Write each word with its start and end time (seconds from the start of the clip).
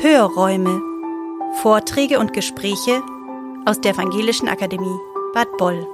Hörräume. 0.00 0.80
Vorträge 1.60 2.20
und 2.20 2.32
Gespräche 2.32 3.02
aus 3.66 3.80
der 3.80 3.94
Evangelischen 3.94 4.46
Akademie 4.46 4.96
Bad 5.34 5.48
Boll. 5.58 5.84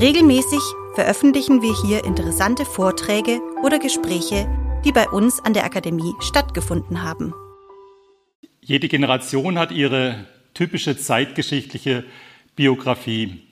Regelmäßig 0.00 0.58
veröffentlichen 0.96 1.62
wir 1.62 1.72
hier 1.86 2.04
interessante 2.04 2.64
Vorträge 2.64 3.40
oder 3.62 3.78
Gespräche, 3.78 4.48
die 4.84 4.90
bei 4.90 5.08
uns 5.08 5.38
an 5.44 5.54
der 5.54 5.64
Akademie 5.64 6.12
stattgefunden 6.18 7.04
haben. 7.04 7.32
Jede 8.60 8.88
Generation 8.88 9.60
hat 9.60 9.70
ihre 9.70 10.26
typische 10.52 10.96
zeitgeschichtliche 10.96 12.02
Biografie. 12.56 13.42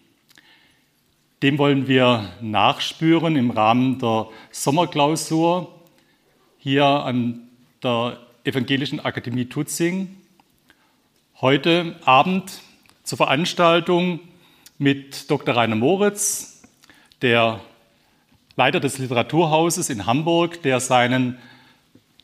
Dem 1.45 1.59
wollen 1.59 1.87
wir 1.87 2.33
nachspüren 2.41 3.37
im 3.37 3.53
Rahmen 3.53 4.01
der 4.01 4.27
Sommerklausur 4.51 5.73
hier 6.59 6.85
an 6.85 7.49
der 7.81 8.19
Evangelischen 8.45 8.99
Akademie 8.99 9.45
Tutzing. 9.45 10.17
Heute 11.41 11.95
Abend 12.05 12.61
zur 13.05 13.17
Veranstaltung 13.17 14.19
mit 14.79 15.31
Dr. 15.31 15.55
Rainer 15.55 15.77
Moritz, 15.77 16.65
der 17.23 17.61
Leiter 18.57 18.81
des 18.81 18.99
Literaturhauses 18.99 19.91
in 19.91 20.07
Hamburg, 20.07 20.61
der 20.63 20.81
seinen 20.81 21.39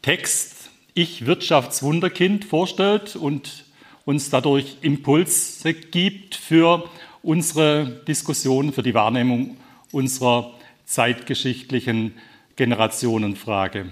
Text 0.03 0.71
Ich 0.93 1.25
Wirtschaftswunderkind 1.25 2.45
vorstellt 2.45 3.15
und 3.15 3.65
uns 4.05 4.29
dadurch 4.29 4.79
Impulse 4.81 5.73
gibt 5.73 6.35
für 6.35 6.91
unsere 7.23 8.03
Diskussion, 8.09 8.73
für 8.73 8.83
die 8.83 8.95
Wahrnehmung 8.95 9.57
unserer 9.93 10.53
zeitgeschichtlichen 10.85 12.15
Generationenfrage. 12.57 13.87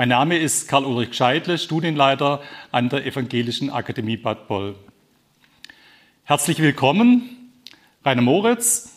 Mein 0.00 0.10
Name 0.10 0.38
ist 0.38 0.68
Karl-Ulrich 0.68 1.12
Scheidle, 1.12 1.58
Studienleiter 1.58 2.40
an 2.70 2.88
der 2.88 3.04
Evangelischen 3.04 3.68
Akademie 3.68 4.16
Bad 4.16 4.46
Boll. 4.46 4.76
Herzlich 6.22 6.60
willkommen, 6.60 7.50
Rainer 8.04 8.22
Moritz, 8.22 8.96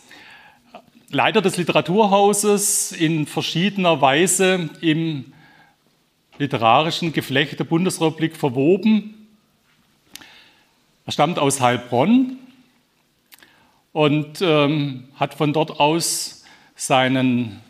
Leiter 1.10 1.42
des 1.42 1.56
Literaturhauses 1.56 2.92
in 2.92 3.26
verschiedener 3.26 4.00
Weise 4.00 4.70
im 4.80 5.32
literarischen 6.38 7.12
Geflecht 7.12 7.58
der 7.58 7.64
Bundesrepublik 7.64 8.36
verwoben. 8.36 9.26
Er 11.04 11.10
stammt 11.10 11.40
aus 11.40 11.60
Heilbronn 11.60 12.38
und 13.90 14.40
ähm, 14.40 15.08
hat 15.16 15.34
von 15.34 15.52
dort 15.52 15.80
aus 15.80 16.44
seinen 16.76 17.60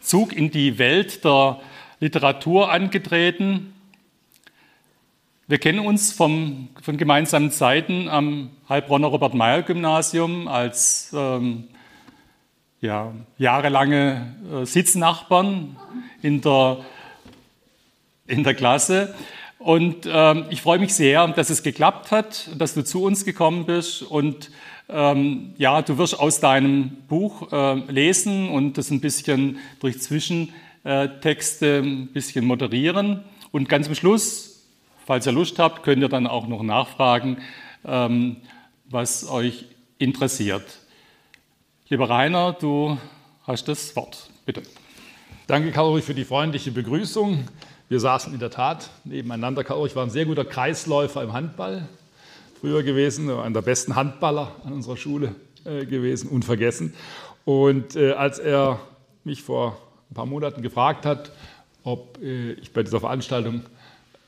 Zug 0.00 0.32
in 0.32 0.50
die 0.50 0.78
Welt 0.78 1.22
der 1.22 1.60
Literatur 1.98 2.70
angetreten. 2.70 3.72
Wir 5.48 5.58
kennen 5.58 5.78
uns 5.78 6.12
vom, 6.12 6.68
von 6.82 6.96
gemeinsamen 6.98 7.50
Zeiten 7.50 8.08
am 8.08 8.50
Heilbronner 8.68 9.08
Robert-Meyer-Gymnasium 9.08 10.48
als 10.48 11.10
ähm, 11.16 11.68
ja, 12.80 13.12
jahrelange 13.38 14.34
äh, 14.52 14.66
Sitznachbarn 14.66 15.76
in 16.20 16.42
der, 16.42 16.78
in 18.26 18.44
der 18.44 18.54
Klasse. 18.54 19.14
Und 19.58 20.06
ähm, 20.06 20.44
ich 20.50 20.60
freue 20.60 20.78
mich 20.78 20.94
sehr, 20.94 21.26
dass 21.28 21.48
es 21.48 21.62
geklappt 21.62 22.10
hat, 22.10 22.50
dass 22.58 22.74
du 22.74 22.84
zu 22.84 23.04
uns 23.04 23.24
gekommen 23.24 23.64
bist. 23.64 24.02
Und 24.02 24.50
ähm, 24.90 25.54
ja, 25.56 25.80
du 25.80 25.96
wirst 25.96 26.18
aus 26.18 26.40
deinem 26.40 26.90
Buch 27.08 27.50
äh, 27.52 27.74
lesen 27.90 28.50
und 28.50 28.76
das 28.76 28.90
ein 28.90 29.00
bisschen 29.00 29.58
durch 29.80 30.00
Zwischen 30.00 30.52
äh, 30.86 31.08
Texte 31.20 31.82
ein 31.82 32.06
bisschen 32.06 32.44
moderieren. 32.44 33.24
Und 33.50 33.68
ganz 33.68 33.88
am 33.88 33.96
Schluss, 33.96 34.68
falls 35.04 35.26
ihr 35.26 35.32
Lust 35.32 35.58
habt, 35.58 35.82
könnt 35.82 36.00
ihr 36.00 36.08
dann 36.08 36.28
auch 36.28 36.46
noch 36.46 36.62
nachfragen, 36.62 37.38
ähm, 37.84 38.36
was 38.88 39.28
euch 39.28 39.64
interessiert. 39.98 40.62
Lieber 41.88 42.08
Rainer, 42.08 42.52
du 42.52 42.98
hast 43.46 43.66
das 43.66 43.96
Wort. 43.96 44.30
Bitte. 44.44 44.62
Danke, 45.48 45.72
Karl-Ulrich, 45.72 46.04
für 46.04 46.14
die 46.14 46.24
freundliche 46.24 46.70
Begrüßung. 46.70 47.48
Wir 47.88 47.98
saßen 47.98 48.32
in 48.32 48.38
der 48.38 48.50
Tat 48.50 48.90
nebeneinander. 49.04 49.64
Karl-Ulrich 49.64 49.96
war 49.96 50.04
ein 50.04 50.10
sehr 50.10 50.24
guter 50.24 50.44
Kreisläufer 50.44 51.22
im 51.22 51.32
Handball 51.32 51.88
früher 52.60 52.84
gewesen, 52.84 53.28
einer 53.28 53.54
der 53.54 53.62
besten 53.62 53.96
Handballer 53.96 54.54
an 54.64 54.72
unserer 54.72 54.96
Schule 54.96 55.34
äh, 55.64 55.84
gewesen, 55.84 56.30
unvergessen. 56.30 56.94
Und 57.44 57.96
äh, 57.96 58.12
als 58.12 58.38
er 58.38 58.78
mich 59.24 59.42
vor 59.42 59.85
paar 60.16 60.26
Monaten 60.26 60.62
gefragt 60.62 61.04
hat, 61.04 61.30
ob 61.84 62.18
äh, 62.22 62.52
ich 62.52 62.72
bei 62.72 62.82
dieser 62.82 63.00
Veranstaltung 63.00 63.62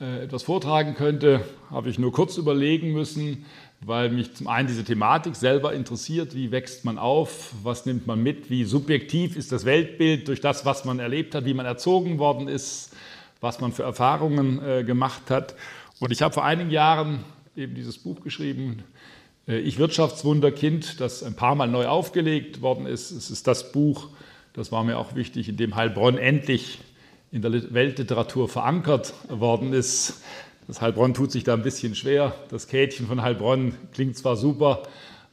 äh, 0.00 0.24
etwas 0.24 0.42
vortragen 0.42 0.94
könnte, 0.94 1.40
habe 1.70 1.88
ich 1.88 1.98
nur 1.98 2.12
kurz 2.12 2.36
überlegen 2.36 2.92
müssen, 2.92 3.46
weil 3.80 4.10
mich 4.10 4.34
zum 4.34 4.48
einen 4.48 4.68
diese 4.68 4.84
Thematik 4.84 5.34
selber 5.34 5.72
interessiert, 5.72 6.34
wie 6.34 6.50
wächst 6.50 6.84
man 6.84 6.98
auf, 6.98 7.52
was 7.62 7.86
nimmt 7.86 8.06
man 8.06 8.22
mit, 8.22 8.50
wie 8.50 8.64
subjektiv 8.64 9.34
ist 9.34 9.50
das 9.50 9.64
Weltbild 9.64 10.28
durch 10.28 10.42
das, 10.42 10.66
was 10.66 10.84
man 10.84 10.98
erlebt 10.98 11.34
hat, 11.34 11.46
wie 11.46 11.54
man 11.54 11.64
erzogen 11.64 12.18
worden 12.18 12.48
ist, 12.48 12.94
was 13.40 13.60
man 13.60 13.72
für 13.72 13.84
Erfahrungen 13.84 14.62
äh, 14.62 14.84
gemacht 14.84 15.30
hat. 15.30 15.54
Und 16.00 16.12
ich 16.12 16.20
habe 16.20 16.34
vor 16.34 16.44
einigen 16.44 16.70
Jahren 16.70 17.24
eben 17.56 17.74
dieses 17.74 17.98
Buch 17.98 18.20
geschrieben, 18.20 18.84
Ich 19.46 19.78
Wirtschaftswunderkind, 19.78 21.00
das 21.00 21.22
ein 21.22 21.34
paar 21.34 21.54
Mal 21.54 21.68
neu 21.68 21.86
aufgelegt 21.86 22.60
worden 22.60 22.84
ist. 22.84 23.10
Es 23.10 23.30
ist 23.30 23.46
das 23.46 23.72
Buch, 23.72 24.10
das 24.58 24.72
war 24.72 24.82
mir 24.82 24.98
auch 24.98 25.14
wichtig, 25.14 25.48
indem 25.48 25.76
Heilbronn 25.76 26.18
endlich 26.18 26.80
in 27.30 27.42
der 27.42 27.52
Weltliteratur 27.72 28.48
verankert 28.48 29.14
worden 29.28 29.72
ist. 29.72 30.22
Das 30.66 30.80
Heilbronn 30.80 31.14
tut 31.14 31.30
sich 31.30 31.44
da 31.44 31.54
ein 31.54 31.62
bisschen 31.62 31.94
schwer. 31.94 32.34
Das 32.50 32.66
Käthchen 32.66 33.06
von 33.06 33.22
Heilbronn 33.22 33.74
klingt 33.92 34.18
zwar 34.18 34.36
super, 34.36 34.82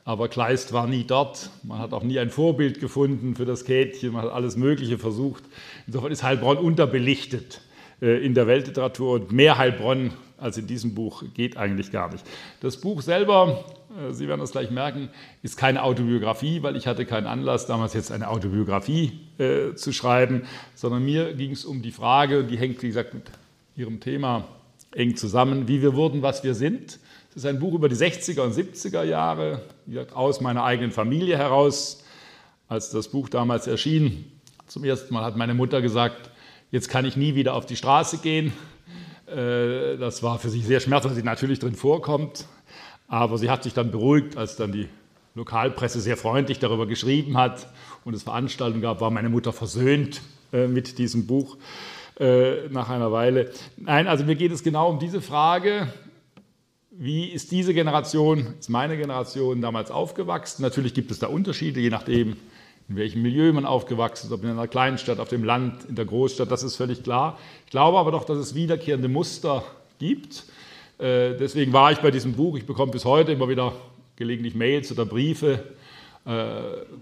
aber 0.03 0.27
Kleist 0.27 0.73
war 0.73 0.85
nie 0.85 1.05
dort. 1.05 1.49
Man 1.63 1.79
hat 1.79 1.91
auch 1.91 2.03
nie 2.03 2.19
ein 2.19 2.29
Vorbild 2.29 2.79
gefunden 2.79 3.35
für 3.35 3.45
das 3.45 3.65
Käthchen. 3.65 4.13
Man 4.13 4.21
hat 4.21 4.31
alles 4.31 4.57
Mögliche 4.57 4.99
versucht. 4.99 5.43
Insofern 5.87 6.11
ist 6.11 6.21
Heilbronn 6.21 6.57
unterbelichtet 6.57 7.61
äh, 8.01 8.23
in 8.23 8.35
der 8.35 8.45
Weltliteratur 8.45 9.13
und 9.13 9.31
mehr 9.31 9.57
Heilbronn 9.57 10.13
als 10.37 10.57
in 10.57 10.67
diesem 10.67 10.95
Buch 10.95 11.23
geht 11.33 11.57
eigentlich 11.57 11.91
gar 11.91 12.11
nicht. 12.11 12.25
Das 12.61 12.77
Buch 12.77 13.01
selber 13.01 13.63
äh, 13.95 14.13
Sie 14.13 14.27
werden 14.27 14.39
das 14.39 14.51
gleich 14.51 14.71
merken, 14.71 15.09
ist 15.41 15.57
keine 15.57 15.83
Autobiografie, 15.83 16.63
weil 16.63 16.75
ich 16.75 16.87
hatte 16.87 17.05
keinen 17.05 17.27
Anlass, 17.27 17.65
damals 17.65 17.93
jetzt 17.93 18.11
eine 18.11 18.29
Autobiografie 18.29 19.19
äh, 19.37 19.75
zu 19.75 19.91
schreiben, 19.91 20.43
sondern 20.73 21.03
mir 21.03 21.33
ging 21.33 21.51
es 21.51 21.65
um 21.65 21.81
die 21.81 21.91
Frage, 21.91 22.43
die 22.43 22.57
hängt, 22.57 22.81
wie 22.81 22.87
gesagt, 22.87 23.13
mit 23.13 23.23
Ihrem 23.75 23.99
Thema 23.99 24.47
eng 24.93 25.15
zusammen, 25.17 25.67
wie 25.67 25.81
wir 25.81 25.95
wurden, 25.95 26.21
was 26.21 26.43
wir 26.43 26.53
sind. 26.53 26.99
Es 27.31 27.37
ist 27.37 27.45
ein 27.45 27.59
Buch 27.59 27.73
über 27.73 27.89
die 27.89 27.95
60er 27.95 28.41
und 28.41 28.53
70er 28.53 29.03
Jahre, 29.03 29.61
wie 29.85 29.95
gesagt, 29.95 30.15
aus 30.15 30.39
meiner 30.39 30.63
eigenen 30.63 30.91
Familie 30.91 31.37
heraus. 31.37 32.01
Als 32.69 32.89
das 32.91 33.09
Buch 33.09 33.27
damals 33.27 33.67
erschien, 33.67 34.31
zum 34.67 34.85
ersten 34.85 35.13
Mal 35.13 35.23
hat 35.23 35.35
meine 35.35 35.53
Mutter 35.53 35.81
gesagt, 35.81 36.31
jetzt 36.71 36.89
kann 36.89 37.05
ich 37.05 37.17
nie 37.17 37.35
wieder 37.35 37.53
auf 37.53 37.65
die 37.65 37.75
Straße 37.75 38.19
gehen. 38.19 38.53
Äh, 39.27 39.97
das 39.97 40.23
war 40.23 40.39
für 40.39 40.49
sie 40.49 40.61
sehr 40.61 40.79
schmerzhaft, 40.79 41.13
weil 41.13 41.21
sie 41.21 41.25
natürlich 41.25 41.59
drin 41.59 41.75
vorkommt. 41.75 42.45
Aber 43.07 43.37
sie 43.37 43.49
hat 43.49 43.63
sich 43.63 43.73
dann 43.73 43.91
beruhigt, 43.91 44.37
als 44.37 44.55
dann 44.55 44.71
die 44.71 44.87
Lokalpresse 45.35 45.99
sehr 45.99 46.17
freundlich 46.17 46.59
darüber 46.59 46.87
geschrieben 46.87 47.37
hat 47.37 47.67
und 48.03 48.13
es 48.13 48.23
Veranstaltungen 48.23 48.81
gab, 48.81 49.01
war 49.01 49.11
meine 49.11 49.29
Mutter 49.29 49.51
versöhnt 49.51 50.21
äh, 50.53 50.67
mit 50.67 50.97
diesem 50.97 51.27
Buch 51.27 51.57
äh, 52.19 52.69
nach 52.69 52.89
einer 52.89 53.11
Weile. 53.11 53.51
Nein, 53.77 54.07
also 54.07 54.23
mir 54.23 54.35
geht 54.35 54.51
es 54.51 54.63
genau 54.63 54.89
um 54.89 54.99
diese 54.99 55.21
Frage, 55.21 55.93
wie 56.91 57.25
ist 57.25 57.51
diese 57.51 57.73
Generation, 57.73 58.55
ist 58.57 58.69
meine 58.69 58.95
Generation 58.95 59.61
damals 59.61 59.91
aufgewachsen? 59.91 60.61
Natürlich 60.61 60.93
gibt 60.93 61.11
es 61.11 61.19
da 61.19 61.27
Unterschiede, 61.27 61.81
je 61.81 61.89
nachdem, 61.89 62.37
in 62.87 62.95
welchem 62.95 63.21
Milieu 63.21 63.51
man 63.53 63.65
aufgewachsen 63.65 64.27
ist, 64.27 64.33
ob 64.33 64.43
in 64.43 64.49
einer 64.49 64.67
kleinen 64.67 64.97
Stadt, 64.97 65.19
auf 65.19 65.29
dem 65.29 65.43
Land, 65.43 65.85
in 65.85 65.95
der 65.95 66.05
Großstadt, 66.05 66.51
das 66.51 66.63
ist 66.63 66.75
völlig 66.75 67.03
klar. 67.03 67.39
Ich 67.65 67.71
glaube 67.71 67.97
aber 67.97 68.11
doch, 68.11 68.25
dass 68.25 68.37
es 68.37 68.55
wiederkehrende 68.55 69.07
Muster 69.07 69.63
gibt 69.97 70.45
äh, 70.97 71.35
deswegen 71.35 71.73
war 71.73 71.91
ich 71.91 71.99
bei 71.99 72.11
diesem 72.11 72.33
Buch. 72.33 72.57
Ich 72.57 72.65
bekomme 72.65 72.91
bis 72.91 73.05
heute 73.05 73.33
immer 73.33 73.49
wieder 73.49 73.73
gelegentlich 74.15 74.55
Mails 74.55 74.91
oder 74.91 75.05
Briefe. 75.05 75.63
Äh, 76.25 76.51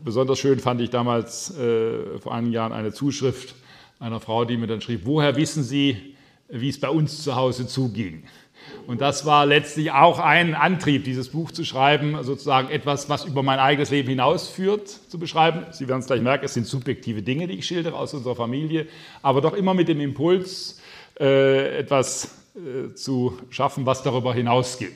besonders 0.04 0.40
schön 0.40 0.60
fand 0.60 0.82
ich 0.82 0.90
damals 0.90 1.56
äh, 1.58 2.20
vor 2.20 2.34
einigen 2.34 2.54
Jahren 2.54 2.74
eine 2.74 2.92
Zuschrift 2.92 3.56
einer 4.00 4.20
Frau, 4.20 4.46
die 4.46 4.58
mir 4.58 4.68
dann 4.68 4.82
schrieb, 4.82 5.02
woher 5.06 5.36
wissen 5.36 5.64
Sie, 5.64 6.16
wie 6.50 6.70
es 6.70 6.80
bei 6.80 6.90
uns 6.90 7.24
zu 7.24 7.36
Hause 7.36 7.68
zuging? 7.68 8.24
Und 8.86 9.00
das 9.00 9.26
war 9.26 9.46
letztlich 9.46 9.92
auch 9.92 10.20
ein 10.20 10.56
Antrieb, 10.56 11.06
dieses 11.06 11.30
Buch 11.30 11.52
zu 11.52 11.64
schreiben, 11.64 12.22
sozusagen 12.24 12.70
etwas, 12.70 13.08
was 13.08 13.24
über 13.24 13.42
mein 13.42 13.60
eigenes 13.60 13.92
Leben 13.92 14.10
hinausführt, 14.10 14.88
zu 14.88 15.18
beschreiben. 15.18 15.66
Sie 15.72 15.88
werden 15.88 16.00
es 16.00 16.08
gleich 16.08 16.22
merken, 16.22 16.46
es 16.46 16.54
sind 16.54 16.68
subjektive 16.68 17.22
Dinge, 17.22 17.48
die 17.48 17.56
ich 17.56 17.66
schildere 17.66 17.96
aus 17.96 18.14
unserer 18.14 18.36
Familie, 18.36 18.88
aber 19.22 19.42
doch 19.42 19.54
immer 19.54 19.74
mit 19.74 19.88
dem 19.88 20.02
Impuls, 20.02 20.82
äh, 21.20 21.78
etwas 21.78 22.40
äh, 22.56 22.94
zu 22.96 23.38
schaffen, 23.52 23.86
was 23.86 24.04
darüber 24.04 24.34
hinausgeht. 24.34 24.96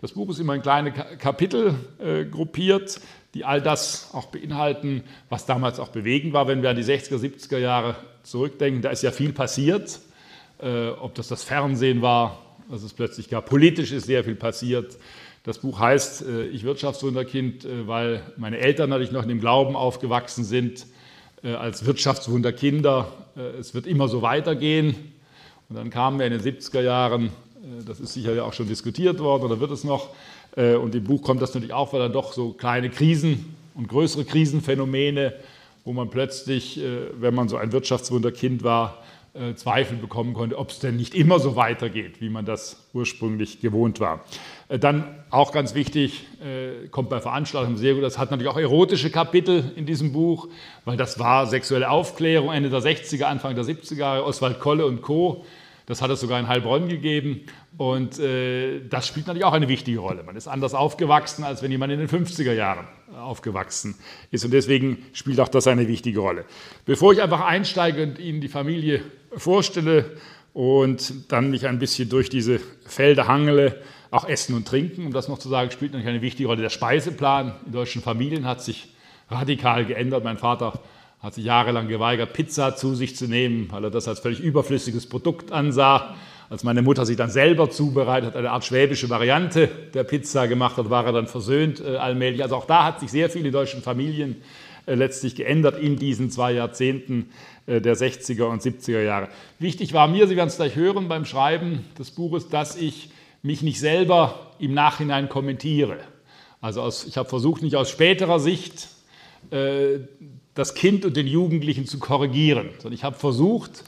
Das 0.00 0.12
Buch 0.12 0.30
ist 0.30 0.38
immer 0.38 0.54
in 0.54 0.62
kleine 0.62 0.92
Kapitel 0.92 1.74
äh, 1.98 2.24
gruppiert, 2.24 3.00
die 3.34 3.44
all 3.44 3.60
das 3.60 4.10
auch 4.12 4.26
beinhalten, 4.26 5.02
was 5.28 5.44
damals 5.44 5.80
auch 5.80 5.88
bewegend 5.88 6.32
war, 6.32 6.46
wenn 6.46 6.62
wir 6.62 6.70
an 6.70 6.76
die 6.76 6.84
60er, 6.84 7.16
70er 7.16 7.58
Jahre 7.58 7.96
zurückdenken. 8.22 8.80
Da 8.80 8.90
ist 8.90 9.02
ja 9.02 9.10
viel 9.10 9.32
passiert, 9.32 10.00
ob 10.58 11.14
das 11.14 11.28
das 11.28 11.44
Fernsehen 11.44 12.00
war, 12.00 12.45
was 12.68 12.82
es 12.82 12.92
plötzlich 12.92 13.28
gab. 13.28 13.46
Politisch 13.46 13.92
ist 13.92 14.06
sehr 14.06 14.24
viel 14.24 14.34
passiert. 14.34 14.96
Das 15.44 15.58
Buch 15.58 15.78
heißt 15.78 16.22
äh, 16.22 16.46
Ich 16.46 16.64
Wirtschaftswunderkind, 16.64 17.64
äh, 17.64 17.86
weil 17.86 18.22
meine 18.36 18.58
Eltern 18.58 18.90
natürlich 18.90 19.12
noch 19.12 19.22
in 19.22 19.28
dem 19.28 19.40
Glauben 19.40 19.76
aufgewachsen 19.76 20.44
sind, 20.44 20.86
äh, 21.42 21.52
als 21.52 21.86
Wirtschaftswunderkinder. 21.86 23.12
Es 23.60 23.74
wird 23.74 23.86
immer 23.86 24.08
so 24.08 24.22
weitergehen. 24.22 24.96
Und 25.68 25.76
dann 25.76 25.90
kamen 25.90 26.18
wir 26.18 26.26
in 26.26 26.32
den 26.32 26.40
70er 26.40 26.80
Jahren, 26.80 27.30
das 27.84 28.00
ist 28.00 28.14
sicher 28.14 28.44
auch 28.44 28.54
schon 28.54 28.66
diskutiert 28.66 29.18
worden 29.18 29.44
oder 29.44 29.60
wird 29.60 29.72
es 29.72 29.84
noch. 29.84 30.10
Und 30.54 30.94
im 30.94 31.04
Buch 31.04 31.20
kommt 31.20 31.42
das 31.42 31.52
natürlich 31.52 31.74
auch, 31.74 31.92
weil 31.92 32.00
dann 32.00 32.12
doch 32.12 32.32
so 32.32 32.52
kleine 32.52 32.88
Krisen 32.88 33.54
und 33.74 33.88
größere 33.88 34.24
Krisenphänomene, 34.24 35.34
wo 35.84 35.92
man 35.92 36.08
plötzlich, 36.08 36.80
wenn 37.20 37.34
man 37.34 37.50
so 37.50 37.56
ein 37.56 37.72
Wirtschaftswunderkind 37.72 38.62
war, 38.62 39.02
äh, 39.38 39.54
Zweifel 39.54 39.96
bekommen 39.96 40.34
konnte, 40.34 40.58
ob 40.58 40.70
es 40.70 40.78
denn 40.78 40.96
nicht 40.96 41.14
immer 41.14 41.38
so 41.38 41.56
weitergeht, 41.56 42.20
wie 42.20 42.28
man 42.28 42.44
das 42.44 42.88
ursprünglich 42.92 43.60
gewohnt 43.60 44.00
war. 44.00 44.24
Äh, 44.68 44.78
dann 44.78 45.04
auch 45.30 45.52
ganz 45.52 45.74
wichtig, 45.74 46.24
äh, 46.42 46.88
kommt 46.88 47.10
bei 47.10 47.20
Veranstaltungen 47.20 47.76
sehr 47.76 47.94
gut, 47.94 48.02
das 48.02 48.18
hat 48.18 48.30
natürlich 48.30 48.50
auch 48.52 48.58
erotische 48.58 49.10
Kapitel 49.10 49.72
in 49.76 49.86
diesem 49.86 50.12
Buch, 50.12 50.48
weil 50.84 50.96
das 50.96 51.18
war 51.18 51.46
sexuelle 51.46 51.90
Aufklärung 51.90 52.52
Ende 52.52 52.70
der 52.70 52.80
60er, 52.80 53.24
Anfang 53.24 53.54
der 53.54 53.64
70er 53.64 53.96
Jahre, 53.96 54.24
Oswald 54.24 54.60
Kolle 54.60 54.86
und 54.86 55.02
Co. 55.02 55.44
Das 55.86 56.02
hat 56.02 56.10
es 56.10 56.20
sogar 56.20 56.40
in 56.40 56.48
Heilbronn 56.48 56.88
gegeben. 56.88 57.42
Und 57.78 58.18
äh, 58.18 58.80
das 58.88 59.06
spielt 59.06 59.28
natürlich 59.28 59.44
auch 59.44 59.52
eine 59.52 59.68
wichtige 59.68 60.00
Rolle. 60.00 60.24
Man 60.24 60.36
ist 60.36 60.48
anders 60.48 60.74
aufgewachsen, 60.74 61.44
als 61.44 61.62
wenn 61.62 61.70
jemand 61.70 61.92
in 61.92 62.00
den 62.00 62.08
50er 62.08 62.52
Jahren 62.52 62.86
aufgewachsen 63.16 63.94
ist. 64.30 64.44
Und 64.44 64.50
deswegen 64.50 64.98
spielt 65.12 65.40
auch 65.40 65.48
das 65.48 65.66
eine 65.68 65.86
wichtige 65.86 66.18
Rolle. 66.18 66.44
Bevor 66.84 67.12
ich 67.12 67.22
einfach 67.22 67.40
einsteige 67.40 68.02
und 68.02 68.18
Ihnen 68.18 68.40
die 68.40 68.48
Familie 68.48 69.02
vorstelle 69.36 70.16
und 70.52 71.30
dann 71.30 71.50
mich 71.50 71.66
ein 71.66 71.78
bisschen 71.78 72.08
durch 72.08 72.30
diese 72.30 72.60
Felder 72.86 73.28
hangele, 73.28 73.80
auch 74.10 74.28
Essen 74.28 74.54
und 74.54 74.66
Trinken, 74.66 75.06
um 75.06 75.12
das 75.12 75.28
noch 75.28 75.38
zu 75.38 75.48
sagen, 75.48 75.70
spielt 75.70 75.92
natürlich 75.92 76.08
eine 76.08 76.22
wichtige 76.22 76.48
Rolle. 76.48 76.62
Der 76.62 76.70
Speiseplan 76.70 77.54
in 77.66 77.72
deutschen 77.72 78.02
Familien 78.02 78.46
hat 78.46 78.62
sich 78.62 78.88
radikal 79.30 79.84
geändert. 79.84 80.24
Mein 80.24 80.38
Vater 80.38 80.80
hat 81.26 81.34
sich 81.34 81.44
jahrelang 81.44 81.88
geweigert, 81.88 82.34
Pizza 82.34 82.76
zu 82.76 82.94
sich 82.94 83.16
zu 83.16 83.26
nehmen, 83.26 83.66
weil 83.72 83.82
er 83.82 83.90
das 83.90 84.06
als 84.06 84.20
völlig 84.20 84.38
überflüssiges 84.38 85.08
Produkt 85.08 85.50
ansah. 85.50 86.14
Als 86.48 86.62
meine 86.62 86.82
Mutter 86.82 87.04
sich 87.04 87.16
dann 87.16 87.30
selber 87.30 87.68
zubereitet 87.68 88.28
hat, 88.28 88.36
eine 88.36 88.52
Art 88.52 88.64
schwäbische 88.64 89.10
Variante 89.10 89.68
der 89.92 90.04
Pizza 90.04 90.46
gemacht 90.46 90.76
hat, 90.76 90.88
war 90.88 91.04
er 91.04 91.10
dann 91.10 91.26
versöhnt 91.26 91.80
äh, 91.80 91.96
allmählich. 91.96 92.44
Also 92.44 92.54
auch 92.54 92.66
da 92.66 92.84
hat 92.84 93.00
sich 93.00 93.10
sehr 93.10 93.28
viel 93.28 93.44
in 93.44 93.50
deutschen 93.50 93.82
Familien 93.82 94.36
äh, 94.86 94.94
letztlich 94.94 95.34
geändert 95.34 95.76
in 95.80 95.96
diesen 95.96 96.30
zwei 96.30 96.52
Jahrzehnten 96.52 97.30
äh, 97.66 97.80
der 97.80 97.96
60er 97.96 98.44
und 98.44 98.62
70er 98.62 99.02
Jahre. 99.02 99.28
Wichtig 99.58 99.92
war 99.94 100.06
mir, 100.06 100.28
Sie 100.28 100.36
werden 100.36 100.46
es 100.46 100.56
gleich 100.56 100.76
hören 100.76 101.08
beim 101.08 101.24
Schreiben 101.24 101.84
des 101.98 102.12
Buches, 102.12 102.50
dass 102.50 102.76
ich 102.76 103.10
mich 103.42 103.62
nicht 103.62 103.80
selber 103.80 104.52
im 104.60 104.74
Nachhinein 104.74 105.28
kommentiere. 105.28 105.96
Also 106.60 106.82
aus, 106.82 107.04
ich 107.04 107.16
habe 107.16 107.28
versucht, 107.28 107.62
nicht 107.62 107.74
aus 107.74 107.90
späterer 107.90 108.38
Sicht 108.38 108.86
äh, 109.50 109.98
das 110.56 110.74
Kind 110.74 111.04
und 111.04 111.16
den 111.16 111.26
Jugendlichen 111.28 111.86
zu 111.86 111.98
korrigieren, 112.00 112.70
sondern 112.78 112.94
ich 112.94 113.04
habe 113.04 113.16
versucht, 113.16 113.84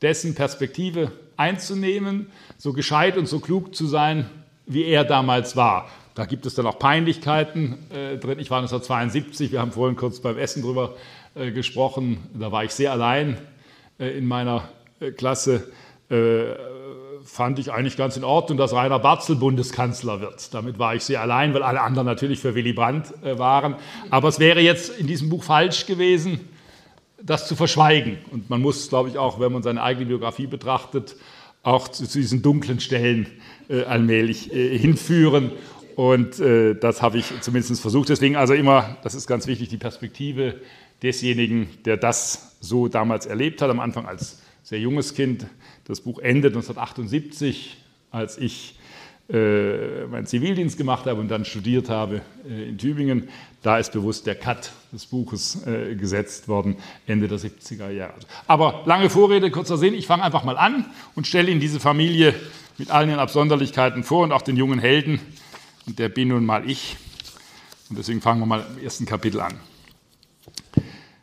dessen 0.00 0.34
Perspektive 0.34 1.12
einzunehmen, 1.36 2.28
so 2.56 2.72
gescheit 2.72 3.18
und 3.18 3.26
so 3.26 3.40
klug 3.40 3.74
zu 3.74 3.86
sein, 3.86 4.30
wie 4.64 4.84
er 4.84 5.04
damals 5.04 5.56
war. 5.56 5.88
Da 6.14 6.24
gibt 6.24 6.46
es 6.46 6.54
dann 6.54 6.66
auch 6.66 6.78
Peinlichkeiten 6.78 7.90
äh, 7.90 8.16
drin. 8.16 8.38
Ich 8.38 8.50
war 8.50 8.58
1972, 8.58 9.50
wir 9.50 9.60
haben 9.60 9.72
vorhin 9.72 9.96
kurz 9.96 10.20
beim 10.20 10.38
Essen 10.38 10.62
drüber 10.62 10.94
äh, 11.34 11.50
gesprochen. 11.50 12.18
Da 12.32 12.52
war 12.52 12.62
ich 12.62 12.70
sehr 12.70 12.92
allein 12.92 13.36
äh, 13.98 14.16
in 14.16 14.26
meiner 14.26 14.68
äh, 15.00 15.10
Klasse. 15.10 15.72
Fand 17.24 17.58
ich 17.58 17.72
eigentlich 17.72 17.96
ganz 17.96 18.18
in 18.18 18.24
Ordnung, 18.24 18.58
dass 18.58 18.74
Rainer 18.74 18.98
Barzel 18.98 19.36
Bundeskanzler 19.36 20.20
wird. 20.20 20.52
Damit 20.52 20.78
war 20.78 20.94
ich 20.94 21.02
sehr 21.04 21.22
allein, 21.22 21.54
weil 21.54 21.62
alle 21.62 21.80
anderen 21.80 22.06
natürlich 22.06 22.38
für 22.38 22.54
Willy 22.54 22.74
Brandt 22.74 23.14
äh, 23.24 23.38
waren. 23.38 23.76
Aber 24.10 24.28
es 24.28 24.38
wäre 24.38 24.60
jetzt 24.60 24.98
in 24.98 25.06
diesem 25.06 25.30
Buch 25.30 25.42
falsch 25.42 25.86
gewesen, 25.86 26.40
das 27.22 27.48
zu 27.48 27.56
verschweigen. 27.56 28.18
Und 28.30 28.50
man 28.50 28.60
muss, 28.60 28.90
glaube 28.90 29.08
ich, 29.08 29.16
auch, 29.16 29.40
wenn 29.40 29.52
man 29.52 29.62
seine 29.62 29.82
eigene 29.82 30.04
Biografie 30.06 30.46
betrachtet, 30.46 31.16
auch 31.62 31.88
zu, 31.88 32.06
zu 32.06 32.18
diesen 32.18 32.42
dunklen 32.42 32.78
Stellen 32.78 33.26
äh, 33.68 33.84
allmählich 33.84 34.52
äh, 34.52 34.78
hinführen. 34.78 35.52
Und 35.96 36.40
äh, 36.40 36.74
das 36.74 37.00
habe 37.00 37.18
ich 37.18 37.40
zumindest 37.40 37.80
versucht. 37.80 38.10
Deswegen 38.10 38.36
also 38.36 38.52
immer, 38.52 38.98
das 39.02 39.14
ist 39.14 39.26
ganz 39.26 39.46
wichtig, 39.46 39.70
die 39.70 39.78
Perspektive 39.78 40.60
desjenigen, 41.02 41.68
der 41.86 41.96
das 41.96 42.56
so 42.60 42.88
damals 42.88 43.26
erlebt 43.26 43.62
hat, 43.62 43.70
am 43.70 43.80
Anfang 43.80 44.06
als 44.06 44.42
sehr 44.62 44.80
junges 44.80 45.14
Kind. 45.14 45.46
Das 45.84 46.00
Buch 46.00 46.18
endet 46.18 46.52
1978, 46.52 47.76
als 48.10 48.38
ich 48.38 48.78
äh, 49.28 50.04
meinen 50.06 50.26
Zivildienst 50.26 50.76
gemacht 50.76 51.06
habe 51.06 51.20
und 51.20 51.28
dann 51.28 51.44
studiert 51.44 51.88
habe 51.88 52.20
äh, 52.48 52.68
in 52.68 52.78
Tübingen. 52.78 53.28
Da 53.62 53.78
ist 53.78 53.92
bewusst 53.92 54.26
der 54.26 54.34
Cut 54.34 54.72
des 54.92 55.06
Buches 55.06 55.66
äh, 55.66 55.94
gesetzt 55.94 56.48
worden, 56.48 56.76
Ende 57.06 57.28
der 57.28 57.38
70er 57.38 57.90
Jahre. 57.90 58.14
Aber 58.46 58.82
lange 58.84 59.08
Vorrede, 59.08 59.50
kurzer 59.50 59.78
Sinn, 59.78 59.94
ich 59.94 60.06
fange 60.06 60.22
einfach 60.22 60.44
mal 60.44 60.58
an 60.58 60.86
und 61.14 61.26
stelle 61.26 61.50
Ihnen 61.50 61.60
diese 61.60 61.80
Familie 61.80 62.34
mit 62.76 62.90
allen 62.90 63.08
ihren 63.08 63.18
Absonderlichkeiten 63.18 64.04
vor 64.04 64.24
und 64.24 64.32
auch 64.32 64.42
den 64.42 64.56
jungen 64.56 64.78
Helden. 64.78 65.20
Und 65.86 65.98
der 65.98 66.08
bin 66.08 66.28
nun 66.28 66.44
mal 66.44 66.68
ich. 66.68 66.96
Und 67.88 67.98
deswegen 67.98 68.20
fangen 68.20 68.40
wir 68.40 68.46
mal 68.46 68.66
im 68.76 68.84
ersten 68.84 69.06
Kapitel 69.06 69.40
an. 69.40 69.54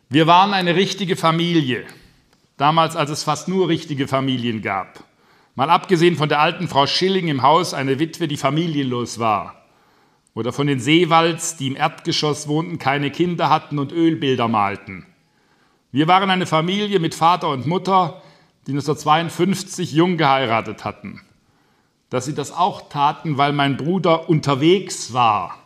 Wir 0.09 0.27
waren 0.27 0.53
eine 0.53 0.75
richtige 0.75 1.15
Familie, 1.15 1.85
damals 2.61 2.95
als 2.95 3.09
es 3.09 3.23
fast 3.23 3.47
nur 3.47 3.69
richtige 3.69 4.07
Familien 4.07 4.61
gab. 4.61 5.03
Mal 5.55 5.71
abgesehen 5.71 6.15
von 6.15 6.29
der 6.29 6.39
alten 6.39 6.67
Frau 6.67 6.85
Schilling 6.85 7.27
im 7.27 7.41
Haus, 7.41 7.73
eine 7.73 7.97
Witwe, 7.97 8.27
die 8.27 8.37
familienlos 8.37 9.17
war. 9.17 9.65
Oder 10.35 10.53
von 10.53 10.67
den 10.67 10.79
Seewalds, 10.79 11.57
die 11.57 11.67
im 11.67 11.75
Erdgeschoss 11.75 12.47
wohnten, 12.47 12.77
keine 12.77 13.09
Kinder 13.09 13.49
hatten 13.49 13.79
und 13.79 13.91
Ölbilder 13.91 14.47
malten. 14.47 15.07
Wir 15.91 16.07
waren 16.07 16.29
eine 16.29 16.45
Familie 16.45 16.99
mit 16.99 17.15
Vater 17.15 17.49
und 17.49 17.65
Mutter, 17.65 18.21
die 18.67 18.73
1952 18.73 19.91
jung 19.91 20.17
geheiratet 20.17 20.85
hatten. 20.85 21.19
Dass 22.11 22.25
sie 22.25 22.35
das 22.35 22.51
auch 22.51 22.89
taten, 22.89 23.39
weil 23.39 23.53
mein 23.53 23.75
Bruder 23.75 24.29
unterwegs 24.29 25.13
war, 25.13 25.57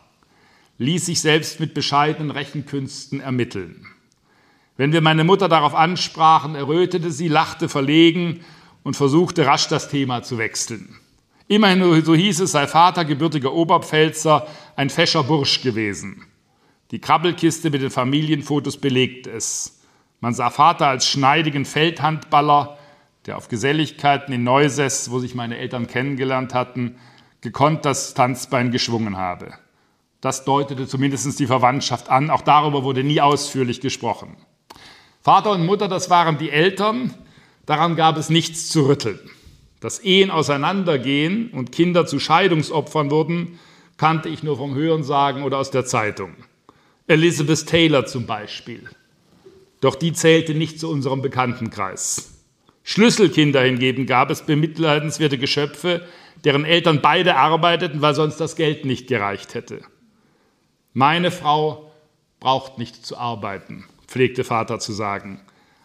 ließ 0.78 1.04
sich 1.04 1.20
selbst 1.20 1.60
mit 1.60 1.74
bescheidenen 1.74 2.30
Rechenkünsten 2.30 3.20
ermitteln. 3.20 3.86
Wenn 4.76 4.92
wir 4.92 5.00
meine 5.00 5.24
Mutter 5.24 5.48
darauf 5.48 5.74
ansprachen, 5.74 6.54
errötete 6.54 7.10
sie, 7.10 7.28
lachte 7.28 7.68
verlegen 7.68 8.40
und 8.82 8.96
versuchte 8.96 9.46
rasch 9.46 9.68
das 9.68 9.88
Thema 9.88 10.22
zu 10.22 10.38
wechseln. 10.38 10.96
Immerhin, 11.48 12.04
so 12.04 12.14
hieß 12.14 12.40
es, 12.40 12.52
sei 12.52 12.66
Vater 12.66 13.04
gebürtiger 13.04 13.52
Oberpfälzer, 13.52 14.46
ein 14.74 14.90
fescher 14.90 15.22
Bursch 15.22 15.62
gewesen. 15.62 16.26
Die 16.90 17.00
Krabbelkiste 17.00 17.70
mit 17.70 17.82
den 17.82 17.90
Familienfotos 17.90 18.76
belegt 18.76 19.26
es. 19.26 19.80
Man 20.20 20.34
sah 20.34 20.50
Vater 20.50 20.88
als 20.88 21.06
schneidigen 21.06 21.64
Feldhandballer, 21.64 22.78
der 23.26 23.36
auf 23.36 23.48
Geselligkeiten 23.48 24.32
in 24.32 24.44
Neusess, 24.44 25.10
wo 25.10 25.18
sich 25.18 25.34
meine 25.34 25.56
Eltern 25.58 25.86
kennengelernt 25.86 26.54
hatten, 26.54 26.96
gekonnt 27.40 27.84
das 27.84 28.14
Tanzbein 28.14 28.70
geschwungen 28.70 29.16
habe. 29.16 29.54
Das 30.20 30.44
deutete 30.44 30.86
zumindest 30.86 31.38
die 31.38 31.46
Verwandtschaft 31.46 32.08
an. 32.08 32.30
Auch 32.30 32.42
darüber 32.42 32.82
wurde 32.82 33.04
nie 33.04 33.20
ausführlich 33.20 33.80
gesprochen. 33.80 34.36
Vater 35.26 35.50
und 35.50 35.66
Mutter, 35.66 35.88
das 35.88 36.08
waren 36.08 36.38
die 36.38 36.50
Eltern, 36.50 37.12
Daran 37.66 37.96
gab 37.96 38.16
es 38.16 38.30
nichts 38.30 38.68
zu 38.68 38.86
rütteln. 38.86 39.18
Dass 39.80 39.98
Ehen 39.98 40.30
auseinandergehen 40.30 41.50
und 41.50 41.72
Kinder 41.72 42.06
zu 42.06 42.20
Scheidungsopfern 42.20 43.10
wurden, 43.10 43.58
kannte 43.96 44.28
ich 44.28 44.44
nur 44.44 44.56
vom 44.56 44.74
Hörensagen 44.74 45.42
oder 45.42 45.58
aus 45.58 45.72
der 45.72 45.84
Zeitung. 45.84 46.34
Elizabeth 47.08 47.66
Taylor 47.66 48.06
zum 48.06 48.26
Beispiel. 48.26 48.88
Doch 49.80 49.96
die 49.96 50.12
zählte 50.12 50.54
nicht 50.54 50.78
zu 50.78 50.88
unserem 50.88 51.22
Bekanntenkreis. 51.22 52.44
Schlüsselkinder 52.84 53.62
hingegen 53.62 54.06
gab 54.06 54.30
es 54.30 54.42
bemitleidenswerte 54.42 55.38
Geschöpfe, 55.38 56.06
deren 56.44 56.64
Eltern 56.64 57.00
beide 57.02 57.34
arbeiteten, 57.34 58.00
weil 58.00 58.14
sonst 58.14 58.36
das 58.36 58.54
Geld 58.54 58.84
nicht 58.84 59.08
gereicht 59.08 59.54
hätte. 59.54 59.80
Meine 60.92 61.32
Frau 61.32 61.90
braucht 62.38 62.78
nicht 62.78 63.04
zu 63.04 63.18
arbeiten, 63.18 63.86
pflegte 64.06 64.44
Vater 64.44 64.78
zu 64.78 64.92
sagen. 64.92 65.40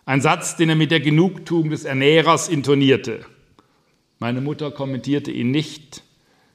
Ein 0.06 0.22
Satz, 0.22 0.56
den 0.56 0.70
er 0.70 0.76
mit 0.76 0.92
der 0.92 1.00
Genugtuung 1.00 1.70
des 1.70 1.86
Ernährers 1.86 2.50
intonierte. 2.50 3.26
Meine 4.20 4.42
Mutter 4.42 4.72
kommentierte 4.72 5.32
ihn 5.32 5.52
nicht. 5.52 6.04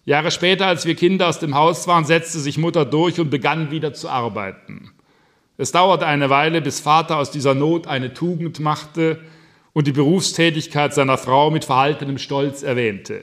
Jahre 0.05 0.31
später, 0.31 0.67
als 0.67 0.87
wir 0.87 0.95
Kinder 0.95 1.29
aus 1.29 1.41
dem 1.41 1.55
Haus 1.55 1.89
waren, 1.89 2.05
setzte 2.05 2.39
sich 2.39 2.59
Mutter 2.59 2.85
durch 2.85 3.19
und 3.19 3.31
begann 3.31 3.71
wieder 3.71 3.93
zu 3.93 4.09
arbeiten. 4.09 4.93
Es 5.59 5.73
dauerte 5.73 6.07
eine 6.07 6.31
Weile, 6.31 6.61
bis 6.61 6.81
Vater 6.81 7.17
aus 7.17 7.31
dieser 7.31 7.55
Not 7.55 7.87
eine 7.87 8.15
Tugend 8.15 8.61
machte 8.61 9.21
und 9.73 9.87
die 9.87 9.93
Berufstätigkeit 9.93 10.95
seiner 10.95 11.19
Frau 11.19 11.51
mit 11.51 11.65
verhaltenem 11.65 12.19
Stolz 12.19 12.63
erwähnte. 12.63 13.23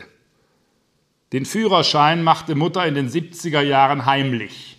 Den 1.31 1.45
Führerschein 1.45 2.23
machte 2.23 2.55
Mutter 2.55 2.85
in 2.85 2.95
den 2.95 3.09
70er 3.09 3.61
Jahren 3.61 4.05
heimlich, 4.05 4.72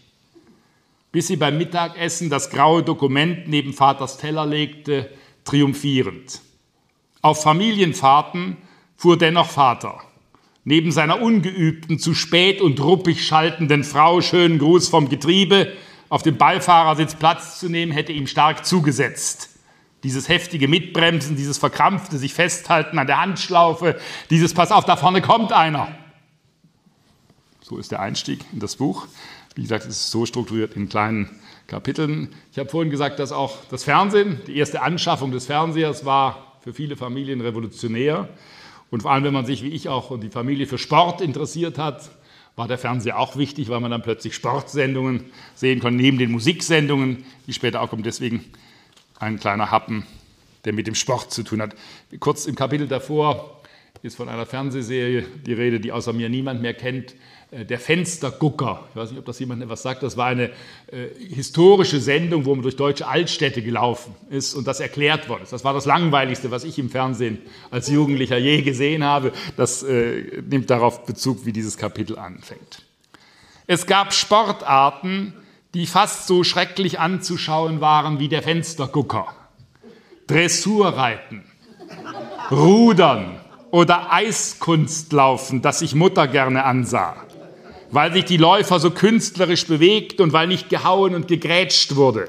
bis 1.15 1.29
sie 1.29 1.37
beim 1.37 1.59
Mittagessen 1.59 2.29
das 2.29 2.51
graue 2.51 2.83
Dokument 2.83 3.47
neben 3.47 3.73
Vaters 3.73 4.19
Teller 4.19 4.47
legte 4.47 5.09
triumphierend. 5.45 6.41
Auf 7.23 7.41
Familienfahrten 7.41 8.57
fuhr 8.97 9.17
dennoch 9.17 9.49
Vater. 9.49 10.01
Neben 10.65 10.91
seiner 10.91 11.23
ungeübten, 11.23 12.01
zu 12.01 12.15
spät 12.15 12.61
und 12.61 12.83
ruppig 12.83 13.25
schaltenden 13.25 13.85
Frau 13.85 14.23
schönen 14.23 14.59
Gruß 14.59 14.89
vom 14.89 15.09
Getriebe 15.09 15.73
auf 16.09 16.25
dem 16.25 16.37
Beifahrersitz 16.37 17.15
Platz 17.15 17.61
zu 17.61 17.69
nehmen, 17.69 17.93
hätte 17.93 18.11
ihm 18.11 18.27
stark 18.27 18.67
zugesetzt. 18.67 19.51
Dieses 20.03 20.29
heftige 20.29 20.67
Mitbremsen, 20.67 21.37
dieses 21.37 21.59
verkrampfte 21.59 22.19
sich 22.19 22.35
festhalten 22.35 22.99
an 22.99 23.07
der 23.07 23.21
Handschlaufe, 23.21 24.01
dieses 24.31 24.53
Pass 24.53 24.73
auf, 24.73 24.85
da 24.85 24.97
vorne 24.97 25.23
kommt 25.23 25.53
einer. 25.53 25.95
So 27.63 27.79
ist 27.79 27.93
der 27.93 28.01
Einstieg 28.01 28.41
in 28.53 28.59
das 28.59 28.75
Buch. 28.75 29.07
Wie 29.55 29.63
gesagt, 29.63 29.85
es 29.85 29.91
ist 29.91 30.11
so 30.11 30.27
strukturiert 30.27 30.75
in 30.75 30.89
kleinen 30.89 31.31
Kapiteln. 31.69 32.29
Ich 32.51 32.59
habe 32.59 32.69
vorhin 32.69 32.91
gesagt, 32.91 33.19
dass 33.21 33.31
auch 33.31 33.65
das 33.71 33.85
Fernsehen, 33.85 34.41
die 34.47 34.57
erste 34.57 34.83
Anschaffung 34.83 35.31
des 35.31 35.47
Fernsehers 35.47 36.05
war 36.05 36.59
für 36.61 36.73
viele 36.73 36.97
Familien 36.97 37.41
revolutionär. 37.41 38.29
Und 38.91 39.03
vor 39.03 39.13
allem, 39.13 39.25
wenn 39.25 39.33
man 39.33 39.47
sich 39.47 39.63
wie 39.63 39.69
ich 39.69 39.89
auch 39.89 40.11
und 40.11 40.23
die 40.23 40.31
Familie 40.31 40.67
für 40.67 40.79
Sport 40.79 41.21
interessiert 41.21 41.79
hat, 41.79 42.11
war 42.57 42.69
der 42.69 42.79
Fernseher 42.79 43.19
auch 43.19 43.37
wichtig, 43.37 43.69
weil 43.69 43.81
man 43.81 43.91
dann 43.91 44.03
plötzlich 44.03 44.35
Sportsendungen 44.35 45.25
sehen 45.55 45.81
konnte, 45.81 46.03
neben 46.03 46.19
den 46.19 46.31
Musiksendungen, 46.31 47.25
die 47.47 47.53
später 47.53 47.81
auch 47.81 47.91
kommen. 47.91 48.03
Deswegen 48.03 48.45
ein 49.19 49.39
kleiner 49.39 49.71
Happen, 49.71 50.05
der 50.65 50.73
mit 50.73 50.87
dem 50.87 50.95
Sport 50.95 51.33
zu 51.33 51.43
tun 51.43 51.63
hat. 51.63 51.75
Kurz 52.21 52.47
im 52.47 52.55
Kapitel 52.55 52.89
davor 52.89 53.61
ist 54.03 54.17
von 54.17 54.29
einer 54.29 54.47
Fernsehserie 54.47 55.25
die 55.47 55.53
Rede, 55.53 55.81
die 55.81 55.93
außer 55.93 56.13
mir 56.13 56.29
niemand 56.29 56.61
mehr 56.61 56.75
kennt, 56.75 57.15
der 57.63 57.79
Fenstergucker. 57.79 58.85
Ich 58.91 58.97
weiß 58.97 59.11
nicht, 59.11 59.19
ob 59.21 59.27
das 59.27 59.39
jemand 59.39 59.63
etwas 59.63 59.83
sagt. 59.83 60.03
Das 60.03 60.17
war 60.17 60.27
eine 60.27 60.51
äh, 60.89 61.07
historische 61.29 62.01
Sendung, 62.01 62.45
wo 62.45 62.55
man 62.55 62.63
durch 62.63 62.77
deutsche 62.77 63.07
Altstädte 63.07 63.63
gelaufen 63.63 64.15
ist 64.29 64.55
und 64.55 64.67
das 64.67 64.81
erklärt 64.81 65.29
worden 65.29 65.45
ist. 65.45 65.53
Das 65.53 65.63
war 65.63 65.73
das 65.73 65.87
Langweiligste, 65.87 66.51
was 66.51 66.65
ich 66.65 66.79
im 66.81 66.91
Fernsehen 66.91 67.39
als 67.71 67.89
Jugendlicher 67.89 68.39
je 68.39 68.63
gesehen 68.63 69.05
habe. 69.05 69.33
Das 69.57 69.85
äh, 69.85 70.43
nimmt 70.49 70.69
darauf 70.69 71.05
Bezug, 71.05 71.47
wie 71.47 71.53
dieses 71.53 71.77
Kapitel 71.77 72.19
anfängt. 72.19 72.83
Es 73.69 73.87
gab 73.87 74.13
Sportarten, 74.13 75.33
die 75.75 75.87
fast 75.87 76.27
so 76.27 76.43
schrecklich 76.43 76.99
anzuschauen 76.99 77.81
waren 77.81 78.19
wie 78.19 78.29
der 78.29 78.43
Fenstergucker. 78.43 79.29
Dressurreiten, 80.27 81.45
Rudern 82.51 83.39
oder 83.71 84.13
Eiskunstlaufen, 84.13 85.63
das 85.63 85.81
sich 85.81 85.95
Mutter 85.95 86.27
gerne 86.27 86.65
ansah 86.65 87.17
weil 87.95 88.13
sich 88.13 88.25
die 88.25 88.39
Läufer 88.39 88.81
so 88.81 88.91
künstlerisch 88.91 89.69
bewegt 89.69 90.21
und 90.21 90.33
weil 90.33 90.49
nicht 90.49 90.69
gehauen 90.69 91.15
und 91.15 91.29
gegrätscht 91.29 91.95
wurde. 91.95 92.29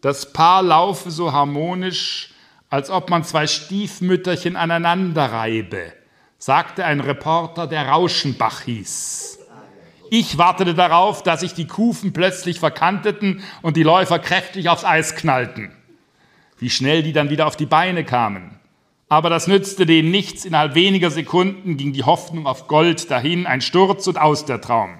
Das 0.00 0.32
Paar 0.32 0.62
laufe 0.62 1.10
so 1.10 1.32
harmonisch, 1.32 2.30
als 2.70 2.88
ob 2.88 3.10
man 3.10 3.24
zwei 3.24 3.46
Stiefmütterchen 3.46 4.56
aneinander 4.56 5.26
reibe, 5.26 5.92
sagte 6.38 6.86
ein 6.86 7.00
Reporter, 7.00 7.66
der 7.66 7.88
Rauschenbach 7.88 8.62
hieß. 8.62 9.38
Ich 10.10 10.38
wartete 10.38 10.72
darauf, 10.72 11.22
dass 11.22 11.40
sich 11.40 11.52
die 11.52 11.66
Kufen 11.66 12.14
plötzlich 12.14 12.58
verkanteten 12.58 13.42
und 13.60 13.76
die 13.76 13.82
Läufer 13.82 14.18
kräftig 14.18 14.70
aufs 14.70 14.84
Eis 14.84 15.14
knallten. 15.14 15.72
Wie 16.58 16.70
schnell 16.70 17.02
die 17.02 17.12
dann 17.12 17.28
wieder 17.28 17.46
auf 17.46 17.56
die 17.56 17.66
Beine 17.66 18.04
kamen. 18.04 18.58
Aber 19.08 19.30
das 19.30 19.46
nützte 19.46 19.86
denen 19.86 20.10
nichts. 20.10 20.44
Innerhalb 20.44 20.74
weniger 20.74 21.10
Sekunden 21.10 21.76
ging 21.76 21.92
die 21.92 22.04
Hoffnung 22.04 22.46
auf 22.46 22.68
Gold 22.68 23.10
dahin, 23.10 23.46
ein 23.46 23.60
Sturz 23.60 24.06
und 24.06 24.18
aus 24.18 24.44
der 24.44 24.60
Traum. 24.60 24.98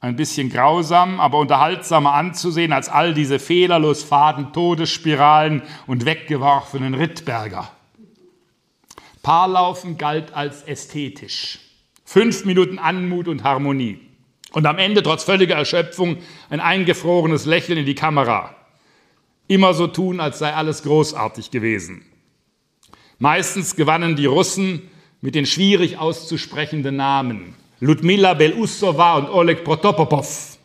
Ein 0.00 0.16
bisschen 0.16 0.48
grausam, 0.48 1.20
aber 1.20 1.38
unterhaltsamer 1.38 2.14
anzusehen 2.14 2.72
als 2.72 2.88
all 2.88 3.12
diese 3.12 3.38
fehlerlos 3.38 4.02
faden 4.02 4.52
Todesspiralen 4.52 5.62
und 5.86 6.06
weggeworfenen 6.06 6.94
Rittberger. 6.94 7.70
Paarlaufen 9.22 9.98
galt 9.98 10.32
als 10.32 10.62
ästhetisch. 10.62 11.58
Fünf 12.06 12.46
Minuten 12.46 12.78
Anmut 12.78 13.28
und 13.28 13.44
Harmonie. 13.44 14.00
Und 14.52 14.66
am 14.66 14.78
Ende, 14.78 15.02
trotz 15.02 15.22
völliger 15.22 15.54
Erschöpfung, 15.54 16.16
ein 16.48 16.60
eingefrorenes 16.60 17.44
Lächeln 17.44 17.78
in 17.78 17.86
die 17.86 17.94
Kamera. 17.94 18.54
Immer 19.46 19.74
so 19.74 19.86
tun, 19.86 20.18
als 20.18 20.38
sei 20.38 20.54
alles 20.54 20.82
großartig 20.82 21.50
gewesen. 21.50 22.09
Meistens 23.22 23.76
gewannen 23.76 24.16
die 24.16 24.24
Russen 24.24 24.80
mit 25.20 25.34
den 25.34 25.44
schwierig 25.44 25.98
auszusprechenden 25.98 26.96
Namen 26.96 27.54
Ludmila 27.78 28.32
Belussova 28.32 29.18
und 29.18 29.28
Oleg 29.28 29.62
Protopopov. 29.62 30.56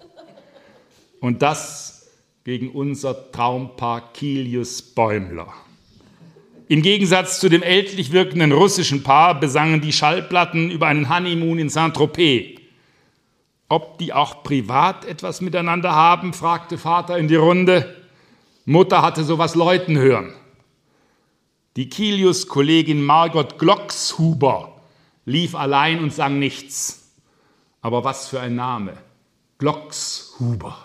Und 1.20 1.42
das 1.42 2.10
gegen 2.46 2.70
unser 2.70 3.30
Traumpaar 3.34 4.14
Kilius 4.14 4.82
Bäumler. 4.82 5.54
Im 6.70 6.82
Gegensatz 6.82 7.42
zu 7.42 7.50
dem 7.50 7.62
ältlich 7.62 8.14
wirkenden 8.14 8.54
russischen 8.54 9.04
Paar 9.04 9.38
besangen 9.38 9.82
die 9.82 9.92
Schallplatten 9.92 10.72
über 10.72 10.88
einen 10.88 11.14
Honeymoon 11.14 11.60
in 11.60 11.68
Saint-Tropez. 11.68 12.62
Ob 13.68 13.98
die 13.98 14.14
auch 14.14 14.44
privat 14.44 15.04
etwas 15.04 15.42
miteinander 15.42 15.94
haben, 15.94 16.32
fragte 16.32 16.78
Vater 16.78 17.18
in 17.18 17.28
die 17.28 17.36
Runde. 17.36 17.94
Mutter 18.64 19.02
hatte 19.02 19.26
sowas 19.26 19.56
läuten 19.56 19.98
hören. 19.98 20.34
Die 21.76 21.90
Kilius-Kollegin 21.90 23.04
Margot 23.04 23.60
Glockshuber 23.60 24.82
lief 25.26 25.56
allein 25.56 26.00
und 26.00 26.14
sang 26.14 26.40
nichts. 26.40 27.12
Aber 27.82 28.06
was 28.06 28.30
für 28.30 28.40
ein 28.40 28.56
Name. 28.56 28.98
Glockshuber. 29.58 30.78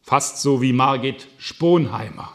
Fast 0.00 0.40
so 0.40 0.62
wie 0.62 0.72
Margit 0.72 1.28
Sponheimer. 1.36 2.32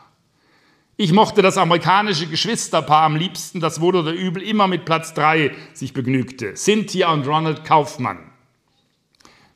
Ich 0.95 1.11
mochte 1.11 1.41
das 1.41 1.57
amerikanische 1.57 2.27
Geschwisterpaar 2.27 3.03
am 3.03 3.15
liebsten, 3.15 3.59
das 3.59 3.81
wohl 3.81 3.95
oder 3.95 4.13
übel 4.13 4.43
immer 4.43 4.67
mit 4.67 4.85
Platz 4.85 5.15
3 5.15 5.51
sich 5.73 5.91
begnügte. 5.91 6.53
Cynthia 6.53 7.11
und 7.11 7.27
Ronald 7.27 7.65
Kaufmann. 7.65 8.19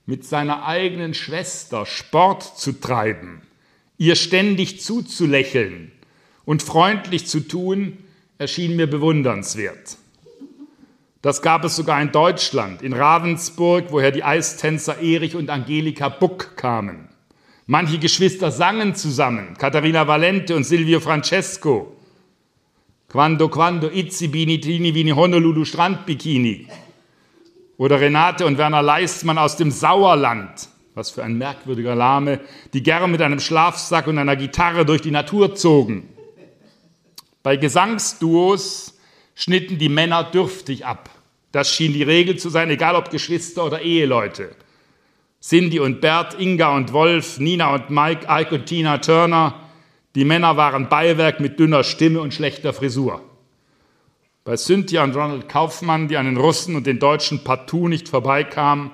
Mit 0.07 0.25
seiner 0.25 0.65
eigenen 0.65 1.13
Schwester 1.13 1.85
Sport 1.85 2.57
zu 2.57 2.81
treiben, 2.81 3.43
ihr 3.99 4.15
ständig 4.15 4.81
zuzulächeln, 4.81 5.91
und 6.49 6.63
freundlich 6.63 7.27
zu 7.27 7.41
tun, 7.41 7.99
erschien 8.39 8.75
mir 8.75 8.89
bewundernswert. 8.89 9.97
Das 11.21 11.43
gab 11.43 11.63
es 11.63 11.75
sogar 11.75 12.01
in 12.01 12.11
Deutschland, 12.11 12.81
in 12.81 12.93
Ravensburg, 12.93 13.91
woher 13.91 14.09
die 14.09 14.23
Eistänzer 14.23 14.99
Erich 14.99 15.35
und 15.35 15.51
Angelika 15.51 16.09
Buck 16.09 16.57
kamen. 16.57 17.07
Manche 17.67 17.99
Geschwister 17.99 18.49
sangen 18.49 18.95
zusammen, 18.95 19.57
Katharina 19.59 20.07
Valente 20.07 20.55
und 20.55 20.63
Silvio 20.63 20.99
Francesco. 20.99 21.95
Quando, 23.09 23.47
quando, 23.49 23.87
Itzi, 23.87 24.27
Bini, 24.27 24.59
Tini, 24.59 24.95
Vini, 24.95 25.11
Honolulu, 25.11 25.65
Strandbikini. 25.65 26.65
Oder 27.77 28.01
Renate 28.01 28.47
und 28.47 28.57
Werner 28.57 28.81
Leistmann 28.81 29.37
aus 29.37 29.55
dem 29.55 29.69
Sauerland, 29.69 30.67
was 30.95 31.11
für 31.11 31.23
ein 31.23 31.37
merkwürdiger 31.37 31.93
Name, 31.93 32.39
die 32.73 32.81
gern 32.81 33.11
mit 33.11 33.21
einem 33.21 33.39
Schlafsack 33.39 34.07
und 34.07 34.17
einer 34.17 34.35
Gitarre 34.35 34.83
durch 34.83 35.01
die 35.01 35.11
Natur 35.11 35.53
zogen. 35.53 36.09
Bei 37.43 37.55
Gesangsduos 37.57 38.99
schnitten 39.35 39.77
die 39.77 39.89
Männer 39.89 40.23
dürftig 40.23 40.85
ab. 40.85 41.09
Das 41.51 41.73
schien 41.73 41.93
die 41.93 42.03
Regel 42.03 42.37
zu 42.37 42.49
sein, 42.49 42.69
egal 42.69 42.95
ob 42.95 43.09
Geschwister 43.09 43.65
oder 43.65 43.81
Eheleute. 43.81 44.55
Cindy 45.41 45.79
und 45.79 46.01
Bert, 46.01 46.39
Inga 46.39 46.75
und 46.75 46.91
Wolf, 46.91 47.39
Nina 47.39 47.73
und 47.73 47.89
Mike, 47.89 48.27
Ike 48.29 48.55
und 48.55 48.65
Tina 48.65 48.97
Turner, 48.97 49.61
die 50.15 50.25
Männer 50.25 50.57
waren 50.57 50.89
Beiwerk 50.89 51.39
mit 51.39 51.59
dünner 51.59 51.83
Stimme 51.83 52.19
und 52.19 52.33
schlechter 52.33 52.73
Frisur. 52.73 53.21
Bei 54.43 54.57
Cynthia 54.57 55.03
und 55.03 55.15
Ronald 55.15 55.47
Kaufmann, 55.47 56.07
die 56.07 56.17
an 56.17 56.25
den 56.25 56.37
Russen 56.37 56.75
und 56.75 56.87
den 56.87 56.99
Deutschen 56.99 57.43
partout 57.43 57.87
nicht 57.87 58.09
vorbeikamen, 58.09 58.91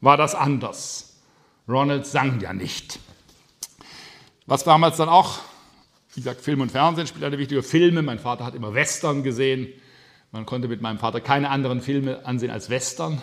war 0.00 0.16
das 0.16 0.34
anders. 0.34 1.20
Ronald 1.68 2.06
sang 2.06 2.40
ja 2.40 2.52
nicht. 2.52 2.98
Was 4.46 4.64
damals 4.64 4.96
dann 4.96 5.08
auch 5.08 5.38
wie 6.14 6.20
gesagt, 6.20 6.40
Film 6.40 6.60
und 6.60 6.70
Fernsehen 6.70 7.06
spielt 7.06 7.24
eine 7.24 7.38
wichtige 7.38 7.62
Filme. 7.62 8.02
Mein 8.02 8.20
Vater 8.20 8.44
hat 8.44 8.54
immer 8.54 8.72
Western 8.72 9.24
gesehen. 9.24 9.68
Man 10.30 10.46
konnte 10.46 10.68
mit 10.68 10.80
meinem 10.80 10.98
Vater 10.98 11.20
keine 11.20 11.50
anderen 11.50 11.80
Filme 11.80 12.24
ansehen 12.24 12.50
als 12.50 12.70
Western. 12.70 13.20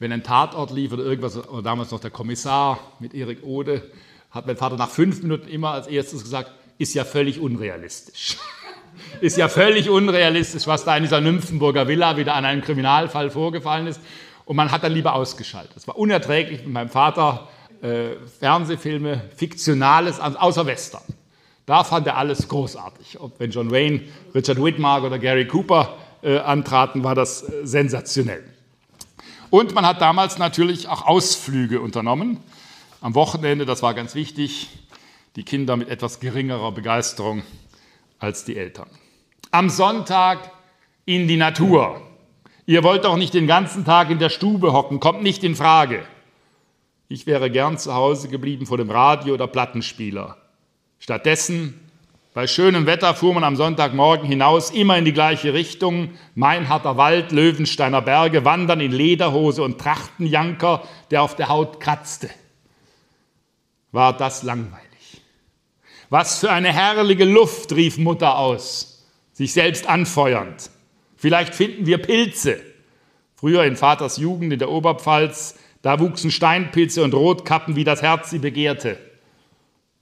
Wenn 0.00 0.10
ein 0.10 0.24
Tatort 0.24 0.72
lief 0.72 0.92
oder 0.92 1.04
irgendwas, 1.04 1.36
oder 1.36 1.62
damals 1.62 1.92
noch 1.92 2.00
der 2.00 2.10
Kommissar 2.10 2.78
mit 2.98 3.14
Erik 3.14 3.44
Ode, 3.44 3.88
hat 4.32 4.46
mein 4.46 4.56
Vater 4.56 4.76
nach 4.76 4.90
fünf 4.90 5.22
Minuten 5.22 5.46
immer 5.46 5.70
als 5.70 5.86
erstes 5.86 6.24
gesagt, 6.24 6.50
ist 6.78 6.94
ja 6.94 7.04
völlig 7.04 7.38
unrealistisch. 7.38 8.36
ist 9.20 9.36
ja 9.36 9.48
völlig 9.48 9.88
unrealistisch, 9.88 10.66
was 10.66 10.84
da 10.84 10.96
in 10.96 11.04
dieser 11.04 11.20
Nymphenburger 11.20 11.86
Villa 11.86 12.16
wieder 12.16 12.34
an 12.34 12.44
einem 12.44 12.62
Kriminalfall 12.62 13.30
vorgefallen 13.30 13.86
ist. 13.86 14.00
Und 14.44 14.56
man 14.56 14.72
hat 14.72 14.82
dann 14.82 14.92
lieber 14.92 15.14
ausgeschaltet. 15.14 15.76
Es 15.76 15.86
war 15.86 15.96
unerträglich 15.96 16.64
mit 16.64 16.72
meinem 16.72 16.90
Vater 16.90 17.48
äh, 17.80 18.16
Fernsehfilme, 18.40 19.22
Fiktionales, 19.36 20.18
außer 20.18 20.66
Western. 20.66 21.02
Da 21.66 21.84
fand 21.84 22.06
er 22.06 22.16
alles 22.16 22.48
großartig. 22.48 23.20
Ob 23.20 23.38
wenn 23.38 23.50
John 23.50 23.70
Wayne, 23.70 24.02
Richard 24.34 24.62
Whitmark 24.62 25.04
oder 25.04 25.18
Gary 25.18 25.46
Cooper 25.46 25.96
äh, 26.22 26.38
antraten, 26.38 27.04
war 27.04 27.14
das 27.14 27.42
äh, 27.42 27.66
sensationell. 27.66 28.44
Und 29.50 29.74
man 29.74 29.86
hat 29.86 30.00
damals 30.00 30.38
natürlich 30.38 30.88
auch 30.88 31.06
Ausflüge 31.06 31.80
unternommen. 31.80 32.38
Am 33.00 33.14
Wochenende, 33.14 33.66
das 33.66 33.82
war 33.82 33.94
ganz 33.94 34.14
wichtig, 34.14 34.68
die 35.36 35.44
Kinder 35.44 35.76
mit 35.76 35.88
etwas 35.88 36.20
geringerer 36.20 36.72
Begeisterung 36.72 37.42
als 38.18 38.44
die 38.44 38.56
Eltern. 38.56 38.88
Am 39.50 39.68
Sonntag 39.68 40.50
in 41.04 41.28
die 41.28 41.36
Natur. 41.36 42.00
Ihr 42.64 42.84
wollt 42.84 43.04
doch 43.04 43.16
nicht 43.16 43.34
den 43.34 43.46
ganzen 43.46 43.84
Tag 43.84 44.10
in 44.10 44.18
der 44.18 44.30
Stube 44.30 44.72
hocken, 44.72 45.00
kommt 45.00 45.22
nicht 45.22 45.42
in 45.42 45.56
Frage. 45.56 46.04
Ich 47.08 47.26
wäre 47.26 47.50
gern 47.50 47.76
zu 47.76 47.92
Hause 47.92 48.28
geblieben 48.28 48.66
vor 48.66 48.78
dem 48.78 48.90
Radio 48.90 49.34
oder 49.34 49.48
Plattenspieler. 49.48 50.36
Stattdessen, 51.02 51.80
bei 52.32 52.46
schönem 52.46 52.86
Wetter, 52.86 53.12
fuhr 53.14 53.34
man 53.34 53.42
am 53.42 53.56
Sonntagmorgen 53.56 54.24
hinaus, 54.24 54.70
immer 54.70 54.96
in 54.96 55.04
die 55.04 55.12
gleiche 55.12 55.52
Richtung. 55.52 56.10
Meinharter 56.36 56.96
Wald, 56.96 57.32
Löwensteiner 57.32 58.00
Berge, 58.00 58.44
Wandern 58.44 58.78
in 58.78 58.92
Lederhose 58.92 59.64
und 59.64 59.80
Trachtenjanker, 59.80 60.86
der 61.10 61.24
auf 61.24 61.34
der 61.34 61.48
Haut 61.48 61.80
kratzte. 61.80 62.30
War 63.90 64.16
das 64.16 64.44
langweilig. 64.44 65.22
Was 66.08 66.38
für 66.38 66.52
eine 66.52 66.72
herrliche 66.72 67.24
Luft, 67.24 67.72
rief 67.72 67.98
Mutter 67.98 68.38
aus, 68.38 69.04
sich 69.32 69.52
selbst 69.52 69.88
anfeuernd. 69.88 70.70
Vielleicht 71.16 71.56
finden 71.56 71.84
wir 71.84 71.98
Pilze. 71.98 72.60
Früher 73.34 73.64
in 73.64 73.74
Vaters 73.74 74.18
Jugend 74.18 74.52
in 74.52 74.60
der 74.60 74.70
Oberpfalz, 74.70 75.58
da 75.82 75.98
wuchsen 75.98 76.30
Steinpilze 76.30 77.02
und 77.02 77.12
Rotkappen, 77.12 77.74
wie 77.74 77.82
das 77.82 78.02
Herz 78.02 78.30
sie 78.30 78.38
begehrte. 78.38 78.98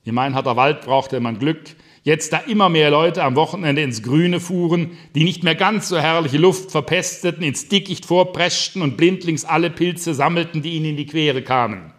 Im 0.03 0.15
Mainharder 0.15 0.55
Wald 0.55 0.81
brauchte 0.81 1.19
man 1.19 1.37
Glück. 1.37 1.75
Jetzt, 2.03 2.33
da 2.33 2.37
immer 2.39 2.69
mehr 2.69 2.89
Leute 2.89 3.23
am 3.23 3.35
Wochenende 3.35 3.83
ins 3.83 4.01
Grüne 4.01 4.39
fuhren, 4.39 4.97
die 5.13 5.23
nicht 5.23 5.43
mehr 5.43 5.53
ganz 5.53 5.87
so 5.87 5.99
herrliche 5.99 6.39
Luft 6.39 6.71
verpesteten, 6.71 7.43
ins 7.43 7.67
Dickicht 7.67 8.07
vorpreschten 8.07 8.81
und 8.81 8.97
blindlings 8.97 9.45
alle 9.45 9.69
Pilze 9.69 10.15
sammelten, 10.15 10.63
die 10.63 10.71
ihnen 10.71 10.87
in 10.87 10.97
die 10.97 11.05
Quere 11.05 11.43
kamen. 11.43 11.93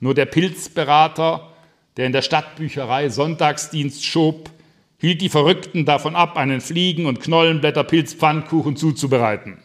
Nur 0.00 0.14
der 0.14 0.26
Pilzberater, 0.26 1.52
der 1.96 2.06
in 2.06 2.12
der 2.12 2.22
Stadtbücherei 2.22 3.08
Sonntagsdienst 3.08 4.04
schob, 4.04 4.50
hielt 4.98 5.20
die 5.20 5.28
Verrückten 5.28 5.84
davon 5.84 6.16
ab, 6.16 6.36
einen 6.36 6.60
Fliegen- 6.60 7.06
und 7.06 7.20
Knollenblätter-Pilzpfannkuchen 7.20 8.74
zuzubereiten. 8.74 9.58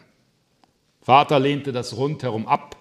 Vater 1.00 1.40
lehnte 1.40 1.72
das 1.72 1.96
rundherum 1.96 2.46
ab. 2.46 2.76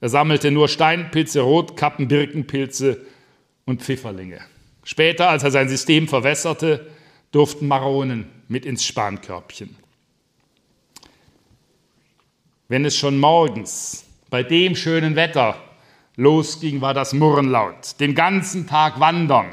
Er 0.00 0.08
sammelte 0.08 0.50
nur 0.50 0.66
Steinpilze, 0.66 1.40
Rotkappen, 1.42 2.08
Birkenpilze 2.08 3.02
und 3.70 3.82
Pfifferlinge. 3.82 4.40
Später, 4.84 5.28
als 5.30 5.42
er 5.44 5.50
sein 5.50 5.68
System 5.68 6.08
verwässerte, 6.08 6.90
durften 7.32 7.68
Maronen 7.68 8.30
mit 8.48 8.66
ins 8.66 8.84
Spankörbchen. 8.84 9.76
Wenn 12.68 12.84
es 12.84 12.96
schon 12.96 13.18
morgens 13.18 14.04
bei 14.28 14.42
dem 14.42 14.76
schönen 14.76 15.16
Wetter 15.16 15.56
losging, 16.16 16.80
war 16.80 16.94
das 16.94 17.12
Murren 17.12 17.48
laut. 17.48 17.98
Den 18.00 18.14
ganzen 18.14 18.66
Tag 18.66 19.00
wandern. 19.00 19.48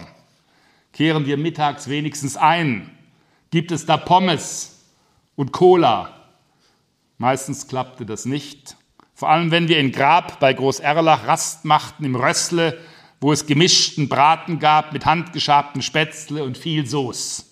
Kehren 0.94 1.26
wir 1.26 1.38
mittags 1.38 1.88
wenigstens 1.88 2.36
ein. 2.38 2.92
Gibt 3.52 3.72
es 3.72 3.86
da 3.86 3.98
Pommes 3.98 4.84
und 5.36 5.52
Cola? 5.52 6.14
Meistens 7.18 7.68
klappte 7.68 8.06
das 8.06 8.26
nicht. 8.26 8.76
Vor 9.14 9.30
allem, 9.30 9.50
wenn 9.52 9.68
wir 9.68 9.80
in 9.80 9.92
Grab 9.92 10.40
bei 10.40 10.54
Groß 10.54 10.80
Erlach 10.80 11.26
Rast 11.28 11.66
machten 11.66 12.06
im 12.06 12.16
Rössle, 12.16 12.80
wo 13.20 13.32
es 13.32 13.46
gemischten 13.46 14.10
Braten 14.10 14.60
gab 14.60 14.94
mit 14.94 15.06
handgeschabten 15.06 15.82
Spätzle 15.82 16.44
und 16.44 16.58
viel 16.58 16.86
Soße. 16.86 17.44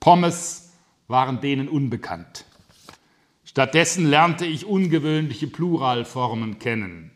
Pommes 0.00 0.72
waren 1.08 1.40
denen 1.40 1.68
unbekannt. 1.68 2.44
Stattdessen 3.44 4.08
lernte 4.08 4.46
ich 4.46 4.66
ungewöhnliche 4.66 5.46
Pluralformen 5.46 6.58
kennen. 6.58 7.10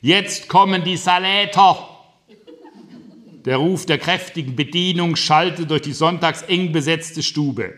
Jetzt 0.00 0.48
kommen 0.48 0.84
die 0.84 0.96
Saläter. 0.96 1.88
Der 3.44 3.56
Ruf 3.56 3.86
der 3.86 3.98
kräftigen 3.98 4.56
Bedienung 4.56 5.16
schallte 5.16 5.66
durch 5.66 5.82
die 5.82 5.92
sonntags 5.92 6.42
eng 6.42 6.72
besetzte 6.72 7.22
Stube. 7.22 7.74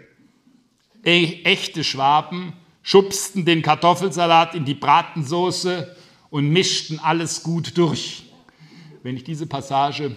E 1.05 1.43
echte 1.45 1.85
Schwaben 1.85 2.53
schubsten 2.83 3.45
den 3.45 3.63
Kartoffelsalat 3.63 4.55
in 4.55 4.65
die 4.65 4.75
Bratensoße 4.75 5.97
und 6.31 6.51
mischten 6.51 6.99
alles 6.99 7.43
gut 7.43 7.77
durch. 7.79 8.25
Wenn 9.05 9.19
ich 9.19 9.25
diese 9.25 9.47
Passage 9.47 10.13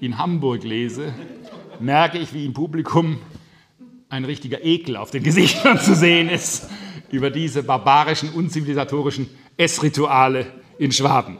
in 0.00 0.16
Hamburg 0.16 0.64
lese, 0.64 1.12
merke 1.78 2.16
ich, 2.16 2.32
wie 2.32 2.46
im 2.46 2.54
Publikum 2.54 3.18
ein 4.08 4.24
richtiger 4.24 4.64
Ekel 4.64 4.96
auf 4.96 5.10
den 5.10 5.22
Gesichtern 5.22 5.78
zu 5.78 5.94
sehen 5.94 6.30
ist 6.30 6.70
über 7.10 7.28
diese 7.28 7.62
barbarischen, 7.62 8.30
unzivilisatorischen 8.30 9.28
Essrituale 9.58 10.46
in 10.78 10.90
Schwaben. 10.90 11.36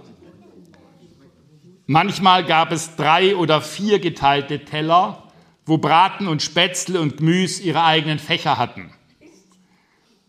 Manchmal 1.86 2.44
gab 2.44 2.70
es 2.70 2.96
drei 2.96 3.34
oder 3.34 3.62
vier 3.62 3.98
geteilte 3.98 4.66
Teller, 4.66 5.22
wo 5.64 5.78
Braten 5.78 6.28
und 6.28 6.42
Spätzle 6.42 7.00
und 7.00 7.16
Gemüse 7.16 7.62
ihre 7.62 7.82
eigenen 7.82 8.18
Fächer 8.18 8.58
hatten. 8.58 8.92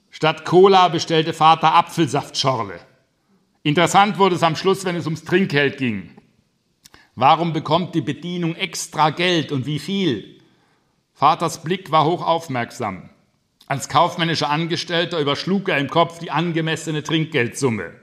Statt 0.10 0.46
Cola 0.46 0.88
bestellte 0.88 1.34
Vater 1.34 1.76
Apfelsaftschorle. 1.76 2.80
Interessant 3.62 4.18
wurde 4.18 4.36
es 4.36 4.44
am 4.44 4.56
Schluss, 4.56 4.86
wenn 4.86 4.96
es 4.96 5.04
ums 5.04 5.26
Trinkgeld 5.26 5.78
ging. 5.78 6.12
Warum 7.16 7.54
bekommt 7.54 7.96
die 7.96 8.02
Bedienung 8.02 8.56
extra 8.56 9.10
Geld 9.10 9.54
und 9.54 9.66
wie 9.66 9.80
viel? 9.80 10.42
Vaters 11.14 11.64
Blick 11.64 11.90
war 11.90 12.06
hoch 12.06 12.22
aufmerksam. 12.22 13.10
Als 13.68 13.88
kaufmännischer 13.88 14.50
Angestellter 14.50 15.20
überschlug 15.20 15.70
er 15.70 15.78
im 15.78 15.90
Kopf 15.90 16.20
die 16.20 16.30
angemessene 16.30 17.04
Trinkgeldsumme. 17.04 17.94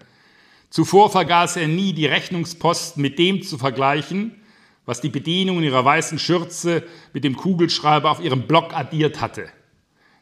Zuvor 0.70 1.10
vergaß 1.10 1.56
er 1.56 1.68
nie, 1.68 1.92
die 1.92 2.06
Rechnungsposten 2.06 3.02
mit 3.02 3.18
dem 3.18 3.42
zu 3.42 3.58
vergleichen, 3.58 4.40
was 4.86 5.02
die 5.02 5.10
Bedienung 5.10 5.58
in 5.58 5.64
ihrer 5.64 5.84
weißen 5.84 6.18
Schürze 6.18 6.82
mit 7.12 7.22
dem 7.22 7.36
Kugelschreiber 7.36 8.10
auf 8.10 8.20
ihrem 8.20 8.46
Block 8.46 8.74
addiert 8.74 9.20
hatte. 9.20 9.50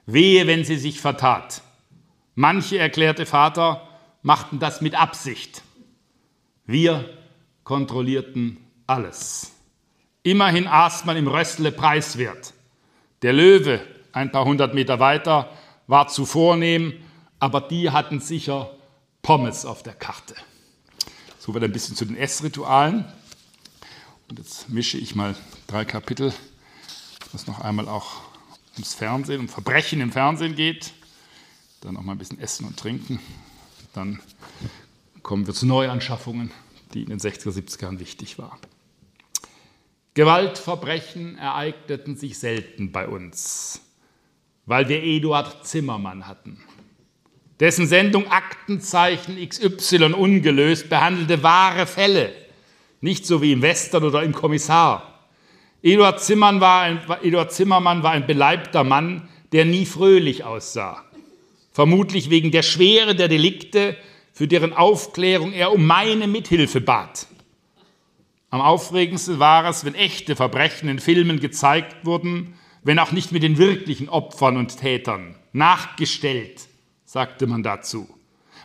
Wehe, 0.05 0.49
wenn 0.49 0.65
sie 0.65 0.77
sich 0.77 1.01
vertat. 1.01 1.63
Manche, 2.35 2.79
erklärte 2.79 3.25
Vater, 3.25 3.89
machten 4.23 4.59
das 4.59 4.81
mit 4.81 5.01
Absicht. 5.01 5.63
Wir 6.67 7.09
kontrollierten 7.63 8.59
alles. 8.91 9.53
Immerhin 10.23 10.67
aß 10.67 11.05
man 11.07 11.17
im 11.17 11.29
Rössle 11.29 11.73
preiswert. 11.73 12.53
Der 13.23 13.33
Löwe, 13.33 13.81
ein 14.13 14.33
paar 14.33 14.45
hundert 14.45 14.75
Meter 14.75 15.01
weiter, 15.01 15.51
war 15.87 16.09
zu 16.09 16.27
vornehm, 16.27 16.93
aber 17.39 17.61
die 17.63 17.91
hatten 17.91 18.21
sicher 18.21 18.71
Pommes 19.23 19.65
auf 19.65 19.83
der 19.83 19.95
Karte. 19.95 20.35
So 21.39 21.55
wird 21.55 21.65
ein 21.65 21.73
bisschen 21.73 21.97
zu 21.97 22.05
den 22.05 22.17
Essritualen. 22.17 23.05
Und 24.29 24.39
jetzt 24.39 24.69
mische 24.69 24.99
ich 24.99 25.15
mal 25.15 25.35
drei 25.67 25.85
Kapitel, 25.85 26.33
was 27.33 27.47
noch 27.47 27.61
einmal 27.61 27.89
auch 27.89 28.21
ums 28.75 28.95
Fernsehen, 28.95 29.41
um 29.41 29.49
Verbrechen 29.49 30.01
im 30.01 30.13
Fernsehen 30.13 30.55
geht. 30.55 30.93
Dann 31.81 31.97
auch 31.97 32.03
mal 32.03 32.13
ein 32.13 32.19
bisschen 32.19 32.39
Essen 32.39 32.67
und 32.67 32.79
Trinken. 32.79 33.21
Dann 33.95 34.21
kommen 35.23 35.47
wir 35.47 35.55
zu 35.55 35.67
Neuanschaffungen, 35.67 36.51
die 36.93 37.03
in 37.03 37.09
den 37.09 37.21
60er, 37.21 37.51
70er 37.51 37.83
Jahren 37.83 38.01
wichtig 38.01 38.39
waren. 38.39 38.59
Gewaltverbrechen 40.15 41.39
ereigneten 41.39 42.17
sich 42.17 42.39
selten 42.39 42.91
bei 42.91 43.07
uns, 43.07 43.81
weil 44.67 44.89
wir 44.89 45.03
Eduard 45.03 45.65
Zimmermann 45.65 46.27
hatten. 46.27 46.59
Dessen 47.61 47.87
Sendung 47.87 48.27
Aktenzeichen 48.29 49.37
XY 49.37 50.15
ungelöst 50.15 50.89
behandelte 50.89 51.45
wahre 51.45 51.87
Fälle, 51.87 52.33
nicht 53.01 53.25
so 53.25 53.41
wie 53.41 53.53
im 53.53 53.63
Western 53.63 54.03
oder 54.03 54.25
im 54.25 54.33
Kommissar. 54.33 55.29
Eduard 55.81 56.21
Zimmermann 56.21 56.61
war 56.61 56.83
ein, 56.83 57.01
Eduard 57.23 57.53
Zimmermann 57.53 58.03
war 58.03 58.11
ein 58.11 58.27
beleibter 58.27 58.83
Mann, 58.83 59.29
der 59.53 59.65
nie 59.65 59.87
fröhlich 59.87 60.43
aussah. 60.43 61.05
Vermutlich 61.71 62.31
wegen 62.31 62.51
der 62.51 62.63
Schwere 62.63 63.15
der 63.15 63.29
Delikte, 63.29 63.97
für 64.33 64.49
deren 64.49 64.73
Aufklärung 64.73 65.53
er 65.53 65.73
um 65.73 65.87
meine 65.87 66.27
Mithilfe 66.27 66.81
bat. 66.81 67.29
Am 68.51 68.61
aufregendsten 68.61 69.39
war 69.39 69.65
es, 69.69 69.85
wenn 69.85 69.95
echte 69.95 70.37
Verbrechen 70.37 70.89
in 70.89 70.99
Filmen 70.99 71.41
gezeigt 71.41 72.05
wurden, 72.05 72.55
wenn 72.83 72.99
auch 72.99 73.13
nicht 73.13 73.33
mit 73.33 73.43
den 73.43 73.59
wirklichen 73.59 74.09
Opfern 74.09 74.57
und 74.57 74.77
Tätern, 74.79 75.37
nachgestellt 75.53 76.69
sagte 77.05 77.49
man 77.49 77.65
dazu. 77.65 78.09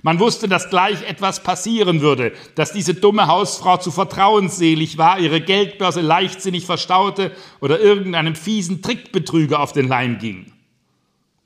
Man 0.04 0.20
wusste, 0.20 0.48
dass 0.48 0.70
gleich 0.70 1.02
etwas 1.02 1.42
passieren 1.42 2.02
würde, 2.02 2.32
dass 2.54 2.72
diese 2.72 2.94
dumme 2.94 3.26
Hausfrau 3.26 3.78
zu 3.78 3.90
vertrauensselig 3.90 5.00
war, 5.00 5.20
ihre 5.20 5.42
Geldbörse 5.42 6.02
leichtsinnig 6.02 6.68
verstaute 6.68 7.32
oder 7.60 7.80
irgendeinem 7.80 8.36
fiesen 8.36 8.84
Trickbetrüger 8.84 9.60
auf 9.60 9.74
den 9.74 9.88
Leim 9.88 10.20
ging. 10.20 10.52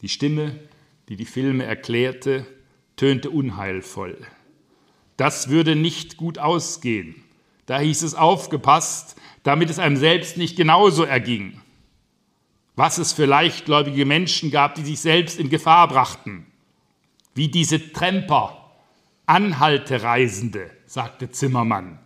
Die 0.01 0.09
Stimme, 0.09 0.59
die 1.07 1.15
die 1.15 1.25
Filme 1.25 1.63
erklärte, 1.63 2.45
tönte 2.97 3.29
unheilvoll. 3.29 4.17
Das 5.15 5.47
würde 5.47 5.77
nicht 5.77 6.17
gut 6.17 6.37
ausgehen. 6.37 7.15
Da 7.69 7.77
hieß 7.77 8.01
es 8.01 8.15
aufgepasst, 8.15 9.15
damit 9.43 9.69
es 9.69 9.77
einem 9.77 9.95
selbst 9.95 10.37
nicht 10.37 10.55
genauso 10.55 11.03
erging. 11.03 11.61
Was 12.75 12.97
es 12.97 13.13
für 13.13 13.25
leichtgläubige 13.25 14.05
Menschen 14.05 14.49
gab, 14.49 14.73
die 14.73 14.81
sich 14.81 14.99
selbst 14.99 15.39
in 15.39 15.51
Gefahr 15.51 15.87
brachten 15.87 16.47
wie 17.35 17.47
diese 17.47 17.93
Tremper, 17.93 18.71
Anhaltereisende, 19.27 20.71
sagte 20.87 21.29
Zimmermann, 21.29 21.99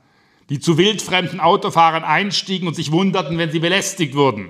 die 0.49 0.59
zu 0.59 0.77
wildfremden 0.77 1.39
Autofahrern 1.39 2.03
einstiegen 2.03 2.67
und 2.67 2.73
sich 2.73 2.91
wunderten, 2.91 3.37
wenn 3.37 3.49
sie 3.49 3.59
belästigt 3.59 4.15
wurden. 4.15 4.49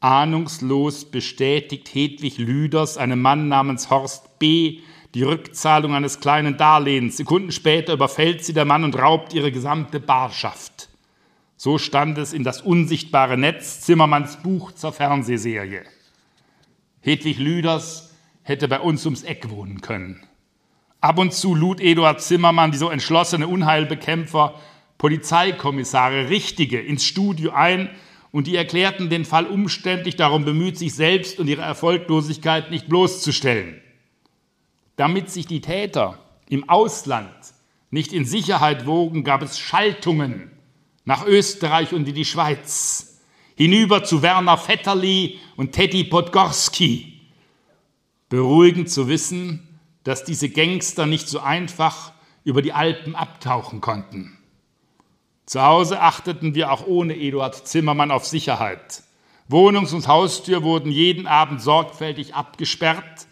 Ahnungslos 0.00 1.06
bestätigt 1.06 1.88
Hedwig 1.94 2.36
Lüders 2.36 2.98
einem 2.98 3.22
Mann 3.22 3.48
namens 3.48 3.88
Horst 3.88 4.38
B. 4.38 4.80
die 5.14 5.22
Rückzahlung 5.22 5.94
eines 5.94 6.20
kleinen 6.20 6.56
Darlehens. 6.56 7.16
Sekunden 7.16 7.52
später 7.52 7.92
überfällt 7.92 8.44
sie 8.44 8.52
der 8.52 8.64
Mann 8.64 8.84
und 8.84 8.98
raubt 8.98 9.32
ihre 9.32 9.52
gesamte 9.52 10.00
Barschaft. 10.00 10.88
So 11.56 11.78
stand 11.78 12.18
es 12.18 12.32
in 12.32 12.42
das 12.42 12.60
unsichtbare 12.60 13.38
Netz 13.38 13.80
Zimmermanns 13.82 14.38
Buch 14.42 14.72
zur 14.72 14.92
Fernsehserie. 14.92 15.84
Hedwig 17.00 17.38
Lüders 17.38 18.12
hätte 18.42 18.66
bei 18.66 18.80
uns 18.80 19.04
ums 19.04 19.22
Eck 19.22 19.48
wohnen 19.50 19.80
können. 19.80 20.26
Ab 21.00 21.18
und 21.18 21.32
zu 21.32 21.54
lud 21.54 21.80
Eduard 21.80 22.20
Zimmermann, 22.20 22.72
die 22.72 22.78
so 22.78 22.90
entschlossene 22.90 23.46
Unheilbekämpfer, 23.46 24.54
Polizeikommissare, 24.98 26.28
Richtige 26.28 26.80
ins 26.80 27.04
Studio 27.04 27.52
ein 27.52 27.90
und 28.32 28.46
die 28.46 28.56
erklärten 28.56 29.10
den 29.10 29.24
Fall 29.24 29.46
umständlich 29.46 30.16
darum 30.16 30.44
bemüht, 30.44 30.76
sich 30.76 30.94
selbst 30.94 31.38
und 31.38 31.46
ihre 31.46 31.62
Erfolglosigkeit 31.62 32.70
nicht 32.70 32.88
bloßzustellen. 32.88 33.83
Damit 34.96 35.30
sich 35.30 35.46
die 35.46 35.60
Täter 35.60 36.18
im 36.48 36.68
Ausland 36.68 37.34
nicht 37.90 38.12
in 38.12 38.24
Sicherheit 38.24 38.86
wogen, 38.86 39.24
gab 39.24 39.42
es 39.42 39.58
Schaltungen 39.58 40.50
nach 41.04 41.26
Österreich 41.26 41.92
und 41.92 42.08
in 42.08 42.14
die 42.14 42.24
Schweiz, 42.24 43.20
hinüber 43.56 44.04
zu 44.04 44.22
Werner 44.22 44.56
Vetterli 44.56 45.38
und 45.56 45.72
Teddy 45.72 46.04
Podgorski. 46.04 47.20
Beruhigend 48.28 48.90
zu 48.90 49.08
wissen, 49.08 49.80
dass 50.02 50.24
diese 50.24 50.48
Gangster 50.48 51.06
nicht 51.06 51.28
so 51.28 51.40
einfach 51.40 52.12
über 52.42 52.62
die 52.62 52.72
Alpen 52.72 53.14
abtauchen 53.14 53.80
konnten. 53.80 54.38
Zu 55.46 55.62
Hause 55.62 56.00
achteten 56.00 56.54
wir 56.54 56.72
auch 56.72 56.86
ohne 56.86 57.16
Eduard 57.16 57.66
Zimmermann 57.66 58.10
auf 58.10 58.26
Sicherheit. 58.26 59.02
Wohnungs- 59.48 59.92
und 59.92 60.08
Haustür 60.08 60.62
wurden 60.62 60.90
jeden 60.90 61.26
Abend 61.26 61.60
sorgfältig 61.60 62.34
abgesperrt. 62.34 63.26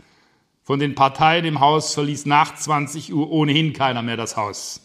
Von 0.64 0.79
den 0.79 0.94
Parteien 0.94 1.44
im 1.44 1.61
Haus 1.61 1.94
verließ 1.94 2.27
nach 2.27 2.55
20 2.55 3.12
Uhr 3.12 3.31
ohnehin 3.31 3.72
keiner 3.72 4.03
mehr 4.03 4.16
das 4.16 4.37
Haus. 4.37 4.81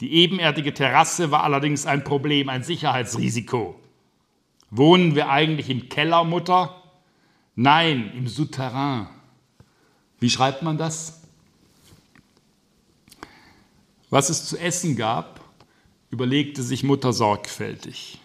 Die 0.00 0.12
ebenerdige 0.12 0.74
Terrasse 0.74 1.30
war 1.30 1.42
allerdings 1.42 1.86
ein 1.86 2.04
Problem, 2.04 2.48
ein 2.48 2.62
Sicherheitsrisiko. 2.62 3.80
Wohnen 4.70 5.14
wir 5.14 5.28
eigentlich 5.30 5.70
im 5.70 5.88
Keller, 5.88 6.22
Mutter? 6.24 6.82
Nein, 7.54 8.12
im 8.14 8.28
Souterrain. 8.28 9.08
Wie 10.20 10.30
schreibt 10.30 10.62
man 10.62 10.76
das? 10.76 11.22
Was 14.10 14.28
es 14.28 14.46
zu 14.46 14.56
essen 14.58 14.96
gab, 14.96 15.40
überlegte 16.10 16.62
sich 16.62 16.84
Mutter 16.84 17.12
sorgfältig. 17.12 18.20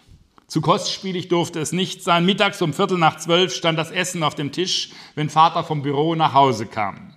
Zu 0.52 0.60
kostspielig 0.60 1.28
durfte 1.28 1.60
es 1.60 1.72
nicht 1.72 2.02
sein. 2.02 2.26
Mittags 2.26 2.60
um 2.60 2.74
Viertel 2.74 2.98
nach 2.98 3.16
zwölf 3.16 3.54
stand 3.54 3.78
das 3.78 3.90
Essen 3.90 4.22
auf 4.22 4.34
dem 4.34 4.52
Tisch, 4.52 4.90
wenn 5.14 5.30
Vater 5.30 5.64
vom 5.64 5.80
Büro 5.80 6.14
nach 6.14 6.34
Hause 6.34 6.66
kam. 6.66 7.14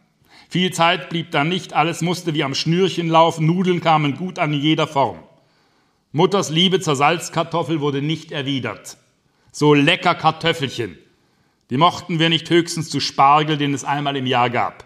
Viel 0.47 0.71
Zeit 0.71 1.09
blieb 1.09 1.31
da 1.31 1.43
nicht, 1.43 1.73
alles 1.73 1.99
musste 1.99 2.33
wie 2.33 2.45
am 2.45 2.55
Schnürchen 2.55 3.09
laufen, 3.09 3.45
Nudeln 3.45 3.81
kamen 3.81 4.15
gut 4.15 4.39
an 4.39 4.53
in 4.53 4.61
jeder 4.61 4.87
Form. 4.87 5.19
Mutters 6.13 6.49
Liebe 6.49 6.79
zur 6.79 6.95
Salzkartoffel 6.95 7.81
wurde 7.81 8.01
nicht 8.01 8.31
erwidert. 8.31 8.95
So 9.51 9.73
lecker 9.73 10.15
Kartoffelchen. 10.15 10.97
Die 11.69 11.77
mochten 11.77 12.19
wir 12.19 12.29
nicht 12.29 12.49
höchstens 12.49 12.89
zu 12.89 13.01
Spargel, 13.01 13.57
den 13.57 13.73
es 13.73 13.83
einmal 13.83 14.15
im 14.15 14.27
Jahr 14.27 14.49
gab. 14.49 14.85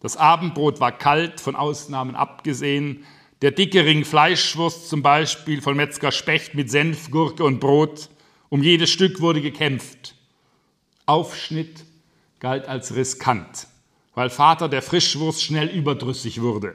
Das 0.00 0.16
Abendbrot 0.16 0.80
war 0.80 0.92
kalt, 0.92 1.38
von 1.38 1.54
Ausnahmen 1.54 2.16
abgesehen. 2.16 3.04
Der 3.42 3.50
dicke 3.50 3.84
Ring 3.84 4.04
Fleischwurst 4.04 4.88
zum 4.88 5.02
Beispiel 5.02 5.60
von 5.60 5.76
Metzger 5.76 6.12
Specht 6.12 6.54
mit 6.54 6.70
Senf, 6.70 7.10
Gurke 7.10 7.44
und 7.44 7.60
Brot. 7.60 8.08
Um 8.48 8.62
jedes 8.62 8.90
Stück 8.90 9.20
wurde 9.20 9.42
gekämpft. 9.42 10.14
Aufschnitt 11.04 11.84
galt 12.38 12.66
als 12.66 12.94
riskant 12.94 13.66
weil 14.14 14.30
Vater 14.30 14.68
der 14.68 14.82
Frischwurst 14.82 15.42
schnell 15.42 15.68
überdrüssig 15.68 16.42
wurde. 16.42 16.74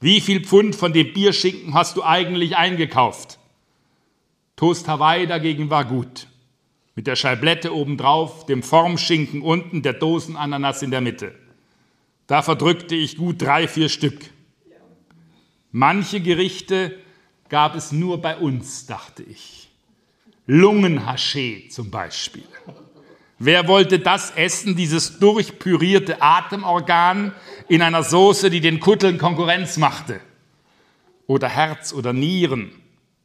Wie 0.00 0.20
viel 0.20 0.44
Pfund 0.44 0.74
von 0.74 0.92
dem 0.92 1.12
Bierschinken 1.12 1.74
hast 1.74 1.96
du 1.96 2.02
eigentlich 2.02 2.56
eingekauft? 2.56 3.38
Toast 4.56 4.88
Hawaii 4.88 5.26
dagegen 5.26 5.70
war 5.70 5.84
gut. 5.84 6.26
Mit 6.94 7.06
der 7.06 7.16
Scheiblette 7.16 7.74
obendrauf, 7.74 8.46
dem 8.46 8.62
Formschinken 8.62 9.42
unten, 9.42 9.82
der 9.82 9.94
Dosenananas 9.94 10.82
in 10.82 10.90
der 10.90 11.00
Mitte. 11.00 11.34
Da 12.26 12.42
verdrückte 12.42 12.94
ich 12.94 13.16
gut 13.16 13.40
drei, 13.40 13.68
vier 13.68 13.88
Stück. 13.88 14.30
Manche 15.72 16.20
Gerichte 16.20 16.98
gab 17.48 17.74
es 17.74 17.92
nur 17.92 18.20
bei 18.20 18.36
uns, 18.36 18.86
dachte 18.86 19.22
ich. 19.22 19.70
Lungenhaché 20.46 21.70
zum 21.70 21.90
Beispiel. 21.90 22.44
Wer 23.38 23.66
wollte 23.66 23.98
das 23.98 24.32
essen, 24.32 24.76
dieses 24.76 25.18
durchpürierte 25.18 26.20
Atemorgan 26.20 27.32
in 27.68 27.80
einer 27.82 28.02
Soße, 28.02 28.50
die 28.50 28.60
den 28.60 28.80
Kutteln 28.80 29.18
Konkurrenz 29.18 29.78
machte? 29.78 30.20
Oder 31.26 31.48
Herz 31.48 31.92
oder 31.92 32.12
Nieren? 32.12 32.70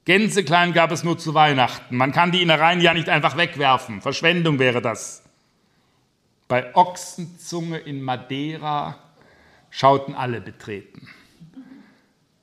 Gänseklein 0.05 0.71
gab 0.71 0.91
es 0.91 1.03
nur 1.03 1.17
zu 1.17 1.33
Weihnachten. 1.33 1.97
Man 1.97 2.13
kann 2.13 2.31
die 2.31 2.41
Innereien 2.41 2.79
ja 2.79 2.93
nicht 2.93 3.09
einfach 3.09 3.35
wegwerfen. 3.35 4.01
Verschwendung 4.01 4.57
wäre 4.57 4.81
das. 4.81 5.21
Bei 6.47 6.73
Ochsenzunge 6.75 7.77
in 7.77 8.01
Madeira 8.01 8.97
schauten 9.69 10.15
alle 10.15 10.39
betreten. 10.39 11.09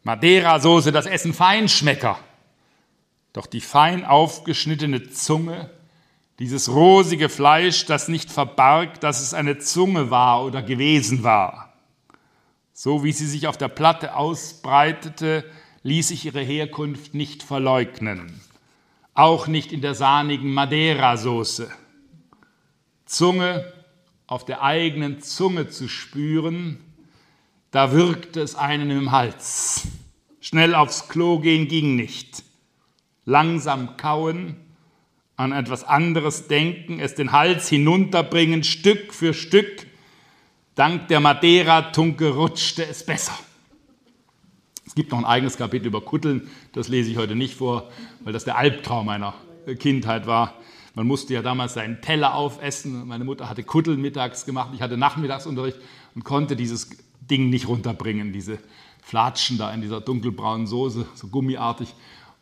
Madeira-Soße, 0.04 0.92
das 0.92 1.06
Essen 1.06 1.34
Feinschmecker. 1.34 2.18
Doch 3.32 3.46
die 3.46 3.60
fein 3.60 4.04
aufgeschnittene 4.04 5.10
Zunge 5.10 5.70
dieses 6.38 6.68
rosige 6.68 7.28
Fleisch, 7.28 7.86
das 7.86 8.08
nicht 8.08 8.30
verbarg, 8.30 9.00
dass 9.00 9.20
es 9.20 9.34
eine 9.34 9.58
Zunge 9.58 10.10
war 10.10 10.44
oder 10.44 10.62
gewesen 10.62 11.22
war. 11.22 11.72
So 12.72 13.04
wie 13.04 13.12
sie 13.12 13.26
sich 13.26 13.46
auf 13.46 13.56
der 13.56 13.68
Platte 13.68 14.16
ausbreitete, 14.16 15.44
ließ 15.84 16.08
sich 16.08 16.24
ihre 16.26 16.42
Herkunft 16.42 17.14
nicht 17.14 17.44
verleugnen. 17.44 18.40
Auch 19.14 19.46
nicht 19.46 19.72
in 19.72 19.80
der 19.80 19.94
sahnigen 19.94 20.52
Madeira-Soße. 20.52 21.70
Zunge 23.06 23.72
auf 24.26 24.44
der 24.44 24.62
eigenen 24.62 25.20
Zunge 25.20 25.68
zu 25.68 25.88
spüren, 25.88 26.80
da 27.74 27.90
wirkte 27.90 28.40
es 28.40 28.54
einen 28.54 28.88
im 28.92 29.10
Hals. 29.10 29.88
Schnell 30.40 30.76
aufs 30.76 31.08
Klo 31.08 31.40
gehen 31.40 31.66
ging 31.66 31.96
nicht. 31.96 32.44
Langsam 33.24 33.96
kauen, 33.96 34.54
an 35.34 35.50
etwas 35.50 35.82
anderes 35.82 36.46
denken, 36.46 37.00
es 37.00 37.16
den 37.16 37.32
Hals 37.32 37.68
hinunterbringen, 37.68 38.62
Stück 38.62 39.12
für 39.12 39.34
Stück. 39.34 39.88
Dank 40.76 41.08
der 41.08 41.18
Madeira-Tunke 41.18 42.28
rutschte 42.28 42.86
es 42.86 43.04
besser. 43.04 43.36
Es 44.86 44.94
gibt 44.94 45.10
noch 45.10 45.18
ein 45.18 45.24
eigenes 45.24 45.56
Kapitel 45.56 45.88
über 45.88 46.00
Kutteln, 46.00 46.48
das 46.74 46.86
lese 46.86 47.10
ich 47.10 47.16
heute 47.16 47.34
nicht 47.34 47.56
vor, 47.56 47.90
weil 48.20 48.32
das 48.32 48.44
der 48.44 48.56
Albtraum 48.56 49.06
meiner 49.06 49.34
Kindheit 49.80 50.28
war. 50.28 50.54
Man 50.94 51.08
musste 51.08 51.34
ja 51.34 51.42
damals 51.42 51.74
seinen 51.74 52.00
Teller 52.02 52.36
aufessen. 52.36 53.08
Meine 53.08 53.24
Mutter 53.24 53.48
hatte 53.48 53.64
Kutteln 53.64 54.00
mittags 54.00 54.46
gemacht, 54.46 54.70
ich 54.74 54.80
hatte 54.80 54.96
Nachmittagsunterricht 54.96 55.78
und 56.14 56.22
konnte 56.22 56.54
dieses 56.54 56.90
Ding 57.30 57.50
nicht 57.50 57.68
runterbringen, 57.68 58.32
diese 58.32 58.58
Flatschen 59.02 59.58
da 59.58 59.72
in 59.72 59.80
dieser 59.80 60.00
dunkelbraunen 60.00 60.66
Soße, 60.66 61.06
so 61.14 61.26
gummiartig. 61.28 61.94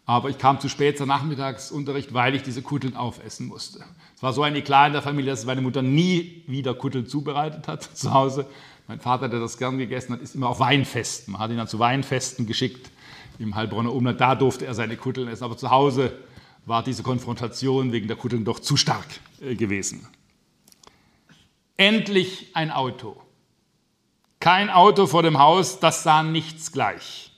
Aber 0.04 0.30
ich 0.30 0.38
kam 0.38 0.58
zu 0.58 0.68
spät 0.68 0.98
zum 0.98 1.08
Nachmittagsunterricht, 1.08 2.12
weil 2.12 2.34
ich 2.34 2.42
diese 2.42 2.62
Kutteln 2.62 2.96
aufessen 2.96 3.46
musste. 3.46 3.84
Es 4.16 4.22
war 4.22 4.32
so 4.32 4.42
ein 4.42 4.56
Eklat 4.56 4.88
in 4.88 4.92
der 4.94 5.02
Familie, 5.02 5.30
dass 5.30 5.44
meine 5.46 5.60
Mutter 5.60 5.82
nie 5.82 6.42
wieder 6.46 6.74
Kutteln 6.74 7.06
zubereitet 7.06 7.68
hat 7.68 7.82
zu 7.94 8.12
Hause. 8.12 8.46
Mein 8.88 9.00
Vater, 9.00 9.28
der 9.28 9.40
das 9.40 9.58
gern 9.58 9.78
gegessen 9.78 10.12
hat, 10.12 10.20
ist 10.20 10.34
immer 10.34 10.48
auf 10.48 10.60
Weinfesten. 10.60 11.32
Man 11.32 11.40
hat 11.40 11.50
ihn 11.50 11.56
dann 11.56 11.68
zu 11.68 11.78
Weinfesten 11.78 12.46
geschickt 12.46 12.90
im 13.38 13.54
Heilbronner 13.54 13.92
Umland. 13.92 14.20
Da 14.20 14.34
durfte 14.34 14.66
er 14.66 14.74
seine 14.74 14.96
Kutteln 14.96 15.28
essen. 15.28 15.44
Aber 15.44 15.56
zu 15.56 15.70
Hause 15.70 16.12
war 16.66 16.82
diese 16.82 17.02
Konfrontation 17.02 17.92
wegen 17.92 18.08
der 18.08 18.16
Kutteln 18.16 18.44
doch 18.44 18.58
zu 18.58 18.76
stark 18.76 19.06
äh, 19.40 19.54
gewesen. 19.54 20.06
Endlich 21.76 22.50
ein 22.54 22.70
Auto. 22.70 23.21
Kein 24.42 24.70
Auto 24.70 25.06
vor 25.06 25.22
dem 25.22 25.38
Haus, 25.38 25.78
das 25.78 26.02
sah 26.02 26.24
nichts 26.24 26.72
gleich. 26.72 27.30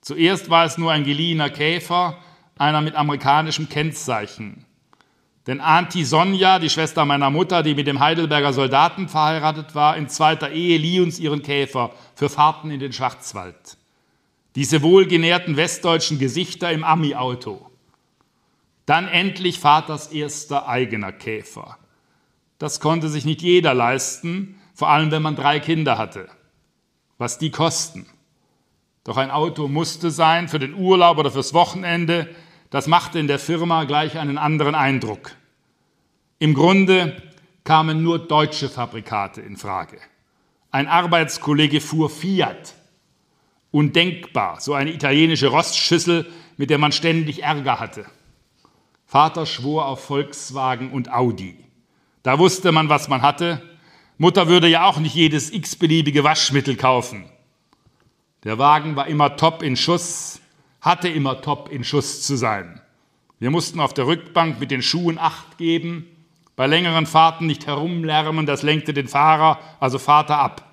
Zuerst 0.00 0.48
war 0.48 0.64
es 0.64 0.78
nur 0.78 0.90
ein 0.90 1.04
geliehener 1.04 1.50
Käfer, 1.50 2.16
einer 2.56 2.80
mit 2.80 2.94
amerikanischem 2.94 3.68
Kennzeichen. 3.68 4.64
Denn 5.46 5.60
Auntie 5.60 6.04
Sonja, 6.04 6.58
die 6.58 6.70
Schwester 6.70 7.04
meiner 7.04 7.28
Mutter, 7.28 7.62
die 7.62 7.74
mit 7.74 7.86
dem 7.86 8.00
Heidelberger 8.00 8.54
Soldaten 8.54 9.10
verheiratet 9.10 9.74
war, 9.74 9.94
in 9.98 10.08
zweiter 10.08 10.50
Ehe 10.52 10.78
lieh 10.78 11.00
uns 11.00 11.18
ihren 11.18 11.42
Käfer 11.42 11.90
für 12.14 12.30
Fahrten 12.30 12.70
in 12.70 12.80
den 12.80 12.94
Schwarzwald. 12.94 13.76
Diese 14.54 14.80
wohlgenährten 14.80 15.58
westdeutschen 15.58 16.18
Gesichter 16.18 16.72
im 16.72 16.82
Ami-Auto. 16.82 17.70
Dann 18.86 19.06
endlich 19.06 19.58
Vaters 19.58 20.06
erster 20.06 20.66
eigener 20.66 21.12
Käfer. 21.12 21.76
Das 22.56 22.80
konnte 22.80 23.10
sich 23.10 23.26
nicht 23.26 23.42
jeder 23.42 23.74
leisten, 23.74 24.58
vor 24.74 24.88
allem 24.88 25.10
wenn 25.10 25.22
man 25.22 25.36
drei 25.36 25.60
Kinder 25.60 25.98
hatte. 25.98 26.28
Was 27.18 27.38
die 27.38 27.50
kosten. 27.50 28.06
Doch 29.04 29.16
ein 29.16 29.30
Auto 29.30 29.68
musste 29.68 30.10
sein 30.10 30.48
für 30.48 30.58
den 30.58 30.74
Urlaub 30.74 31.18
oder 31.18 31.30
fürs 31.30 31.54
Wochenende. 31.54 32.28
Das 32.70 32.86
machte 32.86 33.18
in 33.18 33.26
der 33.26 33.38
Firma 33.38 33.84
gleich 33.84 34.18
einen 34.18 34.38
anderen 34.38 34.74
Eindruck. 34.74 35.32
Im 36.38 36.54
Grunde 36.54 37.20
kamen 37.64 38.02
nur 38.02 38.18
deutsche 38.18 38.68
Fabrikate 38.68 39.40
in 39.40 39.56
Frage. 39.56 39.98
Ein 40.70 40.88
Arbeitskollege 40.88 41.80
fuhr 41.80 42.10
Fiat. 42.10 42.74
Undenkbar, 43.70 44.60
so 44.60 44.74
eine 44.74 44.92
italienische 44.92 45.48
Rostschüssel, 45.48 46.30
mit 46.56 46.70
der 46.70 46.78
man 46.78 46.92
ständig 46.92 47.42
Ärger 47.42 47.80
hatte. 47.80 48.06
Vater 49.06 49.46
schwor 49.46 49.86
auf 49.86 50.04
Volkswagen 50.04 50.90
und 50.90 51.12
Audi. 51.12 51.56
Da 52.22 52.38
wusste 52.38 52.72
man, 52.72 52.88
was 52.88 53.08
man 53.08 53.22
hatte. 53.22 53.62
Mutter 54.22 54.46
würde 54.46 54.68
ja 54.68 54.84
auch 54.84 55.00
nicht 55.00 55.16
jedes 55.16 55.52
x-beliebige 55.52 56.22
Waschmittel 56.22 56.76
kaufen. 56.76 57.24
Der 58.44 58.56
Wagen 58.56 58.94
war 58.94 59.08
immer 59.08 59.36
top 59.36 59.64
in 59.64 59.74
Schuss, 59.74 60.40
hatte 60.80 61.08
immer 61.08 61.40
top 61.40 61.72
in 61.72 61.82
Schuss 61.82 62.22
zu 62.22 62.36
sein. 62.36 62.80
Wir 63.40 63.50
mussten 63.50 63.80
auf 63.80 63.94
der 63.94 64.06
Rückbank 64.06 64.60
mit 64.60 64.70
den 64.70 64.80
Schuhen 64.80 65.18
Acht 65.18 65.58
geben, 65.58 66.06
bei 66.54 66.68
längeren 66.68 67.06
Fahrten 67.06 67.48
nicht 67.48 67.66
herumlärmen, 67.66 68.46
das 68.46 68.62
lenkte 68.62 68.94
den 68.94 69.08
Fahrer, 69.08 69.58
also 69.80 69.98
Vater, 69.98 70.38
ab. 70.38 70.70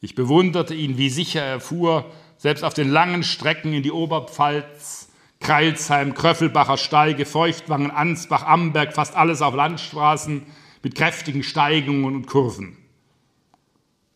Ich 0.00 0.16
bewunderte 0.16 0.74
ihn, 0.74 0.98
wie 0.98 1.08
sicher 1.08 1.42
er 1.42 1.60
fuhr, 1.60 2.10
selbst 2.36 2.64
auf 2.64 2.74
den 2.74 2.90
langen 2.90 3.22
Strecken 3.22 3.72
in 3.72 3.84
die 3.84 3.92
Oberpfalz, 3.92 5.08
Kreilsheim, 5.38 6.14
Kröffelbacher 6.14 6.78
Steige, 6.78 7.26
Feuchtwangen, 7.26 7.92
Ansbach, 7.92 8.44
Amberg, 8.44 8.92
fast 8.92 9.14
alles 9.14 9.40
auf 9.40 9.54
Landstraßen 9.54 10.44
mit 10.82 10.94
kräftigen 10.94 11.42
Steigungen 11.42 12.14
und 12.14 12.26
Kurven. 12.26 12.76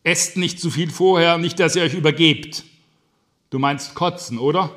Esst 0.03 0.37
nicht 0.37 0.59
zu 0.59 0.69
viel 0.69 0.91
vorher, 0.91 1.37
nicht, 1.37 1.59
dass 1.59 1.75
ihr 1.75 1.83
euch 1.83 1.93
übergebt. 1.93 2.63
Du 3.49 3.59
meinst 3.59 3.95
kotzen, 3.95 4.37
oder? 4.37 4.69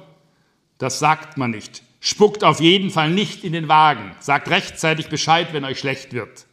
Das 0.79 0.99
sagt 0.99 1.37
man 1.37 1.51
nicht. 1.51 1.83
Spuckt 2.01 2.45
auf 2.45 2.61
jeden 2.61 2.91
Fall 2.91 3.11
nicht 3.11 3.45
in 3.45 3.53
den 3.53 3.69
Wagen. 3.69 4.15
Sagt 4.21 4.49
rechtzeitig 4.49 5.09
Bescheid, 5.09 5.53
wenn 5.53 5.65
euch 5.65 5.81
schlecht 5.81 6.13
wird. 6.13 6.47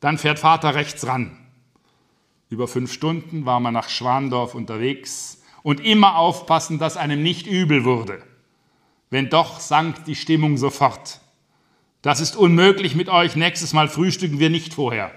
Dann 0.00 0.18
fährt 0.18 0.38
Vater 0.38 0.74
rechts 0.74 1.06
ran. 1.06 1.38
Über 2.48 2.68
fünf 2.68 2.92
Stunden 2.92 3.46
war 3.46 3.60
man 3.60 3.74
nach 3.74 3.88
Schwandorf 3.88 4.54
unterwegs 4.54 5.42
und 5.62 5.80
immer 5.80 6.16
aufpassen, 6.16 6.78
dass 6.78 6.96
einem 6.96 7.22
nicht 7.22 7.46
übel 7.46 7.84
wurde. 7.84 8.22
Wenn 9.10 9.30
doch, 9.30 9.60
sank 9.60 10.04
die 10.04 10.14
Stimmung 10.14 10.56
sofort. 10.56 11.20
Das 12.06 12.20
ist 12.20 12.36
unmöglich 12.36 12.94
mit 12.94 13.08
euch, 13.08 13.34
nächstes 13.34 13.72
Mal 13.72 13.88
frühstücken 13.88 14.38
wir 14.38 14.48
nicht 14.48 14.74
vorher. 14.74 15.10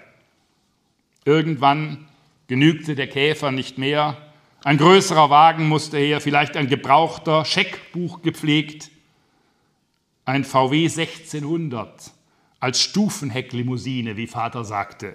Irgendwann 1.23 2.07
genügte 2.47 2.95
der 2.95 3.05
Käfer 3.05 3.51
nicht 3.51 3.77
mehr. 3.77 4.17
Ein 4.63 4.79
größerer 4.79 5.29
Wagen 5.29 5.67
musste 5.67 5.99
her, 5.99 6.19
vielleicht 6.19 6.57
ein 6.57 6.67
gebrauchter, 6.67 7.45
Scheckbuch 7.45 8.23
gepflegt. 8.23 8.89
Ein 10.25 10.43
VW 10.43 10.85
1600 10.85 12.11
als 12.59 12.81
Stufenhecklimousine, 12.81 14.17
wie 14.17 14.25
Vater 14.25 14.63
sagte. 14.63 15.13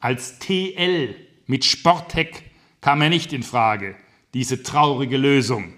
Als 0.00 0.38
TL 0.38 1.14
mit 1.46 1.66
Sportheck 1.66 2.44
kam 2.80 3.02
er 3.02 3.10
nicht 3.10 3.34
in 3.34 3.42
Frage, 3.42 3.94
diese 4.32 4.62
traurige 4.62 5.18
Lösung. 5.18 5.74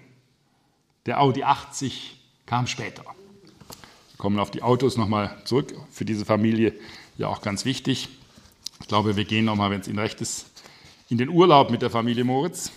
Der 1.05 1.19
Audi 1.19 1.43
80 1.43 2.17
kam 2.45 2.65
später. 2.65 3.03
Kommen 4.21 4.37
auf 4.37 4.51
die 4.51 4.61
Autos 4.61 4.97
nochmal 4.97 5.35
zurück. 5.45 5.73
Für 5.89 6.05
diese 6.05 6.25
Familie 6.25 6.75
ja 7.17 7.27
auch 7.27 7.41
ganz 7.41 7.65
wichtig. 7.65 8.07
Ich 8.79 8.87
glaube, 8.87 9.15
wir 9.15 9.25
gehen 9.25 9.45
nochmal, 9.45 9.71
wenn 9.71 9.81
es 9.81 9.87
Ihnen 9.87 9.97
recht 9.97 10.21
ist, 10.21 10.45
in 11.09 11.17
den 11.17 11.27
Urlaub 11.27 11.71
mit 11.71 11.81
der 11.81 11.89
Familie 11.89 12.23
Moritz. 12.23 12.71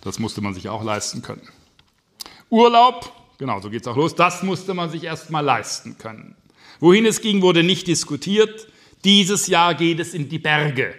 Das 0.00 0.18
musste 0.18 0.40
man 0.40 0.54
sich 0.54 0.70
auch 0.70 0.82
leisten 0.82 1.20
können. 1.20 1.46
Urlaub, 2.48 3.12
genau, 3.36 3.60
so 3.60 3.68
geht 3.68 3.82
es 3.82 3.86
auch 3.86 3.96
los, 3.96 4.14
das 4.14 4.42
musste 4.42 4.72
man 4.72 4.88
sich 4.88 5.04
erst 5.04 5.28
mal 5.28 5.40
leisten 5.40 5.98
können. 5.98 6.34
Wohin 6.80 7.04
es 7.04 7.20
ging, 7.20 7.42
wurde 7.42 7.62
nicht 7.62 7.86
diskutiert. 7.86 8.66
Dieses 9.04 9.46
Jahr 9.46 9.74
geht 9.74 10.00
es 10.00 10.14
in 10.14 10.30
die 10.30 10.38
Berge. 10.38 10.94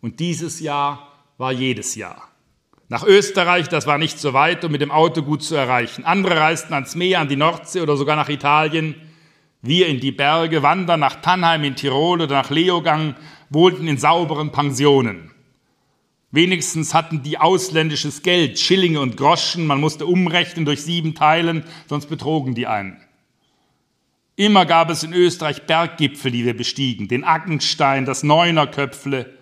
Und 0.00 0.20
dieses 0.20 0.58
Jahr 0.58 1.12
war 1.36 1.52
jedes 1.52 1.96
Jahr. 1.96 2.33
Nach 2.88 3.04
Österreich, 3.04 3.68
das 3.68 3.86
war 3.86 3.98
nicht 3.98 4.18
so 4.18 4.34
weit 4.34 4.64
und 4.64 4.72
mit 4.72 4.80
dem 4.80 4.90
Auto 4.90 5.22
gut 5.22 5.42
zu 5.42 5.54
erreichen. 5.54 6.04
Andere 6.04 6.36
reisten 6.36 6.74
ans 6.74 6.94
Meer, 6.94 7.20
an 7.20 7.28
die 7.28 7.36
Nordsee 7.36 7.80
oder 7.80 7.96
sogar 7.96 8.16
nach 8.16 8.28
Italien. 8.28 8.94
Wir 9.62 9.86
in 9.86 10.00
die 10.00 10.12
Berge, 10.12 10.62
wandern 10.62 11.00
nach 11.00 11.22
Tannheim 11.22 11.64
in 11.64 11.76
Tirol 11.76 12.20
oder 12.20 12.34
nach 12.34 12.50
Leogang, 12.50 13.16
wohnten 13.48 13.88
in 13.88 13.96
sauberen 13.96 14.52
Pensionen. 14.52 15.30
Wenigstens 16.30 16.92
hatten 16.92 17.22
die 17.22 17.38
ausländisches 17.38 18.22
Geld, 18.22 18.58
Schillinge 18.58 19.00
und 19.00 19.16
Groschen, 19.16 19.66
man 19.66 19.80
musste 19.80 20.04
umrechnen 20.04 20.64
durch 20.64 20.82
sieben 20.82 21.14
Teilen, 21.14 21.64
sonst 21.88 22.06
betrogen 22.06 22.54
die 22.54 22.66
einen. 22.66 23.00
Immer 24.36 24.66
gab 24.66 24.90
es 24.90 25.04
in 25.04 25.12
Österreich 25.12 25.62
Berggipfel, 25.62 26.32
die 26.32 26.44
wir 26.44 26.56
bestiegen, 26.56 27.06
den 27.06 27.22
Ackenstein, 27.22 28.04
das 28.04 28.24
Neunerköpfle. 28.24 29.32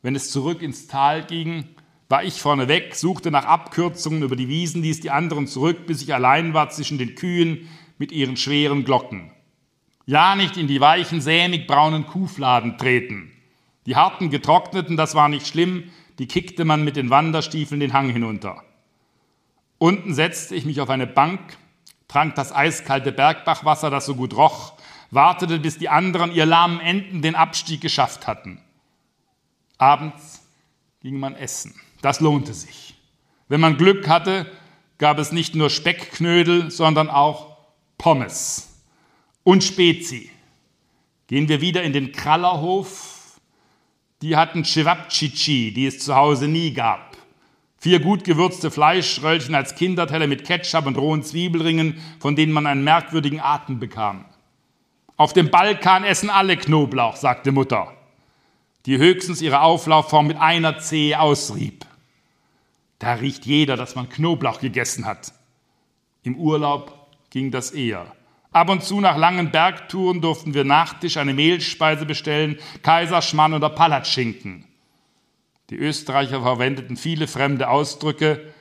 Wenn 0.00 0.16
es 0.16 0.30
zurück 0.30 0.62
ins 0.62 0.86
Tal 0.86 1.22
ging, 1.26 1.68
war 2.12 2.24
ich 2.24 2.42
vorneweg, 2.42 2.94
suchte 2.94 3.30
nach 3.30 3.46
Abkürzungen 3.46 4.22
über 4.22 4.36
die 4.36 4.46
Wiesen, 4.46 4.82
ließ 4.82 5.00
die 5.00 5.10
anderen 5.10 5.46
zurück, 5.46 5.86
bis 5.86 6.02
ich 6.02 6.12
allein 6.12 6.52
war 6.52 6.68
zwischen 6.68 6.98
den 6.98 7.14
Kühen 7.14 7.70
mit 7.96 8.12
ihren 8.12 8.36
schweren 8.36 8.84
Glocken. 8.84 9.30
Ja, 10.04 10.36
nicht 10.36 10.58
in 10.58 10.66
die 10.66 10.82
weichen, 10.82 11.22
sämig 11.22 11.66
braunen 11.66 12.06
Kuhfladen 12.06 12.76
treten. 12.76 13.32
Die 13.86 13.96
harten, 13.96 14.28
getrockneten, 14.28 14.98
das 14.98 15.14
war 15.14 15.30
nicht 15.30 15.46
schlimm, 15.46 15.84
die 16.18 16.26
kickte 16.26 16.66
man 16.66 16.84
mit 16.84 16.96
den 16.96 17.08
Wanderstiefeln 17.08 17.80
den 17.80 17.94
Hang 17.94 18.10
hinunter. 18.10 18.62
Unten 19.78 20.12
setzte 20.12 20.54
ich 20.54 20.66
mich 20.66 20.82
auf 20.82 20.90
eine 20.90 21.06
Bank, 21.06 21.40
trank 22.08 22.34
das 22.34 22.54
eiskalte 22.54 23.12
Bergbachwasser, 23.12 23.88
das 23.88 24.04
so 24.04 24.16
gut 24.16 24.36
roch, 24.36 24.74
wartete, 25.10 25.58
bis 25.58 25.78
die 25.78 25.88
anderen 25.88 26.30
ihr 26.30 26.44
lahmen 26.44 26.78
Enden 26.78 27.22
den 27.22 27.36
Abstieg 27.36 27.80
geschafft 27.80 28.26
hatten. 28.26 28.60
Abends 29.78 30.42
ging 31.00 31.18
man 31.18 31.34
essen. 31.34 31.74
Das 32.02 32.20
lohnte 32.20 32.52
sich. 32.52 32.94
Wenn 33.48 33.60
man 33.60 33.78
Glück 33.78 34.08
hatte, 34.08 34.46
gab 34.98 35.18
es 35.18 35.32
nicht 35.32 35.54
nur 35.54 35.70
Speckknödel, 35.70 36.70
sondern 36.70 37.08
auch 37.08 37.56
Pommes 37.96 38.80
und 39.44 39.64
Spezi. 39.64 40.30
Gehen 41.28 41.48
wir 41.48 41.60
wieder 41.60 41.82
in 41.82 41.92
den 41.92 42.12
Krallerhof, 42.12 43.40
die 44.20 44.36
hatten 44.36 44.64
Cevapcici, 44.64 45.72
die 45.72 45.86
es 45.86 46.00
zu 46.00 46.14
Hause 46.14 46.46
nie 46.48 46.72
gab. 46.72 47.16
Vier 47.78 47.98
gut 47.98 48.22
gewürzte 48.22 48.70
Fleischröllchen 48.70 49.54
als 49.54 49.74
Kinderteller 49.74 50.28
mit 50.28 50.44
Ketchup 50.44 50.86
und 50.86 50.98
rohen 50.98 51.24
Zwiebelringen, 51.24 52.00
von 52.20 52.36
denen 52.36 52.52
man 52.52 52.66
einen 52.66 52.84
merkwürdigen 52.84 53.40
Atem 53.40 53.80
bekam. 53.80 54.24
Auf 55.16 55.32
dem 55.32 55.50
Balkan 55.50 56.04
essen 56.04 56.30
alle 56.30 56.56
Knoblauch, 56.56 57.16
sagte 57.16 57.50
Mutter, 57.50 57.92
die 58.86 58.98
höchstens 58.98 59.42
ihre 59.42 59.60
Auflaufform 59.60 60.28
mit 60.28 60.36
einer 60.36 60.78
Zehe 60.78 61.20
ausrieb. 61.20 61.84
Da 63.02 63.14
riecht 63.14 63.46
jeder, 63.46 63.76
dass 63.76 63.96
man 63.96 64.08
Knoblauch 64.08 64.60
gegessen 64.60 65.06
hat. 65.06 65.32
Im 66.22 66.36
Urlaub 66.36 67.10
ging 67.30 67.50
das 67.50 67.72
eher. 67.72 68.06
Ab 68.52 68.68
und 68.68 68.84
zu 68.84 69.00
nach 69.00 69.16
langen 69.16 69.50
Bergtouren 69.50 70.20
durften 70.20 70.54
wir 70.54 70.62
Nachtisch 70.62 71.16
eine 71.16 71.34
Mehlspeise 71.34 72.06
bestellen, 72.06 72.60
Kaiserschmarrn 72.84 73.54
oder 73.54 73.70
Palatschinken. 73.70 74.66
Die 75.70 75.78
Österreicher 75.78 76.42
verwendeten 76.42 76.96
viele 76.96 77.26
fremde 77.26 77.68
Ausdrücke, 77.70 78.54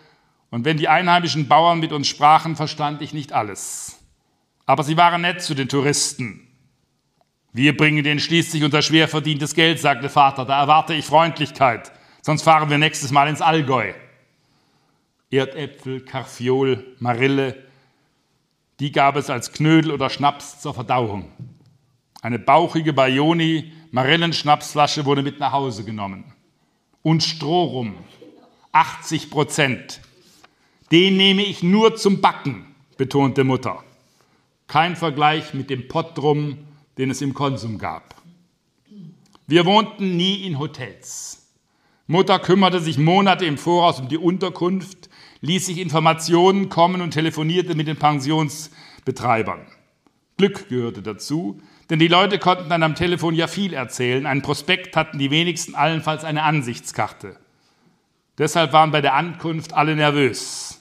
und 0.49 0.65
wenn 0.65 0.77
die 0.77 0.87
einheimischen 0.87 1.47
Bauern 1.47 1.79
mit 1.79 1.91
uns 1.93 2.07
sprachen, 2.07 2.55
verstand 2.55 3.03
ich 3.03 3.13
nicht 3.13 3.33
alles. 3.33 3.99
Aber 4.65 4.81
sie 4.81 4.97
waren 4.97 5.21
nett 5.21 5.43
zu 5.43 5.53
den 5.53 5.69
Touristen. 5.69 6.47
Wir 7.53 7.77
bringen 7.77 8.03
denen 8.03 8.19
schließlich 8.19 8.63
unser 8.63 8.81
schwer 8.81 9.07
verdientes 9.07 9.53
Geld, 9.53 9.79
sagte 9.79 10.09
Vater, 10.09 10.45
da 10.45 10.59
erwarte 10.59 10.95
ich 10.95 11.05
Freundlichkeit, 11.05 11.91
sonst 12.23 12.41
fahren 12.41 12.71
wir 12.71 12.79
nächstes 12.79 13.11
Mal 13.11 13.27
ins 13.27 13.41
Allgäu. 13.41 13.93
Erdäpfel, 15.31 16.01
Karfiol, 16.01 16.85
Marille, 16.99 17.63
die 18.79 18.91
gab 18.91 19.15
es 19.15 19.29
als 19.29 19.51
Knödel 19.51 19.91
oder 19.91 20.09
Schnaps 20.09 20.59
zur 20.59 20.73
Verdauung. 20.73 21.31
Eine 22.21 22.39
bauchige 22.39 22.93
Bayoni 22.93 23.71
Marillenschnapsflasche 23.91 25.05
wurde 25.05 25.21
mit 25.21 25.39
nach 25.39 25.51
Hause 25.51 25.83
genommen. 25.83 26.23
Und 27.01 27.23
Strohrum, 27.23 27.95
80 28.71 29.29
Prozent. 29.29 30.01
Den 30.91 31.17
nehme 31.17 31.43
ich 31.43 31.63
nur 31.63 31.95
zum 31.95 32.21
Backen, 32.21 32.75
betonte 32.97 33.43
Mutter. 33.43 33.83
Kein 34.67 34.95
Vergleich 34.95 35.53
mit 35.53 35.69
dem 35.69 35.87
Pottrum, 35.87 36.59
den 36.97 37.09
es 37.09 37.21
im 37.21 37.33
Konsum 37.33 37.77
gab. 37.77 38.15
Wir 39.47 39.65
wohnten 39.65 40.15
nie 40.15 40.45
in 40.45 40.59
Hotels. 40.59 41.49
Mutter 42.07 42.39
kümmerte 42.39 42.79
sich 42.79 42.97
Monate 42.97 43.45
im 43.45 43.57
Voraus 43.57 43.99
um 43.99 44.07
die 44.07 44.17
Unterkunft, 44.17 45.09
ließ 45.41 45.65
sich 45.65 45.79
Informationen 45.79 46.69
kommen 46.69 47.01
und 47.01 47.11
telefonierte 47.11 47.75
mit 47.75 47.87
den 47.87 47.97
Pensionsbetreibern. 47.97 49.65
Glück 50.37 50.69
gehörte 50.69 51.01
dazu, 51.01 51.61
denn 51.89 51.99
die 51.99 52.07
Leute 52.07 52.39
konnten 52.39 52.69
dann 52.69 52.83
am 52.83 52.95
Telefon 52.95 53.35
ja 53.35 53.47
viel 53.47 53.73
erzählen. 53.73 54.25
Ein 54.25 54.41
Prospekt 54.41 54.95
hatten 54.95 55.19
die 55.19 55.29
wenigsten 55.29 55.75
allenfalls 55.75 56.23
eine 56.23 56.43
Ansichtskarte. 56.43 57.37
Deshalb 58.37 58.71
waren 58.73 58.91
bei 58.91 59.01
der 59.01 59.13
Ankunft 59.13 59.73
alle 59.73 59.95
nervös. 59.95 60.79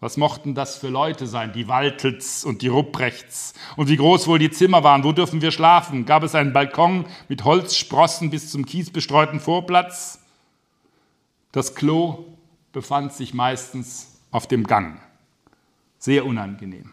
Was 0.00 0.18
mochten 0.18 0.54
das 0.54 0.76
für 0.76 0.90
Leute 0.90 1.26
sein, 1.26 1.52
die 1.54 1.66
Waltels 1.66 2.44
und 2.44 2.60
die 2.60 2.68
Rupprechts? 2.68 3.54
Und 3.76 3.88
wie 3.88 3.96
groß 3.96 4.26
wohl 4.26 4.38
die 4.38 4.50
Zimmer 4.50 4.84
waren? 4.84 5.02
Wo 5.02 5.12
dürfen 5.12 5.40
wir 5.40 5.50
schlafen? 5.50 6.04
Gab 6.04 6.22
es 6.24 6.34
einen 6.34 6.52
Balkon 6.52 7.06
mit 7.28 7.44
Holzsprossen 7.44 8.28
bis 8.28 8.50
zum 8.50 8.66
kiesbestreuten 8.66 9.40
Vorplatz? 9.40 10.20
Das 11.52 11.74
Klo 11.74 12.26
befand 12.74 13.14
sich 13.14 13.32
meistens 13.32 14.20
auf 14.30 14.46
dem 14.46 14.66
Gang. 14.66 15.00
Sehr 15.98 16.26
unangenehm. 16.26 16.90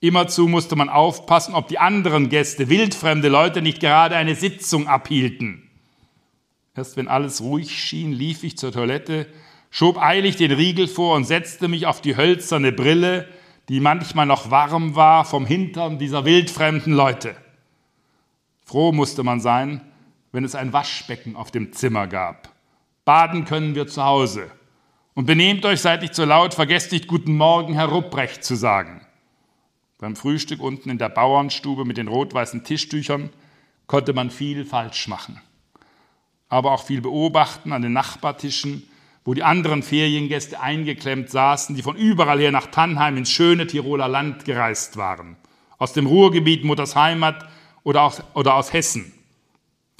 Immerzu 0.00 0.48
musste 0.48 0.76
man 0.76 0.90
aufpassen, 0.90 1.54
ob 1.54 1.68
die 1.68 1.78
anderen 1.78 2.28
Gäste, 2.28 2.68
wildfremde 2.68 3.28
Leute, 3.28 3.62
nicht 3.62 3.80
gerade 3.80 4.16
eine 4.16 4.34
Sitzung 4.34 4.86
abhielten. 4.86 5.70
Erst 6.74 6.98
wenn 6.98 7.08
alles 7.08 7.40
ruhig 7.40 7.70
schien, 7.70 8.12
lief 8.12 8.42
ich 8.42 8.58
zur 8.58 8.72
Toilette, 8.72 9.26
schob 9.70 9.96
eilig 9.96 10.36
den 10.36 10.50
Riegel 10.50 10.88
vor 10.88 11.16
und 11.16 11.24
setzte 11.24 11.68
mich 11.68 11.86
auf 11.86 12.02
die 12.02 12.16
hölzerne 12.16 12.72
Brille, 12.72 13.28
die 13.70 13.80
manchmal 13.80 14.26
noch 14.26 14.50
warm 14.50 14.94
war 14.94 15.24
vom 15.24 15.46
Hintern 15.46 15.98
dieser 15.98 16.26
wildfremden 16.26 16.92
Leute. 16.92 17.34
Froh 18.66 18.92
musste 18.92 19.22
man 19.22 19.40
sein, 19.40 19.80
wenn 20.32 20.44
es 20.44 20.54
ein 20.54 20.72
Waschbecken 20.72 21.36
auf 21.36 21.50
dem 21.50 21.72
Zimmer 21.72 22.08
gab. 22.08 22.52
Baden 23.04 23.44
können 23.44 23.74
wir 23.74 23.86
zu 23.86 24.04
Hause. 24.04 24.50
Und 25.14 25.26
benehmt 25.26 25.64
euch, 25.64 25.80
seid 25.80 26.02
nicht 26.02 26.14
so 26.14 26.24
laut, 26.24 26.54
vergesst 26.54 26.90
nicht 26.90 27.06
Guten 27.06 27.36
Morgen, 27.36 27.74
Herr 27.74 27.86
Rupprecht 27.86 28.42
zu 28.42 28.56
sagen. 28.56 29.00
Beim 29.98 30.16
Frühstück 30.16 30.60
unten 30.60 30.90
in 30.90 30.98
der 30.98 31.08
Bauernstube 31.08 31.84
mit 31.84 31.98
den 31.98 32.08
rot-weißen 32.08 32.64
Tischtüchern 32.64 33.30
konnte 33.86 34.12
man 34.12 34.30
viel 34.30 34.64
falsch 34.64 35.06
machen. 35.06 35.40
Aber 36.48 36.72
auch 36.72 36.82
viel 36.82 37.00
beobachten 37.00 37.72
an 37.72 37.82
den 37.82 37.92
Nachbartischen, 37.92 38.88
wo 39.24 39.34
die 39.34 39.44
anderen 39.44 39.84
Feriengäste 39.84 40.60
eingeklemmt 40.60 41.30
saßen, 41.30 41.76
die 41.76 41.82
von 41.82 41.96
überall 41.96 42.40
her 42.40 42.50
nach 42.50 42.66
Tannheim 42.66 43.16
ins 43.16 43.30
schöne 43.30 43.68
Tiroler 43.68 44.08
Land 44.08 44.44
gereist 44.44 44.96
waren. 44.96 45.36
Aus 45.78 45.92
dem 45.92 46.06
Ruhrgebiet, 46.06 46.64
Mutters 46.64 46.96
Heimat 46.96 47.48
oder 47.84 48.02
aus, 48.02 48.20
oder 48.34 48.56
aus 48.56 48.72
Hessen. 48.72 49.12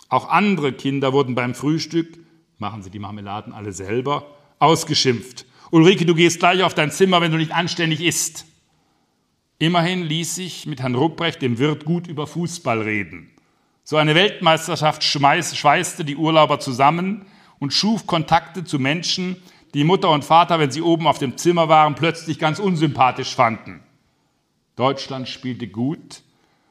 Auch 0.08 0.28
andere 0.28 0.72
Kinder 0.72 1.12
wurden 1.12 1.36
beim 1.36 1.54
Frühstück 1.54 2.18
machen 2.58 2.82
Sie 2.82 2.90
die 2.90 2.98
Marmeladen 2.98 3.52
alle 3.52 3.72
selber, 3.72 4.26
ausgeschimpft. 4.58 5.46
Ulrike, 5.70 6.06
du 6.06 6.14
gehst 6.14 6.38
gleich 6.38 6.62
auf 6.62 6.74
dein 6.74 6.90
Zimmer, 6.90 7.20
wenn 7.20 7.32
du 7.32 7.38
nicht 7.38 7.52
anständig 7.52 8.00
isst. 8.00 8.46
Immerhin 9.58 10.04
ließ 10.04 10.34
sich 10.34 10.66
mit 10.66 10.80
Herrn 10.80 10.94
Rupprecht, 10.94 11.42
dem 11.42 11.58
Wirt, 11.58 11.84
gut 11.84 12.06
über 12.06 12.26
Fußball 12.26 12.82
reden. 12.82 13.30
So 13.82 13.96
eine 13.96 14.14
Weltmeisterschaft 14.14 15.04
schweißte 15.04 16.04
die 16.04 16.16
Urlauber 16.16 16.58
zusammen 16.60 17.26
und 17.58 17.72
schuf 17.72 18.06
Kontakte 18.06 18.64
zu 18.64 18.78
Menschen, 18.78 19.36
die 19.74 19.84
Mutter 19.84 20.10
und 20.10 20.24
Vater, 20.24 20.58
wenn 20.58 20.70
sie 20.70 20.82
oben 20.82 21.06
auf 21.06 21.18
dem 21.18 21.36
Zimmer 21.36 21.68
waren, 21.68 21.94
plötzlich 21.94 22.38
ganz 22.38 22.58
unsympathisch 22.58 23.34
fanden. 23.34 23.80
Deutschland 24.76 25.28
spielte 25.28 25.68
gut 25.68 26.22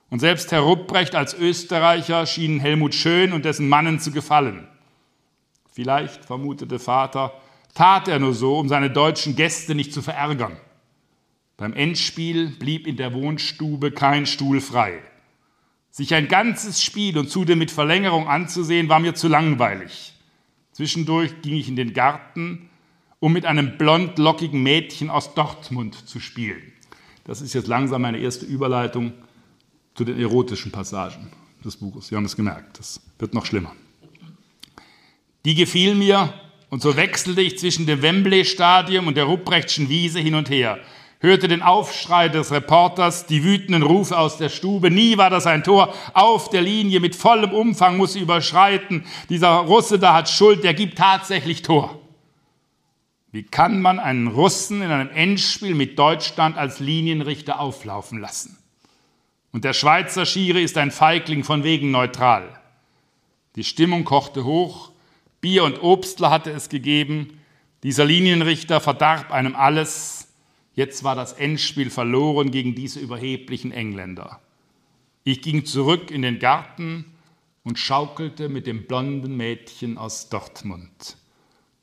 und 0.09 0.19
selbst 0.19 0.51
Herr 0.51 0.61
Rupprecht 0.61 1.15
als 1.15 1.33
Österreicher 1.33 2.25
schien 2.25 2.59
Helmut 2.59 2.95
Schön 2.95 3.33
und 3.33 3.45
dessen 3.45 3.69
Mannen 3.69 3.99
zu 3.99 4.11
gefallen. 4.11 4.67
Vielleicht, 5.71 6.25
vermutete 6.25 6.79
Vater, 6.79 7.33
tat 7.73 8.07
er 8.07 8.19
nur 8.19 8.33
so, 8.33 8.59
um 8.59 8.69
seine 8.69 8.89
deutschen 8.89 9.35
Gäste 9.35 9.75
nicht 9.75 9.93
zu 9.93 10.01
verärgern. 10.01 10.57
Beim 11.57 11.73
Endspiel 11.73 12.49
blieb 12.49 12.87
in 12.87 12.97
der 12.97 13.13
Wohnstube 13.13 13.91
kein 13.91 14.25
Stuhl 14.25 14.61
frei. 14.61 14.99
Sich 15.91 16.13
ein 16.15 16.27
ganzes 16.27 16.81
Spiel 16.83 17.17
und 17.17 17.29
zudem 17.29 17.59
mit 17.59 17.71
Verlängerung 17.71 18.27
anzusehen, 18.27 18.89
war 18.89 18.99
mir 18.99 19.13
zu 19.13 19.27
langweilig. 19.27 20.13
Zwischendurch 20.71 21.41
ging 21.41 21.55
ich 21.55 21.67
in 21.67 21.75
den 21.75 21.93
Garten, 21.93 22.69
um 23.19 23.31
mit 23.31 23.45
einem 23.45 23.77
blond-lockigen 23.77 24.61
Mädchen 24.61 25.09
aus 25.09 25.35
Dortmund 25.35 26.07
zu 26.09 26.19
spielen. 26.19 26.73
Das 27.23 27.41
ist 27.41 27.53
jetzt 27.53 27.67
langsam 27.67 28.01
meine 28.01 28.17
erste 28.17 28.45
Überleitung 28.45 29.13
zu 29.93 30.03
den 30.03 30.19
erotischen 30.19 30.71
Passagen 30.71 31.29
des 31.63 31.77
Buches. 31.77 32.07
Sie 32.07 32.15
haben 32.15 32.25
es 32.25 32.35
gemerkt, 32.35 32.79
das 32.79 32.99
wird 33.19 33.33
noch 33.33 33.45
schlimmer. 33.45 33.73
Die 35.45 35.55
gefiel 35.55 35.95
mir 35.95 36.33
und 36.73 36.81
so 36.81 36.97
wechselte 36.97 37.39
ich 37.39 37.59
zwischen 37.59 37.85
dem 37.85 38.01
Wembley-Stadion 38.01 39.05
und 39.05 39.15
der 39.15 39.25
Rupprechtschen 39.25 39.89
Wiese 39.89 40.19
hin 40.19 40.33
und 40.33 40.49
her, 40.49 40.79
hörte 41.19 41.47
den 41.47 41.61
Aufschrei 41.61 42.29
des 42.29 42.51
Reporters, 42.51 43.27
die 43.27 43.43
wütenden 43.43 43.83
Rufe 43.83 44.17
aus 44.17 44.37
der 44.39 44.49
Stube. 44.49 44.89
Nie 44.89 45.15
war 45.17 45.29
das 45.29 45.45
ein 45.45 45.63
Tor. 45.63 45.93
Auf 46.15 46.49
der 46.49 46.63
Linie 46.63 46.99
mit 46.99 47.15
vollem 47.15 47.51
Umfang 47.51 47.97
muss 47.97 48.13
sie 48.13 48.21
überschreiten. 48.21 49.05
Dieser 49.29 49.49
Russe 49.49 49.99
da 49.99 50.15
hat 50.15 50.29
Schuld, 50.29 50.63
der 50.63 50.73
gibt 50.73 50.97
tatsächlich 50.97 51.61
Tor. 51.61 51.99
Wie 53.31 53.43
kann 53.43 53.79
man 53.79 53.99
einen 53.99 54.25
Russen 54.25 54.81
in 54.81 54.89
einem 54.89 55.11
Endspiel 55.11 55.75
mit 55.75 55.99
Deutschland 55.99 56.57
als 56.57 56.79
Linienrichter 56.79 57.59
auflaufen 57.59 58.19
lassen? 58.19 58.57
Und 59.51 59.63
der 59.63 59.73
Schweizer 59.73 60.25
Schiri 60.25 60.63
ist 60.63 60.79
ein 60.79 60.89
Feigling 60.89 61.43
von 61.43 61.63
wegen 61.63 61.91
neutral. 61.91 62.59
Die 63.57 63.63
Stimmung 63.63 64.05
kochte 64.05 64.43
hoch. 64.43 64.92
Bier 65.43 65.65
und 65.65 65.83
Obstler 65.83 66.31
hatte 66.31 66.51
es 66.51 66.69
gegeben. 66.69 67.41
Dieser 67.83 68.05
Linienrichter 68.05 68.79
verdarb 68.79 69.29
einem 69.29 69.57
alles. 69.57 70.29
Jetzt 70.73 71.03
war 71.03 71.15
das 71.15 71.33
Endspiel 71.33 71.89
verloren 71.89 72.49
gegen 72.49 72.75
diese 72.75 73.01
überheblichen 73.01 73.73
Engländer. 73.73 74.39
Ich 75.25 75.41
ging 75.41 75.65
zurück 75.65 76.11
in 76.11 76.21
den 76.21 76.39
Garten 76.39 77.03
und 77.65 77.77
schaukelte 77.77 78.47
mit 78.47 78.67
dem 78.67 78.87
blonden 78.87 79.35
Mädchen 79.35 79.97
aus 79.97 80.29
Dortmund, 80.29 81.17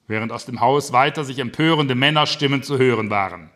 während 0.06 0.32
aus 0.32 0.46
dem 0.46 0.62
Haus 0.62 0.94
weiter 0.94 1.22
sich 1.22 1.38
empörende 1.38 1.94
Männerstimmen 1.94 2.62
zu 2.62 2.78
hören 2.78 3.10
waren. 3.10 3.50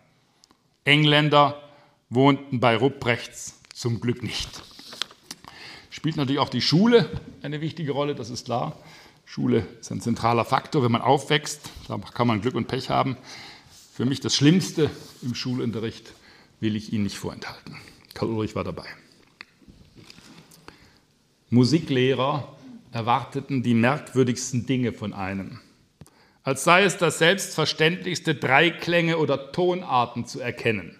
Engländer 0.84 1.62
wohnten 2.10 2.60
bei 2.60 2.76
Rupprechts 2.76 3.58
zum 3.72 4.02
Glück 4.02 4.22
nicht. 4.22 4.62
Spielt 5.88 6.16
natürlich 6.16 6.40
auch 6.40 6.50
die 6.50 6.60
Schule 6.60 7.08
eine 7.40 7.62
wichtige 7.62 7.92
Rolle, 7.92 8.14
das 8.14 8.28
ist 8.28 8.44
klar. 8.44 8.78
Schule 9.24 9.66
ist 9.80 9.90
ein 9.90 10.00
zentraler 10.00 10.44
Faktor, 10.44 10.82
wenn 10.82 10.92
man 10.92 11.02
aufwächst. 11.02 11.70
Da 11.88 11.98
kann 11.98 12.26
man 12.26 12.40
Glück 12.40 12.54
und 12.54 12.68
Pech 12.68 12.90
haben. 12.90 13.16
Für 13.92 14.04
mich 14.04 14.20
das 14.20 14.34
Schlimmste 14.34 14.90
im 15.22 15.34
Schulunterricht 15.34 16.12
will 16.60 16.76
ich 16.76 16.92
Ihnen 16.92 17.04
nicht 17.04 17.16
vorenthalten. 17.16 17.76
Karl 18.14 18.30
Ulrich 18.30 18.54
war 18.54 18.64
dabei. 18.64 18.86
Musiklehrer 21.50 22.56
erwarteten 22.92 23.62
die 23.62 23.74
merkwürdigsten 23.74 24.66
Dinge 24.66 24.92
von 24.92 25.12
einem. 25.12 25.60
Als 26.42 26.64
sei 26.64 26.84
es 26.84 26.96
das 26.96 27.18
Selbstverständlichste, 27.18 28.34
Dreiklänge 28.34 29.18
oder 29.18 29.52
Tonarten 29.52 30.26
zu 30.26 30.40
erkennen. 30.40 30.96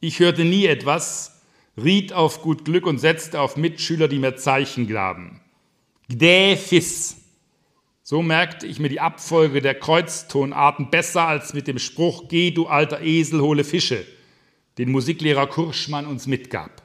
Ich 0.00 0.18
hörte 0.18 0.44
nie 0.44 0.66
etwas, 0.66 1.42
riet 1.76 2.12
auf 2.12 2.42
gut 2.42 2.64
Glück 2.64 2.86
und 2.86 2.98
setzte 2.98 3.40
auf 3.40 3.56
Mitschüler, 3.56 4.08
die 4.08 4.18
mir 4.18 4.36
Zeichen 4.36 4.88
gaben. 4.88 5.40
Gdäfis, 6.08 7.15
so 8.08 8.22
merkte 8.22 8.68
ich 8.68 8.78
mir 8.78 8.88
die 8.88 9.00
Abfolge 9.00 9.60
der 9.60 9.74
Kreuztonarten 9.74 10.90
besser 10.90 11.26
als 11.26 11.54
mit 11.54 11.66
dem 11.66 11.80
Spruch 11.80 12.28
Geh, 12.28 12.52
du 12.52 12.68
alter 12.68 13.00
Esel, 13.00 13.40
hole 13.40 13.64
Fische, 13.64 14.06
den 14.78 14.92
Musiklehrer 14.92 15.48
Kurschmann 15.48 16.06
uns 16.06 16.28
mitgab. 16.28 16.82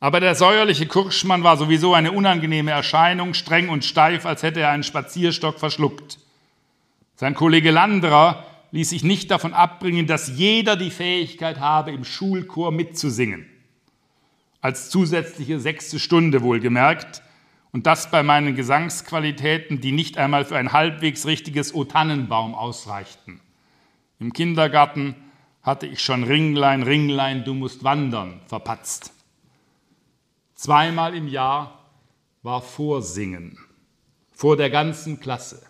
Aber 0.00 0.18
der 0.18 0.34
säuerliche 0.34 0.86
Kurschmann 0.86 1.44
war 1.44 1.56
sowieso 1.56 1.94
eine 1.94 2.10
unangenehme 2.10 2.72
Erscheinung, 2.72 3.32
streng 3.32 3.68
und 3.68 3.84
steif, 3.84 4.26
als 4.26 4.42
hätte 4.42 4.58
er 4.58 4.70
einen 4.70 4.82
Spazierstock 4.82 5.60
verschluckt. 5.60 6.18
Sein 7.14 7.34
Kollege 7.34 7.70
Landerer 7.70 8.44
ließ 8.72 8.90
sich 8.90 9.04
nicht 9.04 9.30
davon 9.30 9.54
abbringen, 9.54 10.08
dass 10.08 10.36
jeder 10.36 10.74
die 10.74 10.90
Fähigkeit 10.90 11.60
habe, 11.60 11.92
im 11.92 12.02
Schulchor 12.02 12.72
mitzusingen. 12.72 13.48
Als 14.60 14.90
zusätzliche 14.90 15.60
sechste 15.60 16.00
Stunde 16.00 16.42
wohlgemerkt, 16.42 17.22
und 17.74 17.86
das 17.86 18.08
bei 18.12 18.22
meinen 18.22 18.54
Gesangsqualitäten, 18.54 19.80
die 19.80 19.90
nicht 19.90 20.16
einmal 20.16 20.44
für 20.44 20.56
ein 20.56 20.72
halbwegs 20.72 21.26
richtiges 21.26 21.74
O 21.74 21.82
Tannenbaum 21.82 22.54
ausreichten. 22.54 23.40
Im 24.20 24.32
Kindergarten 24.32 25.16
hatte 25.60 25.88
ich 25.88 26.00
schon 26.00 26.22
Ringlein, 26.22 26.84
Ringlein, 26.84 27.42
du 27.44 27.52
musst 27.52 27.82
wandern 27.82 28.40
verpatzt. 28.46 29.12
Zweimal 30.54 31.16
im 31.16 31.26
Jahr 31.26 31.90
war 32.44 32.62
Vorsingen, 32.62 33.58
vor 34.30 34.56
der 34.56 34.70
ganzen 34.70 35.18
Klasse. 35.18 35.60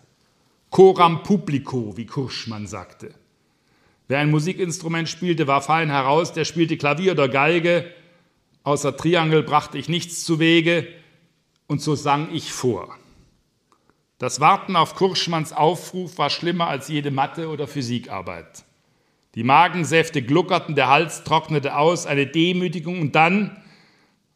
Coram 0.69 1.23
publico, 1.23 1.97
wie 1.97 2.05
Kurschmann 2.05 2.67
sagte. 2.67 3.15
Wer 4.07 4.19
ein 4.19 4.29
Musikinstrument 4.29 5.09
spielte, 5.09 5.47
war 5.47 5.63
fein 5.63 5.89
heraus, 5.89 6.33
der 6.33 6.45
spielte 6.45 6.77
Klavier 6.77 7.13
oder 7.13 7.29
Geige. 7.29 7.91
Außer 8.61 8.95
Triangel 8.95 9.41
brachte 9.41 9.79
ich 9.79 9.89
nichts 9.89 10.23
zu 10.23 10.37
Wege, 10.37 10.87
und 11.67 11.81
so 11.81 11.95
sang 11.95 12.33
ich 12.33 12.51
vor. 12.51 12.97
Das 14.17 14.39
Warten 14.39 14.75
auf 14.75 14.95
Kurschmanns 14.95 15.51
Aufruf 15.51 16.17
war 16.17 16.29
schlimmer 16.29 16.67
als 16.67 16.87
jede 16.87 17.11
Mathe- 17.11 17.49
oder 17.49 17.67
Physikarbeit. 17.67 18.63
Die 19.35 19.43
Magensäfte 19.43 20.21
gluckerten, 20.21 20.75
der 20.75 20.87
Hals 20.87 21.25
trocknete 21.25 21.77
aus, 21.77 22.05
eine 22.05 22.25
Demütigung 22.25 23.01
und 23.01 23.15
dann, 23.15 23.61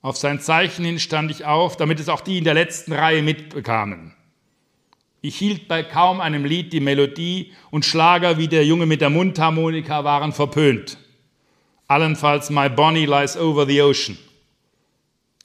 auf 0.02 0.18
sein 0.18 0.40
Zeichen 0.40 0.84
hin 0.86 1.00
stand 1.00 1.32
ich 1.32 1.46
auf, 1.46 1.78
damit 1.78 2.00
es 2.00 2.10
auch 2.10 2.22
die 2.22 2.38
in 2.38 2.44
der 2.44 2.54
letzten 2.54 2.94
Reihe 2.94 3.22
mitbekamen. 3.22 4.14
Ich 5.22 5.36
hielt 5.38 5.68
bei 5.68 5.84
kaum 5.84 6.22
einem 6.22 6.46
Lied 6.46 6.72
die 6.72 6.80
Melodie 6.80 7.54
und 7.72 7.84
Schlager 7.84 8.38
wie 8.38 8.48
der 8.48 8.66
Junge 8.66 8.86
mit 8.86 9.02
der 9.02 9.10
Mundharmonika 9.10 10.06
waren 10.06 10.32
verpönt. 10.32 10.98
Allenfalls 11.88 12.50
My 12.50 12.70
Bonnie 12.70 13.06
Lies 13.06 13.36
Over 13.36 13.66
the 13.66 13.82
Ocean. 13.82 14.18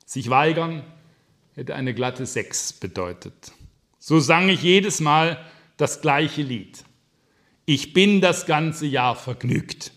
Sich 0.05 0.30
weigern 0.30 0.85
hätte 1.55 1.75
eine 1.75 1.95
glatte 1.95 2.27
Sechs 2.27 2.73
bedeutet. 2.73 3.53
So 3.99 4.21
sang 4.21 4.49
ich 4.49 4.63
jedes 4.63 5.01
Mal 5.01 5.39
das 5.77 6.01
gleiche 6.01 6.43
Lied. 6.43 6.85
Ich 7.65 7.93
bin 7.93 8.21
das 8.21 8.47
ganze 8.47 8.87
Jahr 8.87 9.17
vergnügt. 9.17 9.93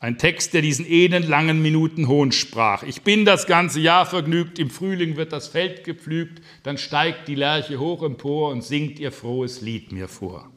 Ein 0.00 0.18
Text, 0.18 0.54
der 0.54 0.62
diesen 0.62 0.86
elendlangen 0.86 1.60
Minuten 1.60 2.06
Hohn 2.06 2.30
sprach. 2.30 2.84
Ich 2.84 3.02
bin 3.02 3.24
das 3.24 3.46
ganze 3.46 3.80
Jahr 3.80 4.06
vergnügt, 4.06 4.58
im 4.58 4.70
Frühling 4.70 5.16
wird 5.16 5.32
das 5.32 5.48
Feld 5.48 5.82
gepflügt, 5.82 6.40
dann 6.62 6.78
steigt 6.78 7.26
die 7.26 7.34
Lerche 7.34 7.80
hoch 7.80 8.04
empor 8.04 8.50
und 8.50 8.62
singt 8.62 9.00
ihr 9.00 9.10
frohes 9.10 9.60
Lied 9.60 9.90
mir 9.90 10.06
vor. 10.06 10.50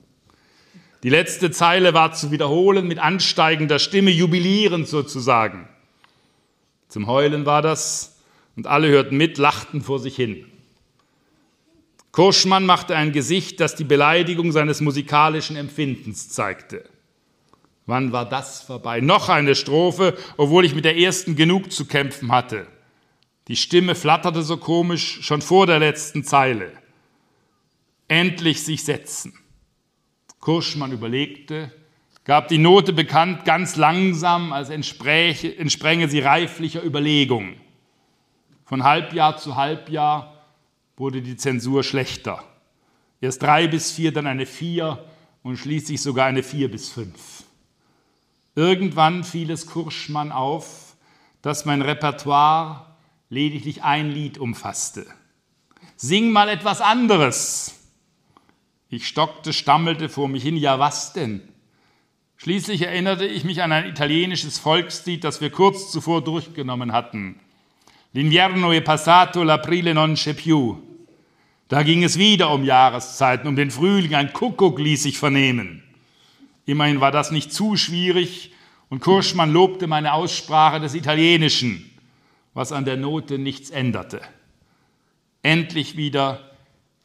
Die 1.02 1.10
letzte 1.10 1.50
Zeile 1.50 1.96
war 1.96 2.14
zu 2.14 2.30
wiederholen 2.30 2.88
mit 2.88 3.00
ansteigender 3.00 3.80
Stimme, 3.80 4.12
jubilierend 4.12 4.88
sozusagen. 4.88 5.68
Zum 6.88 7.08
Heulen 7.08 7.48
war 7.48 7.64
das, 7.64 8.11
und 8.56 8.68
alle 8.68 8.90
hörten 8.90 9.18
mit, 9.18 9.38
lachten 9.38 9.82
vor 9.82 10.00
sich 10.00 10.16
hin. 10.16 10.46
Kurschmann 12.12 12.66
machte 12.66 12.96
ein 12.96 13.14
Gesicht, 13.14 13.60
das 13.60 13.76
die 13.76 13.86
Beleidigung 13.86 14.52
seines 14.52 14.82
musikalischen 14.82 15.56
Empfindens 15.56 16.30
zeigte. 16.30 16.84
Wann 17.86 18.12
war 18.12 18.28
das 18.28 18.62
vorbei? 18.62 19.02
Noch 19.02 19.30
eine 19.30 19.56
Strophe, 19.56 20.18
obwohl 20.38 20.66
ich 20.66 20.76
mit 20.76 20.86
der 20.86 20.98
ersten 20.98 21.36
genug 21.36 21.72
zu 21.72 21.86
kämpfen 21.86 22.32
hatte. 22.32 22.68
Die 23.48 23.56
Stimme 23.56 23.96
flatterte 23.96 24.44
so 24.44 24.58
komisch 24.58 25.20
schon 25.22 25.42
vor 25.42 25.68
der 25.68 25.80
letzten 25.80 26.24
Zeile. 26.24 26.72
Endlich 28.08 28.64
sich 28.64 28.84
setzen. 28.84 29.34
Kurschmann 30.40 30.92
überlegte, 30.92 31.72
gab 32.24 32.50
die 32.50 32.58
Note 32.58 32.94
bekannt, 32.94 33.46
ganz 33.46 33.78
langsam, 33.78 34.54
als 34.54 34.70
entspränge 34.70 36.10
sie 36.10 36.20
reiflicher 36.20 36.84
Überlegung. 36.84 37.56
Von 38.72 38.86
Halbjahr 38.86 39.36
zu 39.36 39.58
Halbjahr 39.58 40.46
wurde 40.96 41.22
die 41.22 41.36
Zensur 41.36 41.84
schlechter. 41.84 42.42
Erst 43.20 43.44
drei 43.44 43.68
bis 43.68 43.92
vier, 43.92 44.14
dann 44.14 44.28
eine 44.28 44.46
vier 44.46 45.04
und 45.44 45.58
schließlich 45.58 46.02
sogar 46.02 46.28
eine 46.28 46.42
vier 46.42 46.72
bis 46.72 46.88
fünf. 46.88 47.44
Irgendwann 48.56 49.26
fiel 49.26 49.52
es 49.52 49.66
Kurschmann 49.66 50.32
auf, 50.32 50.96
dass 51.42 51.66
mein 51.66 51.82
Repertoire 51.82 52.96
lediglich 53.28 53.84
ein 53.84 54.10
Lied 54.10 54.38
umfasste. 54.38 55.06
Sing 55.98 56.32
mal 56.32 56.48
etwas 56.48 56.80
anderes. 56.80 57.76
Ich 58.88 59.06
stockte, 59.06 59.52
stammelte 59.52 60.08
vor 60.08 60.30
mich 60.30 60.44
hin, 60.44 60.56
ja 60.56 60.80
was 60.80 61.12
denn? 61.12 61.42
Schließlich 62.38 62.84
erinnerte 62.84 63.26
ich 63.26 63.44
mich 63.44 63.64
an 63.64 63.74
ein 63.74 63.90
italienisches 63.90 64.60
Volkslied, 64.60 65.26
das 65.26 65.42
wir 65.42 65.50
kurz 65.50 65.92
zuvor 65.92 66.24
durchgenommen 66.24 66.94
hatten. 66.94 67.38
L'inverno 68.14 68.72
è 68.72 68.82
passato, 68.82 69.44
l'aprile 69.44 69.94
non 69.94 70.14
c'è 70.14 70.34
più. 70.34 70.90
Da 71.68 71.84
ging 71.84 72.04
es 72.04 72.18
wieder 72.18 72.52
um 72.52 72.66
Jahreszeiten, 72.66 73.48
um 73.48 73.56
den 73.56 73.72
Frühling, 73.72 74.14
ein 74.14 74.34
Kuckuck 74.34 74.78
ließ 74.78 75.04
sich 75.04 75.18
vernehmen. 75.18 75.82
Immerhin 76.66 77.00
war 77.00 77.12
das 77.12 77.32
nicht 77.32 77.54
zu 77.54 77.78
schwierig 77.78 78.52
und 78.90 79.00
Kurschmann 79.00 79.54
lobte 79.54 79.88
meine 79.88 80.12
Aussprache 80.12 80.82
des 80.82 80.94
Italienischen, 80.94 81.90
was 82.54 82.74
an 82.74 82.84
der 82.84 82.98
Note 82.98 83.40
nichts 83.40 83.70
änderte. 83.70 84.22
Endlich 85.44 85.96
wieder 85.96 86.52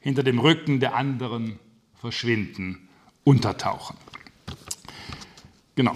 hinter 0.00 0.24
dem 0.24 0.40
Rücken 0.40 0.80
der 0.80 0.96
anderen 0.96 1.61
verschwinden, 1.94 2.88
untertauchen. 3.22 3.96
Genau. 5.76 5.94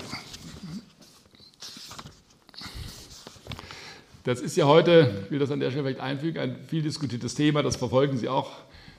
Das 4.30 4.40
ist 4.40 4.56
ja 4.56 4.64
heute, 4.64 5.12
ich 5.24 5.32
will 5.32 5.40
das 5.40 5.50
an 5.50 5.58
der 5.58 5.70
Stelle 5.72 5.82
vielleicht 5.82 5.98
einfügen, 5.98 6.38
ein 6.38 6.56
viel 6.68 6.82
diskutiertes 6.82 7.34
Thema, 7.34 7.64
das 7.64 7.74
verfolgen 7.74 8.16
Sie 8.16 8.28
auch 8.28 8.58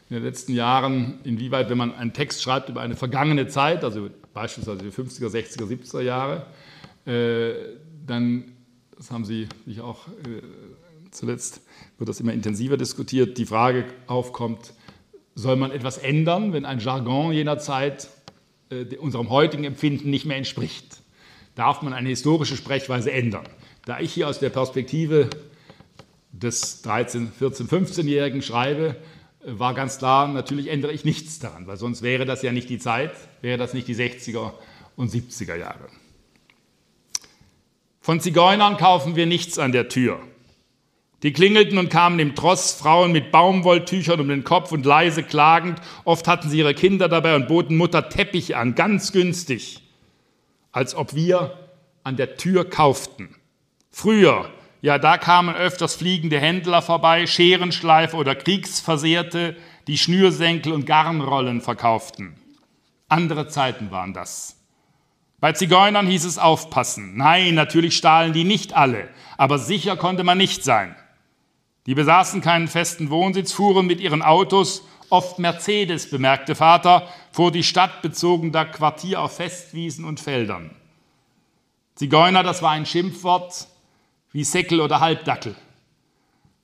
in 0.09 0.17
den 0.17 0.25
letzten 0.25 0.53
Jahren, 0.53 1.21
inwieweit, 1.23 1.69
wenn 1.69 1.77
man 1.77 1.95
einen 1.95 2.11
Text 2.11 2.43
schreibt 2.43 2.67
über 2.67 2.82
eine 2.82 2.97
vergangene 2.97 3.47
Zeit, 3.47 3.86
also 3.86 4.09
beispielsweise 4.34 4.79
die 4.79 4.89
50er, 4.89 5.29
60er, 5.29 5.63
70er 5.63 6.01
Jahre, 6.01 6.47
äh, 7.05 7.53
dann, 8.05 8.43
das 8.97 9.09
haben 9.09 9.23
Sie 9.23 9.47
sich 9.65 9.79
auch 9.79 10.09
äh, 10.09 10.41
zuletzt, 11.11 11.61
wird 11.97 12.09
das 12.09 12.19
immer 12.19 12.34
intensiver 12.34 12.75
diskutiert, 12.75 13.38
die 13.38 13.45
Frage 13.45 13.86
aufkommt, 14.07 14.73
soll 15.34 15.55
man 15.55 15.71
etwas 15.71 15.97
ändern, 15.97 16.51
wenn 16.51 16.65
ein 16.65 16.79
Jargon 16.79 17.32
jener 17.32 17.57
Zeit 17.57 18.09
äh, 18.69 18.97
unserem 18.97 19.29
heutigen 19.29 19.63
Empfinden 19.63 20.09
nicht 20.09 20.25
mehr 20.25 20.36
entspricht? 20.36 20.97
Darf 21.55 21.84
man 21.84 21.93
eine 21.93 22.09
historische 22.09 22.57
Sprechweise 22.57 23.13
ändern? 23.13 23.45
Da 23.86 23.99
ich 23.99 24.13
hier 24.13 24.27
aus 24.27 24.39
der 24.39 24.49
Perspektive 24.49 25.29
des 26.32 26.84
13-, 26.84 27.29
14-, 27.39 27.67
15-Jährigen 27.67 28.41
schreibe, 28.41 28.95
war 29.43 29.73
ganz 29.73 29.97
klar, 29.97 30.27
natürlich 30.27 30.67
ändere 30.67 30.91
ich 30.91 31.03
nichts 31.03 31.39
daran, 31.39 31.65
weil 31.65 31.77
sonst 31.77 32.03
wäre 32.03 32.25
das 32.25 32.43
ja 32.43 32.51
nicht 32.51 32.69
die 32.69 32.77
Zeit, 32.77 33.11
wäre 33.41 33.57
das 33.57 33.73
nicht 33.73 33.88
die 33.88 33.95
60er 33.95 34.53
und 34.95 35.11
70er 35.11 35.55
Jahre. 35.55 35.89
Von 38.01 38.19
Zigeunern 38.19 38.77
kaufen 38.77 39.15
wir 39.15 39.25
nichts 39.25 39.57
an 39.57 39.71
der 39.71 39.89
Tür. 39.89 40.19
Die 41.23 41.34
klingelten 41.34 41.77
und 41.77 41.89
kamen 41.89 42.19
im 42.19 42.36
Tross, 42.36 42.73
Frauen 42.73 43.11
mit 43.11 43.32
Baumwolltüchern 43.32 44.19
um 44.19 44.27
den 44.27 44.43
Kopf 44.43 44.71
und 44.71 44.86
leise 44.86 45.21
klagend. 45.21 45.79
Oft 46.03 46.27
hatten 46.27 46.49
sie 46.49 46.59
ihre 46.59 46.73
Kinder 46.73 47.09
dabei 47.09 47.36
und 47.36 47.47
boten 47.47 47.77
Mutter 47.77 48.09
Teppiche 48.09 48.57
an, 48.57 48.73
ganz 48.73 49.11
günstig, 49.11 49.82
als 50.71 50.95
ob 50.95 51.13
wir 51.13 51.69
an 52.03 52.17
der 52.17 52.38
Tür 52.38 52.67
kauften. 52.67 53.36
Früher, 53.92 54.50
ja, 54.82 54.98
da 54.98 55.18
kamen 55.18 55.56
öfters 55.56 55.96
fliegende 55.96 56.39
Händler 56.39 56.82
vorbei, 56.82 57.28
Scherenschleife 57.28 58.18
oder 58.18 58.34
Kriegsversehrte, 58.36 59.56
die 59.88 59.98
Schnürsenkel 59.98 60.72
und 60.72 60.86
Garnrollen 60.86 61.62
verkauften. 61.62 62.36
Andere 63.10 63.48
Zeiten 63.48 63.92
waren 63.92 64.14
das. 64.14 64.58
Bei 65.39 65.52
Zigeunern 65.52 66.08
hieß 66.08 66.26
es 66.26 66.38
aufpassen. 66.38 67.18
Nein, 67.18 67.56
natürlich 67.56 67.98
stahlen 67.98 68.32
die 68.32 68.44
nicht 68.44 68.74
alle, 68.74 69.10
aber 69.38 69.60
sicher 69.60 69.98
konnte 69.98 70.24
man 70.24 70.38
nicht 70.38 70.64
sein. 70.64 70.96
Die 71.88 71.96
besaßen 71.96 72.42
keinen 72.42 72.68
festen 72.68 73.10
Wohnsitz, 73.10 73.52
fuhren 73.52 73.88
mit 73.88 74.00
ihren 74.00 74.22
Autos, 74.22 74.84
oft 75.10 75.39
Mercedes, 75.39 76.10
bemerkte 76.10 76.56
Vater, 76.56 77.08
vor 77.32 77.52
die 77.52 77.64
Stadt, 77.64 78.02
bezogen 78.02 78.52
da 78.52 78.66
Quartier 78.66 79.22
auf 79.22 79.36
Festwiesen 79.36 80.06
und 80.06 80.20
Feldern. 80.20 80.72
Zigeuner, 81.96 82.44
das 82.44 82.62
war 82.62 82.72
ein 82.72 82.86
Schimpfwort, 82.86 83.68
wie 84.32 84.43
Säckel 84.43 84.82
oder 84.82 84.99
Halbdackel. 84.99 85.55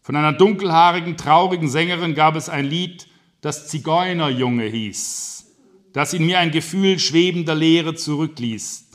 Von 0.02 0.16
einer 0.16 0.34
dunkelhaarigen, 0.34 1.18
traurigen 1.18 1.70
Sängerin 1.70 2.16
gab 2.16 2.36
es 2.36 2.50
ein 2.50 2.66
Lied, 2.66 3.08
das 3.42 3.68
Zigeunerjunge 3.68 4.66
hieß, 4.66 5.54
das 5.94 6.14
in 6.14 6.26
mir 6.26 6.40
ein 6.40 6.52
Gefühl 6.52 6.98
schwebender 7.00 7.56
Leere 7.56 7.96
zurückließ. 7.96 8.88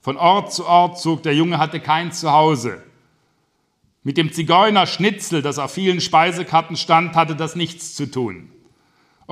Von 0.00 0.16
Ort 0.16 0.52
zu 0.52 0.66
Ort 0.66 0.98
zog 0.98 1.22
der 1.22 1.34
Junge, 1.34 1.58
hatte 1.58 1.78
kein 1.78 2.12
Zuhause. 2.12 2.82
Mit 4.02 4.16
dem 4.16 4.32
Zigeunerschnitzel, 4.32 5.42
das 5.42 5.58
auf 5.58 5.72
vielen 5.72 6.00
Speisekarten 6.00 6.76
stand, 6.76 7.14
hatte 7.14 7.36
das 7.36 7.54
nichts 7.54 7.94
zu 7.94 8.10
tun. 8.10 8.50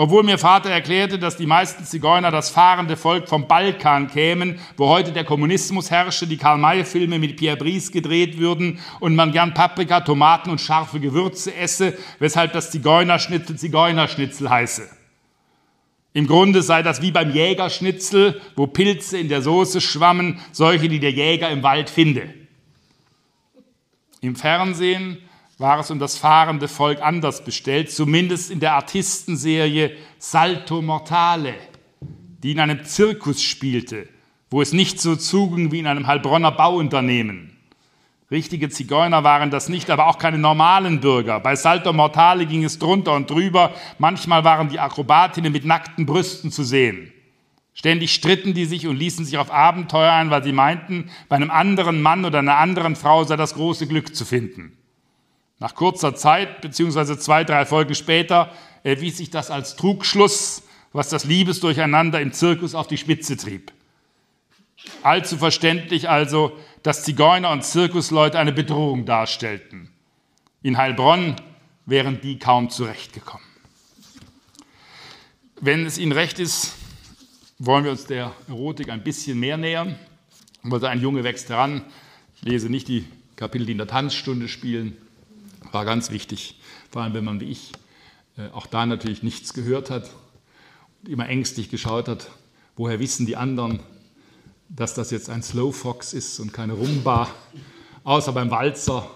Obwohl 0.00 0.22
mir 0.22 0.38
Vater 0.38 0.70
erklärte, 0.70 1.18
dass 1.18 1.36
die 1.36 1.46
meisten 1.46 1.82
Zigeuner 1.82 2.30
das 2.30 2.50
fahrende 2.50 2.96
Volk 2.96 3.28
vom 3.28 3.48
Balkan 3.48 4.06
kämen, 4.06 4.60
wo 4.76 4.86
heute 4.88 5.10
der 5.10 5.24
Kommunismus 5.24 5.90
herrsche, 5.90 6.28
die 6.28 6.36
Karl-May-Filme 6.36 7.18
mit 7.18 7.36
Pierre 7.36 7.56
Brice 7.56 7.90
gedreht 7.90 8.38
würden 8.38 8.78
und 9.00 9.16
man 9.16 9.32
gern 9.32 9.54
Paprika, 9.54 10.02
Tomaten 10.02 10.50
und 10.50 10.60
scharfe 10.60 11.00
Gewürze 11.00 11.52
esse, 11.52 11.98
weshalb 12.20 12.52
das 12.52 12.70
Zigeunerschnitzel 12.70 13.58
Zigeunerschnitzel 13.58 14.48
heiße. 14.48 14.88
Im 16.12 16.28
Grunde 16.28 16.62
sei 16.62 16.84
das 16.84 17.02
wie 17.02 17.10
beim 17.10 17.32
Jägerschnitzel, 17.32 18.40
wo 18.54 18.68
Pilze 18.68 19.18
in 19.18 19.28
der 19.28 19.42
Soße 19.42 19.80
schwammen, 19.80 20.38
solche, 20.52 20.88
die 20.88 21.00
der 21.00 21.10
Jäger 21.10 21.50
im 21.50 21.64
Wald 21.64 21.90
finde. 21.90 22.32
Im 24.20 24.36
Fernsehen 24.36 25.27
war 25.58 25.80
es 25.80 25.90
um 25.90 25.98
das 25.98 26.16
fahrende 26.16 26.68
Volk 26.68 27.02
anders 27.02 27.44
bestellt, 27.44 27.90
zumindest 27.90 28.50
in 28.50 28.60
der 28.60 28.74
Artistenserie 28.74 29.96
Salto 30.18 30.80
Mortale, 30.80 31.54
die 32.42 32.52
in 32.52 32.60
einem 32.60 32.84
Zirkus 32.84 33.42
spielte, 33.42 34.08
wo 34.50 34.62
es 34.62 34.72
nicht 34.72 35.00
so 35.00 35.16
zuging 35.16 35.72
wie 35.72 35.80
in 35.80 35.88
einem 35.88 36.06
Heilbronner 36.06 36.52
Bauunternehmen. 36.52 37.56
Richtige 38.30 38.68
Zigeuner 38.68 39.24
waren 39.24 39.50
das 39.50 39.68
nicht, 39.68 39.90
aber 39.90 40.06
auch 40.06 40.18
keine 40.18 40.38
normalen 40.38 41.00
Bürger. 41.00 41.40
Bei 41.40 41.56
Salto 41.56 41.92
Mortale 41.92 42.46
ging 42.46 42.62
es 42.62 42.78
drunter 42.78 43.14
und 43.14 43.30
drüber. 43.30 43.72
Manchmal 43.98 44.44
waren 44.44 44.68
die 44.68 44.78
Akrobatinnen 44.78 45.50
mit 45.50 45.64
nackten 45.64 46.04
Brüsten 46.04 46.52
zu 46.52 46.62
sehen. 46.62 47.10
Ständig 47.72 48.12
stritten 48.12 48.54
die 48.54 48.66
sich 48.66 48.86
und 48.86 48.96
ließen 48.96 49.24
sich 49.24 49.38
auf 49.38 49.50
Abenteuer 49.50 50.12
ein, 50.12 50.30
weil 50.30 50.44
sie 50.44 50.52
meinten, 50.52 51.10
bei 51.28 51.36
einem 51.36 51.50
anderen 51.50 52.02
Mann 52.02 52.24
oder 52.24 52.40
einer 52.40 52.58
anderen 52.58 52.96
Frau 52.96 53.24
sei 53.24 53.36
das 53.36 53.54
große 53.54 53.86
Glück 53.86 54.14
zu 54.14 54.24
finden. 54.24 54.77
Nach 55.58 55.74
kurzer 55.74 56.14
Zeit, 56.14 56.60
beziehungsweise 56.60 57.18
zwei, 57.18 57.44
drei 57.44 57.66
Folgen 57.66 57.94
später, 57.94 58.52
erwies 58.84 59.18
sich 59.18 59.30
das 59.30 59.50
als 59.50 59.76
Trugschluss, 59.76 60.62
was 60.92 61.08
das 61.08 61.24
Liebesdurcheinander 61.24 62.20
im 62.20 62.32
Zirkus 62.32 62.74
auf 62.74 62.86
die 62.86 62.96
Spitze 62.96 63.36
trieb. 63.36 63.72
Allzu 65.02 65.36
verständlich 65.36 66.08
also, 66.08 66.56
dass 66.82 67.02
Zigeuner 67.02 67.50
und 67.50 67.64
Zirkusleute 67.64 68.38
eine 68.38 68.52
Bedrohung 68.52 69.04
darstellten. 69.04 69.90
In 70.62 70.78
Heilbronn 70.78 71.36
wären 71.86 72.20
die 72.20 72.38
kaum 72.38 72.70
zurechtgekommen. 72.70 73.46
Wenn 75.60 75.86
es 75.86 75.98
Ihnen 75.98 76.12
recht 76.12 76.38
ist, 76.38 76.74
wollen 77.58 77.82
wir 77.82 77.90
uns 77.90 78.06
der 78.06 78.32
Erotik 78.48 78.90
ein 78.90 79.02
bisschen 79.02 79.40
mehr 79.40 79.56
nähern. 79.56 79.98
Ein 80.62 81.00
Junge 81.00 81.24
wächst 81.24 81.48
heran. 81.48 81.82
Ich 82.36 82.42
lese 82.42 82.68
nicht 82.68 82.86
die 82.86 83.04
Kapitel, 83.34 83.66
die 83.66 83.72
in 83.72 83.78
der 83.78 83.88
Tanzstunde 83.88 84.46
spielen. 84.46 84.96
War 85.72 85.84
ganz 85.84 86.10
wichtig, 86.10 86.58
vor 86.90 87.02
allem 87.02 87.14
wenn 87.14 87.24
man 87.24 87.40
wie 87.40 87.50
ich 87.50 87.72
äh, 88.36 88.48
auch 88.52 88.66
da 88.66 88.86
natürlich 88.86 89.22
nichts 89.22 89.54
gehört 89.54 89.90
hat 89.90 90.10
und 91.02 91.10
immer 91.10 91.28
ängstlich 91.28 91.68
geschaut 91.68 92.08
hat, 92.08 92.30
woher 92.76 93.00
wissen 93.00 93.26
die 93.26 93.36
anderen, 93.36 93.80
dass 94.68 94.94
das 94.94 95.10
jetzt 95.10 95.30
ein 95.30 95.42
Slow 95.42 95.72
Fox 95.72 96.12
ist 96.12 96.40
und 96.40 96.52
keine 96.52 96.74
Rumba. 96.74 97.28
Außer 98.04 98.32
beim 98.32 98.50
Walzer 98.50 99.08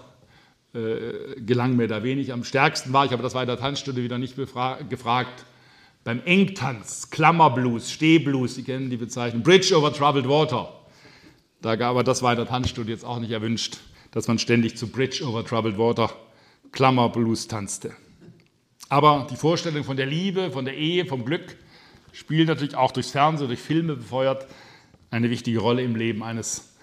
äh, 0.73 1.39
gelang 1.41 1.75
mir 1.75 1.87
da 1.87 2.03
wenig. 2.03 2.33
Am 2.33 2.43
stärksten 2.43 2.93
war 2.93 3.05
ich, 3.05 3.13
aber 3.13 3.23
das 3.23 3.35
war 3.35 3.43
in 3.43 3.47
der 3.47 3.59
Tanzstunde 3.59 4.03
wieder 4.03 4.17
nicht 4.17 4.35
gefragt, 4.35 5.45
beim 6.03 6.21
Engtanz, 6.25 7.09
Klammerblues, 7.11 7.91
Stehblues, 7.91 8.55
Sie 8.55 8.63
kennen 8.63 8.89
die 8.89 8.97
Bezeichnung, 8.97 9.41
Bridge 9.43 9.75
over 9.75 9.93
Troubled 9.93 10.27
Water. 10.27 10.73
Da 11.61 11.79
aber 11.79 12.03
das 12.03 12.21
war 12.21 12.33
in 12.33 12.37
der 12.37 12.47
Tanzstunde 12.47 12.91
jetzt 12.91 13.05
auch 13.05 13.19
nicht 13.19 13.31
erwünscht, 13.31 13.77
dass 14.11 14.27
man 14.27 14.37
ständig 14.37 14.75
zu 14.75 14.87
Bridge 14.87 15.23
over 15.25 15.45
Troubled 15.45 15.77
Water, 15.77 16.13
Klammerblues 16.73 17.47
tanzte. 17.47 17.93
Aber 18.89 19.27
die 19.29 19.37
Vorstellung 19.37 19.83
von 19.83 19.95
der 19.95 20.05
Liebe, 20.05 20.51
von 20.51 20.65
der 20.65 20.75
Ehe, 20.75 21.05
vom 21.05 21.23
Glück 21.23 21.55
spielt 22.11 22.47
natürlich 22.47 22.75
auch 22.75 22.91
durchs 22.91 23.11
Fernsehen, 23.11 23.47
durch 23.47 23.61
Filme 23.61 23.95
befeuert 23.95 24.47
eine 25.09 25.29
wichtige 25.29 25.59
Rolle 25.59 25.83
im 25.83 25.95
Leben 25.95 26.21
eines 26.23 26.75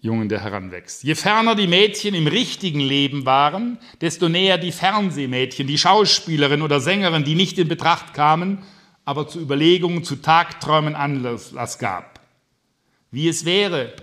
Jungen, 0.00 0.28
der 0.28 0.40
heranwächst. 0.40 1.04
Je 1.04 1.14
ferner 1.14 1.54
die 1.54 1.68
Mädchen 1.68 2.14
im 2.14 2.26
richtigen 2.26 2.80
Leben 2.80 3.24
waren, 3.24 3.78
desto 4.00 4.28
näher 4.28 4.58
die 4.58 4.72
Fernsehmädchen, 4.72 5.68
die 5.68 5.78
Schauspielerin 5.78 6.62
oder 6.62 6.80
Sängerin, 6.80 7.24
die 7.24 7.36
nicht 7.36 7.58
in 7.58 7.68
Betracht 7.68 8.12
kamen, 8.14 8.58
aber 9.04 9.28
zu 9.28 9.40
Überlegungen, 9.40 10.02
zu 10.02 10.16
Tagträumen 10.16 10.96
Anlass 10.96 11.78
gab. 11.78 12.20
Wie 13.12 13.28
es 13.28 13.44
wäre, 13.44 13.94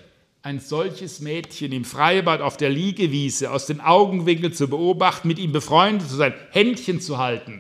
ein 0.50 0.60
solches 0.60 1.20
Mädchen 1.20 1.72
im 1.72 1.86
Freibad 1.86 2.42
auf 2.42 2.58
der 2.58 2.72
Liegewiese 2.72 3.52
aus 3.52 3.68
dem 3.68 3.80
Augenwinkel 3.80 4.52
zu 4.52 4.68
beobachten, 4.68 5.28
mit 5.28 5.38
ihm 5.38 5.52
befreundet 5.52 6.10
zu 6.10 6.16
sein, 6.16 6.34
Händchen 6.50 7.00
zu 7.00 7.20
halten, 7.20 7.60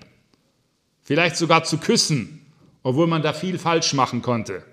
vielleicht 1.03 1.37
sogar 1.37 1.63
zu 1.63 1.77
küssen, 1.77 2.47
obwohl 2.81 3.05
man 3.05 3.21
da 3.21 3.33
viel 3.33 3.59
falsch 3.59 3.93
machen 3.93 4.23
konnte. 4.23 4.63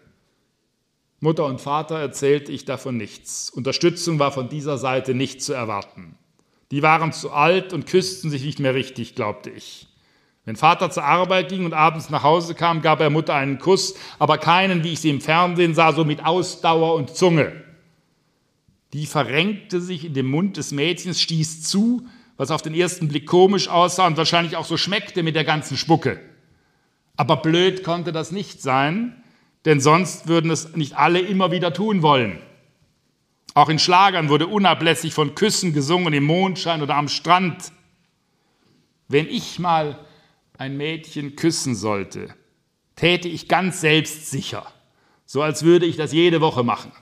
Mutter 1.20 1.44
und 1.44 1.60
Vater 1.60 1.98
erzählte 1.98 2.52
ich 2.52 2.64
davon 2.64 2.96
nichts. 2.96 3.50
Unterstützung 3.50 4.18
war 4.18 4.32
von 4.32 4.48
dieser 4.48 4.78
Seite 4.78 5.12
nicht 5.12 5.42
zu 5.42 5.52
erwarten. 5.52 6.16
Die 6.70 6.82
waren 6.82 7.12
zu 7.12 7.32
alt 7.32 7.74
und 7.74 7.86
küssten 7.86 8.30
sich 8.30 8.42
nicht 8.42 8.60
mehr 8.60 8.74
richtig, 8.74 9.14
glaubte 9.14 9.50
ich. 9.50 9.88
Wenn 10.46 10.56
Vater 10.56 10.90
zur 10.90 11.04
Arbeit 11.04 11.50
ging 11.50 11.66
und 11.66 11.74
abends 11.74 12.08
nach 12.08 12.22
Hause 12.22 12.54
kam, 12.54 12.80
gab 12.80 13.00
er 13.00 13.10
Mutter 13.10 13.34
einen 13.34 13.58
Kuss, 13.58 13.94
aber 14.18 14.38
keinen, 14.38 14.84
wie 14.84 14.94
ich 14.94 15.00
sie 15.00 15.10
im 15.10 15.20
Fernsehen 15.20 15.74
sah, 15.74 15.92
so 15.92 16.06
mit 16.06 16.24
Ausdauer 16.24 16.94
und 16.94 17.14
Zunge. 17.14 17.66
Die 18.92 19.06
verrenkte 19.06 19.80
sich 19.80 20.04
in 20.04 20.14
dem 20.14 20.26
Mund 20.26 20.56
des 20.56 20.72
Mädchens, 20.72 21.20
stieß 21.20 21.62
zu, 21.62 22.06
was 22.36 22.50
auf 22.50 22.62
den 22.62 22.74
ersten 22.74 23.08
Blick 23.08 23.26
komisch 23.26 23.68
aussah 23.68 24.06
und 24.06 24.16
wahrscheinlich 24.16 24.56
auch 24.56 24.64
so 24.64 24.76
schmeckte 24.76 25.22
mit 25.22 25.34
der 25.34 25.44
ganzen 25.44 25.76
Spucke. 25.76 26.20
Aber 27.16 27.36
blöd 27.36 27.82
konnte 27.82 28.12
das 28.12 28.30
nicht 28.30 28.62
sein, 28.62 29.22
denn 29.64 29.80
sonst 29.80 30.28
würden 30.28 30.50
es 30.50 30.76
nicht 30.76 30.96
alle 30.96 31.20
immer 31.20 31.50
wieder 31.50 31.72
tun 31.72 32.02
wollen. 32.02 32.38
Auch 33.54 33.70
in 33.70 33.78
Schlagern 33.78 34.28
wurde 34.28 34.46
unablässig 34.46 35.14
von 35.14 35.34
Küssen 35.34 35.72
gesungen 35.72 36.12
im 36.12 36.24
Mondschein 36.24 36.82
oder 36.82 36.94
am 36.96 37.08
Strand. 37.08 37.72
Wenn 39.08 39.26
ich 39.26 39.58
mal 39.58 39.98
ein 40.58 40.76
Mädchen 40.76 41.36
küssen 41.36 41.74
sollte, 41.74 42.34
täte 42.96 43.28
ich 43.28 43.48
ganz 43.48 43.80
selbstsicher, 43.80 44.66
so 45.24 45.42
als 45.42 45.62
würde 45.62 45.86
ich 45.86 45.96
das 45.96 46.12
jede 46.12 46.40
Woche 46.40 46.64
machen. 46.64 46.92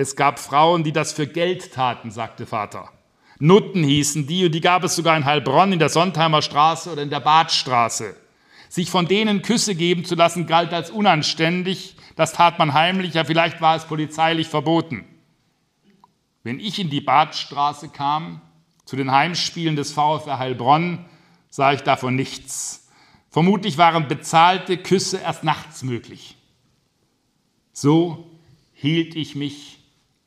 Es 0.00 0.16
gab 0.16 0.38
Frauen, 0.38 0.82
die 0.82 0.92
das 0.92 1.12
für 1.12 1.26
Geld 1.26 1.74
taten, 1.74 2.10
sagte 2.10 2.46
Vater. 2.46 2.88
Nutten 3.38 3.84
hießen 3.84 4.26
die 4.26 4.46
und 4.46 4.52
die 4.52 4.62
gab 4.62 4.82
es 4.82 4.96
sogar 4.96 5.14
in 5.14 5.26
Heilbronn 5.26 5.74
in 5.74 5.78
der 5.78 5.90
Sontheimer 5.90 6.40
Straße 6.40 6.90
oder 6.90 7.02
in 7.02 7.10
der 7.10 7.20
Badstraße. 7.20 8.16
Sich 8.70 8.90
von 8.90 9.08
denen 9.08 9.42
Küsse 9.42 9.74
geben 9.74 10.06
zu 10.06 10.14
lassen, 10.14 10.46
galt 10.46 10.72
als 10.72 10.90
unanständig. 10.90 11.96
Das 12.16 12.32
tat 12.32 12.58
man 12.58 12.72
heimlich, 12.72 13.12
ja 13.12 13.24
vielleicht 13.24 13.60
war 13.60 13.76
es 13.76 13.84
polizeilich 13.84 14.48
verboten. 14.48 15.04
Wenn 16.44 16.60
ich 16.60 16.78
in 16.78 16.88
die 16.88 17.02
Badstraße 17.02 17.90
kam, 17.90 18.40
zu 18.86 18.96
den 18.96 19.12
Heimspielen 19.12 19.76
des 19.76 19.92
VfR 19.92 20.38
Heilbronn, 20.38 21.04
sah 21.50 21.74
ich 21.74 21.82
davon 21.82 22.16
nichts. 22.16 22.88
Vermutlich 23.28 23.76
waren 23.76 24.08
bezahlte 24.08 24.78
Küsse 24.78 25.18
erst 25.18 25.44
nachts 25.44 25.82
möglich. 25.82 26.36
So 27.74 28.30
hielt 28.72 29.14
ich 29.14 29.34
mich 29.34 29.79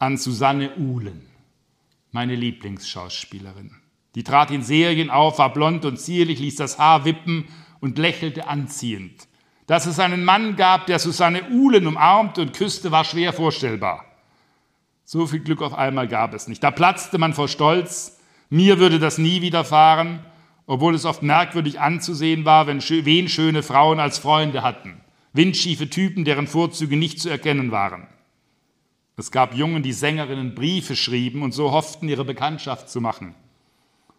an 0.03 0.17
Susanne 0.17 0.75
Uhlen, 0.77 1.25
meine 2.11 2.35
Lieblingsschauspielerin. 2.35 3.71
Die 4.15 4.23
trat 4.23 4.51
in 4.51 4.61
Serien 4.61 5.09
auf, 5.09 5.39
war 5.39 5.53
blond 5.53 5.85
und 5.85 5.97
zierlich, 5.97 6.39
ließ 6.39 6.57
das 6.57 6.77
Haar 6.77 7.05
wippen 7.05 7.45
und 7.79 7.97
lächelte 7.97 8.47
anziehend. 8.49 9.29
Dass 9.65 9.85
es 9.85 9.99
einen 9.99 10.25
Mann 10.25 10.57
gab, 10.57 10.87
der 10.87 10.99
Susanne 10.99 11.49
Uhlen 11.51 11.87
umarmte 11.87 12.41
und 12.41 12.53
küsste, 12.53 12.91
war 12.91 13.05
schwer 13.05 13.31
vorstellbar. 13.31 14.03
So 15.05 15.25
viel 15.25 15.39
Glück 15.39 15.61
auf 15.61 15.73
einmal 15.73 16.09
gab 16.09 16.33
es 16.33 16.49
nicht. 16.49 16.61
Da 16.61 16.71
platzte 16.71 17.17
man 17.17 17.33
vor 17.33 17.47
Stolz. 17.47 18.19
Mir 18.49 18.79
würde 18.79 18.99
das 18.99 19.17
nie 19.17 19.41
widerfahren, 19.41 20.19
obwohl 20.65 20.95
es 20.95 21.05
oft 21.05 21.23
merkwürdig 21.23 21.79
anzusehen 21.79 22.43
war, 22.43 22.67
wenn 22.67 22.81
wen 22.81 23.29
schöne 23.29 23.63
Frauen 23.63 24.01
als 24.01 24.17
Freunde 24.17 24.63
hatten. 24.63 24.99
Windschiefe 25.31 25.89
Typen, 25.89 26.25
deren 26.25 26.47
Vorzüge 26.47 26.97
nicht 26.97 27.21
zu 27.21 27.29
erkennen 27.29 27.71
waren. 27.71 28.07
Es 29.16 29.32
gab 29.32 29.53
Jungen, 29.53 29.84
die 29.84 29.93
Sängerinnen 29.93 30.55
Briefe 30.55 30.95
schrieben 30.95 31.43
und 31.43 31.51
so 31.53 31.72
hofften, 31.72 32.09
ihre 32.09 32.26
Bekanntschaft 32.26 32.89
zu 32.89 32.99
machen. 32.99 33.36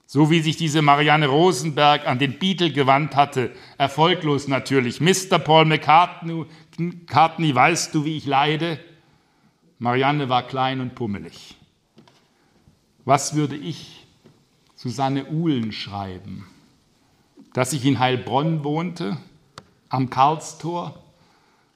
So 0.07 0.31
wie 0.31 0.41
sich 0.41 0.57
diese 0.57 0.83
Marianne 0.83 1.27
Rosenberg 1.27 2.07
an 2.07 2.19
den 2.19 2.39
Beatle 2.39 2.71
gewandt 2.71 3.17
hatte, 3.17 3.51
erfolglos 3.79 4.49
natürlich. 4.49 5.01
Mr. 5.01 5.39
Paul 5.39 5.65
McCartney, 5.65 7.55
weißt 7.55 7.95
du, 7.95 8.05
wie 8.05 8.17
ich 8.19 8.27
leide? 8.27 8.79
Marianne 9.79 10.29
war 10.29 10.47
klein 10.47 10.81
und 10.81 10.95
pummelig. 10.95 11.57
Was 13.05 13.35
würde 13.35 13.57
ich 13.57 14.07
Susanne 14.77 15.27
Uhlen 15.27 15.73
schreiben? 15.73 16.47
Dass 17.53 17.73
ich 17.73 17.85
in 17.85 17.99
Heilbronn 17.99 18.63
wohnte, 18.63 19.17
am 19.89 20.11
Karlstor, 20.11 21.03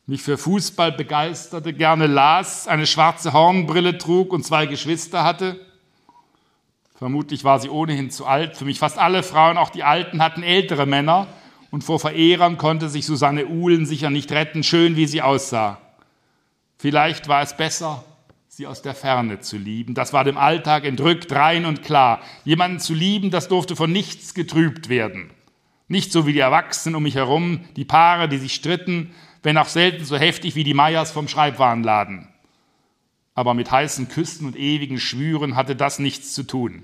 mich 0.08 0.22
für 0.22 0.38
Fußball 0.38 0.92
begeisterte, 0.92 1.74
gerne 1.74 2.06
las, 2.06 2.66
eine 2.66 2.86
schwarze 2.86 3.34
Hornbrille 3.34 3.98
trug 3.98 4.32
und 4.32 4.42
zwei 4.42 4.64
Geschwister 4.64 5.22
hatte? 5.22 5.60
Vermutlich 6.96 7.44
war 7.44 7.60
sie 7.60 7.68
ohnehin 7.68 8.10
zu 8.10 8.24
alt. 8.24 8.56
Für 8.56 8.64
mich 8.64 8.78
fast 8.78 8.98
alle 8.98 9.22
Frauen, 9.22 9.58
auch 9.58 9.68
die 9.68 9.84
Alten, 9.84 10.22
hatten 10.22 10.42
ältere 10.42 10.86
Männer. 10.86 11.28
Und 11.70 11.84
vor 11.84 12.00
Verehrern 12.00 12.56
konnte 12.56 12.88
sich 12.88 13.04
Susanne 13.04 13.46
Uhlen 13.46 13.84
sicher 13.84 14.08
nicht 14.08 14.32
retten, 14.32 14.64
schön 14.64 14.96
wie 14.96 15.06
sie 15.06 15.20
aussah. 15.20 15.78
Vielleicht 16.78 17.28
war 17.28 17.42
es 17.42 17.54
besser, 17.54 18.02
sie 18.48 18.66
aus 18.66 18.80
der 18.80 18.94
Ferne 18.94 19.40
zu 19.40 19.58
lieben. 19.58 19.94
Das 19.94 20.14
war 20.14 20.24
dem 20.24 20.38
Alltag 20.38 20.86
entrückt, 20.86 21.30
rein 21.32 21.66
und 21.66 21.82
klar. 21.82 22.22
Jemanden 22.44 22.80
zu 22.80 22.94
lieben, 22.94 23.30
das 23.30 23.48
durfte 23.48 23.76
von 23.76 23.92
nichts 23.92 24.32
getrübt 24.32 24.88
werden. 24.88 25.30
Nicht 25.88 26.12
so 26.12 26.26
wie 26.26 26.32
die 26.32 26.38
Erwachsenen 26.38 26.94
um 26.94 27.02
mich 27.02 27.16
herum, 27.16 27.64
die 27.76 27.84
Paare, 27.84 28.28
die 28.28 28.38
sich 28.38 28.54
stritten, 28.54 29.14
wenn 29.42 29.58
auch 29.58 29.68
selten 29.68 30.04
so 30.04 30.16
heftig 30.16 30.54
wie 30.54 30.64
die 30.64 30.74
Meyers 30.74 31.10
vom 31.10 31.28
Schreibwarenladen 31.28 32.28
aber 33.38 33.54
mit 33.54 33.70
heißen 33.70 34.08
Küssen 34.08 34.46
und 34.48 34.56
ewigen 34.56 34.98
Schwüren 34.98 35.54
hatte 35.54 35.76
das 35.76 36.00
nichts 36.00 36.32
zu 36.32 36.42
tun. 36.42 36.82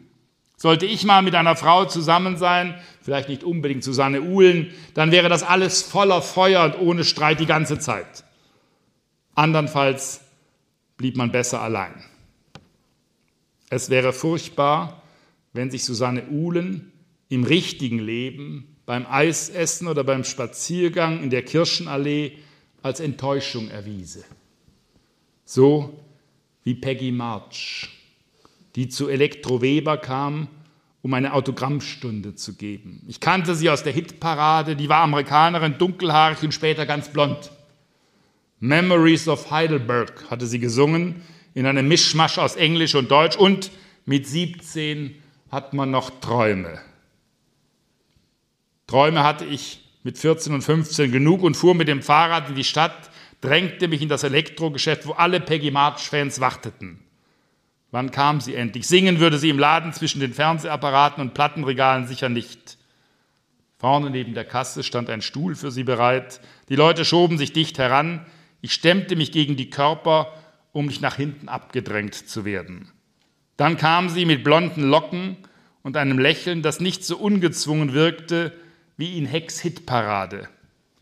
Sollte 0.57 0.86
ich 0.86 1.02
mal 1.02 1.20
mit 1.20 1.34
einer 1.34 1.57
Frau 1.57 1.84
zusammen 1.84 2.36
sein, 2.36 2.80
vielleicht 3.02 3.28
nicht 3.28 3.42
unbedingt 3.42 3.82
Susanne 3.82 4.22
Uhlen, 4.22 4.72
dann 4.94 5.11
wäre 5.11 5.28
das 5.28 5.42
alles 5.42 5.82
voller 5.82 6.22
Feuer 6.22 6.62
und 6.62 6.78
ohne 6.78 7.02
Streit 7.02 7.40
die 7.40 7.46
ganze 7.46 7.80
Zeit. 7.80 8.22
Andernfalls 9.34 10.20
blieb 10.96 11.16
man 11.16 11.32
besser 11.32 11.61
allein. 11.61 12.05
Es 13.68 13.90
wäre 13.90 14.12
furchtbar, 14.12 15.02
wenn 15.55 15.72
sich 15.72 15.84
Susanne 15.84 16.28
Uhlen 16.28 16.92
im 17.30 17.42
richtigen 17.42 17.98
Leben, 17.98 18.73
beim 18.87 19.07
Eisessen 19.07 19.89
oder 19.89 20.05
beim 20.05 20.24
Spaziergang 20.24 21.22
in 21.22 21.30
der 21.30 21.43
Kirchenallee 21.43 22.32
als 22.82 23.01
Enttäuschung 23.01 23.70
erwiese. 23.70 24.24
So 25.45 26.05
wie 26.62 26.74
Peggy 26.74 27.12
March, 27.12 27.89
die 28.76 28.89
zu 28.89 29.09
Elektro 29.09 29.62
Weber 29.62 29.97
kam 29.97 30.49
um 31.05 31.12
eine 31.12 31.35
Autogrammstunde 31.35 32.35
zu 32.35 32.55
geben. 32.55 33.03
Ich 33.07 33.20
kannte 33.20 33.55
sie 33.55 33.68
aus 33.68 33.82
der 33.82 33.93
Hitparade, 33.93 34.74
die 34.74 34.89
war 34.89 35.03
Amerikanerin, 35.03 35.76
dunkelhaarig 35.76 36.43
und 36.43 36.55
später 36.55 36.87
ganz 36.87 37.11
blond. 37.11 37.51
Memories 38.59 39.28
of 39.28 39.51
Heidelberg 39.51 40.30
hatte 40.30 40.47
sie 40.47 40.59
gesungen, 40.59 41.20
in 41.53 41.66
einem 41.66 41.89
Mischmasch 41.89 42.39
aus 42.39 42.57
Englisch 42.57 42.95
und 42.95 43.11
Deutsch 43.11 43.37
und 43.37 43.70
mit 44.07 44.26
17 44.26 45.14
hat 45.51 45.74
man 45.74 45.91
noch 45.91 46.09
Träume. 46.20 46.80
Träume 48.87 49.22
hatte 49.22 49.45
ich 49.45 49.80
mit 50.03 50.18
14 50.18 50.55
und 50.55 50.62
15 50.62 51.11
genug 51.11 51.43
und 51.43 51.57
fuhr 51.57 51.74
mit 51.74 51.89
dem 51.89 52.03
Fahrrad 52.03 52.51
in 52.51 52.55
die 52.55 52.64
Stadt, 52.64 53.11
drängte 53.41 53.89
mich 53.89 54.03
in 54.03 54.09
das 54.09 54.22
Elektrogeschäft, 54.22 55.07
wo 55.07 55.12
alle 55.12 55.41
Peggy 55.41 55.70
March-Fans 55.70 56.41
warteten. 56.41 57.01
Wann 57.91 58.11
kam 58.11 58.41
sie 58.41 58.55
endlich? 58.55 58.87
Singen 58.87 59.20
würde 59.20 59.39
sie 59.39 59.51
im 59.51 59.59
Laden 59.59 59.93
zwischen 59.93 60.20
den 60.20 60.35
Fernsehapparaten 60.35 61.22
und 61.22 61.32
Plattenregalen 61.32 62.07
sicher 62.07 62.28
nicht. 62.28 62.76
Vorne 63.78 64.11
neben 64.11 64.35
der 64.35 64.45
Kasse 64.45 64.82
stand 64.82 65.09
ein 65.11 65.22
Stuhl 65.22 65.55
für 65.55 65.70
sie 65.70 65.85
bereit. 65.85 66.41
Die 66.68 66.76
Leute 66.76 67.05
schoben 67.05 67.39
sich 67.39 67.53
dicht 67.53 67.78
heran. 67.78 68.26
Ich 68.61 68.72
stemmte 68.72 69.14
mich 69.14 69.30
gegen 69.30 69.57
die 69.57 69.70
Körper, 69.70 70.32
um 70.72 70.87
nicht 70.87 71.03
nach 71.03 71.16
hinten 71.16 71.49
abgedrängt 71.49 72.14
zu 72.14 72.45
werden. 72.45 72.91
Dann 73.57 73.76
kam 73.76 74.09
sie 74.09 74.24
mit 74.24 74.43
blonden 74.43 74.82
Locken 74.82 75.37
und 75.82 75.97
einem 75.97 76.18
Lächeln, 76.18 76.62
das 76.62 76.80
nicht 76.80 77.05
so 77.05 77.16
ungezwungen 77.16 77.93
wirkte 77.93 78.53
wie 78.97 79.18
in 79.18 79.26
Hecks 79.26 79.61
Hitparade, 79.61 80.49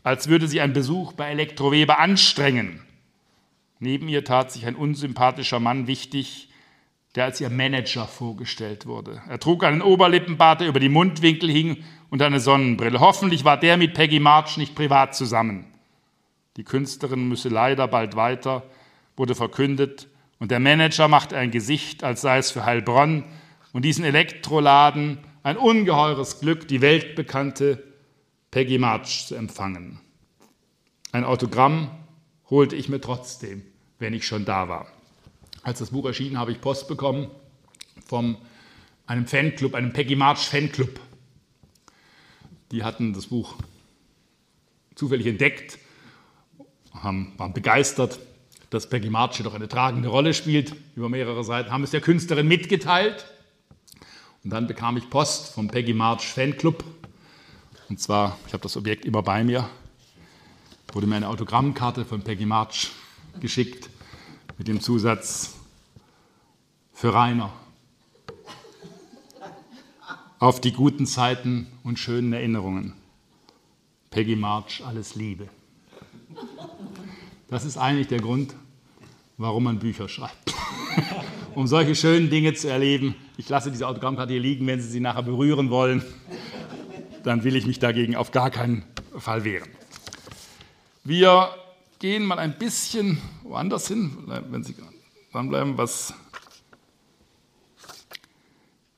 als 0.03 0.27
würde 0.27 0.47
sie 0.47 0.61
einen 0.61 0.73
Besuch 0.73 1.13
bei 1.13 1.29
Elektroweber 1.29 1.99
anstrengen. 1.99 2.81
Neben 3.79 4.07
ihr 4.07 4.23
tat 4.23 4.51
sich 4.51 4.65
ein 4.65 4.75
unsympathischer 4.75 5.59
Mann 5.59 5.87
wichtig, 5.87 6.49
der 7.15 7.25
als 7.25 7.39
ihr 7.41 7.49
Manager 7.49 8.07
vorgestellt 8.07 8.85
wurde. 8.85 9.21
Er 9.29 9.39
trug 9.39 9.63
einen 9.63 9.81
Oberlippenbart, 9.81 10.61
der 10.61 10.67
über 10.67 10.79
die 10.79 10.89
Mundwinkel 10.89 11.49
hing 11.49 11.83
und 12.09 12.21
eine 12.21 12.39
Sonnenbrille. 12.39 12.99
Hoffentlich 12.99 13.45
war 13.45 13.59
der 13.59 13.77
mit 13.77 13.93
Peggy 13.93 14.19
March 14.19 14.57
nicht 14.57 14.73
privat 14.73 15.15
zusammen. 15.15 15.65
Die 16.57 16.63
Künstlerin 16.63 17.27
müsse 17.27 17.49
leider 17.49 17.87
bald 17.87 18.15
weiter, 18.15 18.63
wurde 19.15 19.35
verkündet, 19.35 20.07
und 20.39 20.51
der 20.51 20.59
Manager 20.59 21.07
machte 21.07 21.37
ein 21.37 21.51
Gesicht, 21.51 22.03
als 22.03 22.21
sei 22.21 22.37
es 22.37 22.51
für 22.51 22.65
Heilbronn 22.65 23.23
und 23.71 23.85
diesen 23.85 24.03
Elektroladen 24.03 25.19
ein 25.43 25.57
ungeheures 25.57 26.39
Glück, 26.39 26.67
die 26.67 26.81
weltbekannte 26.81 27.83
Peggy 28.49 28.77
March 28.77 29.25
zu 29.27 29.35
empfangen. 29.35 29.99
Ein 31.11 31.25
Autogramm 31.25 31.91
holte 32.49 32.75
ich 32.75 32.87
mir 32.87 33.01
trotzdem, 33.01 33.61
wenn 33.99 34.13
ich 34.13 34.25
schon 34.25 34.45
da 34.45 34.69
war. 34.69 34.87
Als 35.61 35.79
das 35.79 35.91
Buch 35.91 36.05
erschien, 36.05 36.37
habe 36.39 36.51
ich 36.51 36.61
Post 36.61 36.87
bekommen 36.87 37.29
von 38.05 38.37
einem 39.05 39.27
Fanclub, 39.27 39.75
einem 39.75 39.91
Peggy 39.91 40.15
March 40.15 40.47
Fanclub. 40.47 40.99
Die 42.71 42.83
hatten 42.83 43.13
das 43.13 43.27
Buch 43.27 43.55
zufällig 44.95 45.27
entdeckt, 45.27 45.77
haben, 46.93 47.33
waren 47.37 47.53
begeistert, 47.53 48.19
dass 48.69 48.89
Peggy 48.89 49.09
March 49.09 49.41
doch 49.43 49.53
eine 49.53 49.67
tragende 49.67 50.09
Rolle 50.09 50.33
spielt 50.33 50.73
über 50.95 51.09
mehrere 51.09 51.43
Seiten, 51.43 51.71
haben 51.71 51.83
es 51.83 51.91
der 51.91 52.01
Künstlerin 52.01 52.47
mitgeteilt. 52.47 53.25
Und 54.43 54.49
dann 54.49 54.67
bekam 54.67 54.97
ich 54.97 55.09
Post 55.09 55.53
vom 55.53 55.69
Peggy 55.69 55.93
March 55.93 56.27
Fanclub. 56.27 56.83
Und 57.89 57.99
zwar, 57.99 58.37
ich 58.45 58.53
habe 58.53 58.63
das 58.63 58.75
Objekt 58.75 59.05
immer 59.05 59.21
bei 59.21 59.43
mir, 59.43 59.69
wurde 60.91 61.07
mir 61.07 61.15
eine 61.15 61.29
Autogrammkarte 61.29 62.03
von 62.03 62.21
Peggy 62.21 62.45
March 62.45 62.91
geschickt 63.39 63.89
mit 64.57 64.67
dem 64.67 64.81
Zusatz 64.81 65.55
für 66.93 67.13
Rainer. 67.13 67.53
Auf 70.39 70.59
die 70.59 70.73
guten 70.73 71.05
Zeiten 71.05 71.67
und 71.83 71.97
schönen 71.97 72.33
Erinnerungen. 72.33 72.93
Peggy 74.09 74.35
March, 74.35 74.83
alles 74.85 75.15
Liebe. 75.15 75.47
Das 77.47 77.63
ist 77.63 77.77
eigentlich 77.77 78.07
der 78.07 78.19
Grund, 78.19 78.53
warum 79.37 79.63
man 79.63 79.79
Bücher 79.79 80.09
schreibt. 80.09 80.53
um 81.55 81.67
solche 81.67 81.95
schönen 81.95 82.29
Dinge 82.29 82.53
zu 82.53 82.69
erleben. 82.69 83.15
Ich 83.37 83.49
lasse 83.49 83.71
diese 83.71 83.87
Autogrammkarte 83.87 84.33
hier 84.33 84.41
liegen, 84.41 84.67
wenn 84.67 84.81
Sie 84.81 84.89
sie 84.89 84.99
nachher 84.99 85.23
berühren 85.23 85.69
wollen. 85.69 86.03
Dann 87.23 87.43
will 87.43 87.55
ich 87.55 87.65
mich 87.65 87.79
dagegen 87.79 88.15
auf 88.15 88.31
gar 88.31 88.49
keinen 88.49 88.83
Fall 89.17 89.43
wehren. 89.43 89.69
Wir 91.03 91.49
gehen 91.99 92.25
mal 92.25 92.39
ein 92.39 92.57
bisschen 92.57 93.17
woanders 93.43 93.87
hin, 93.87 94.17
wenn 94.49 94.63
Sie 94.63 94.75
dranbleiben, 95.31 95.77
was. 95.77 96.13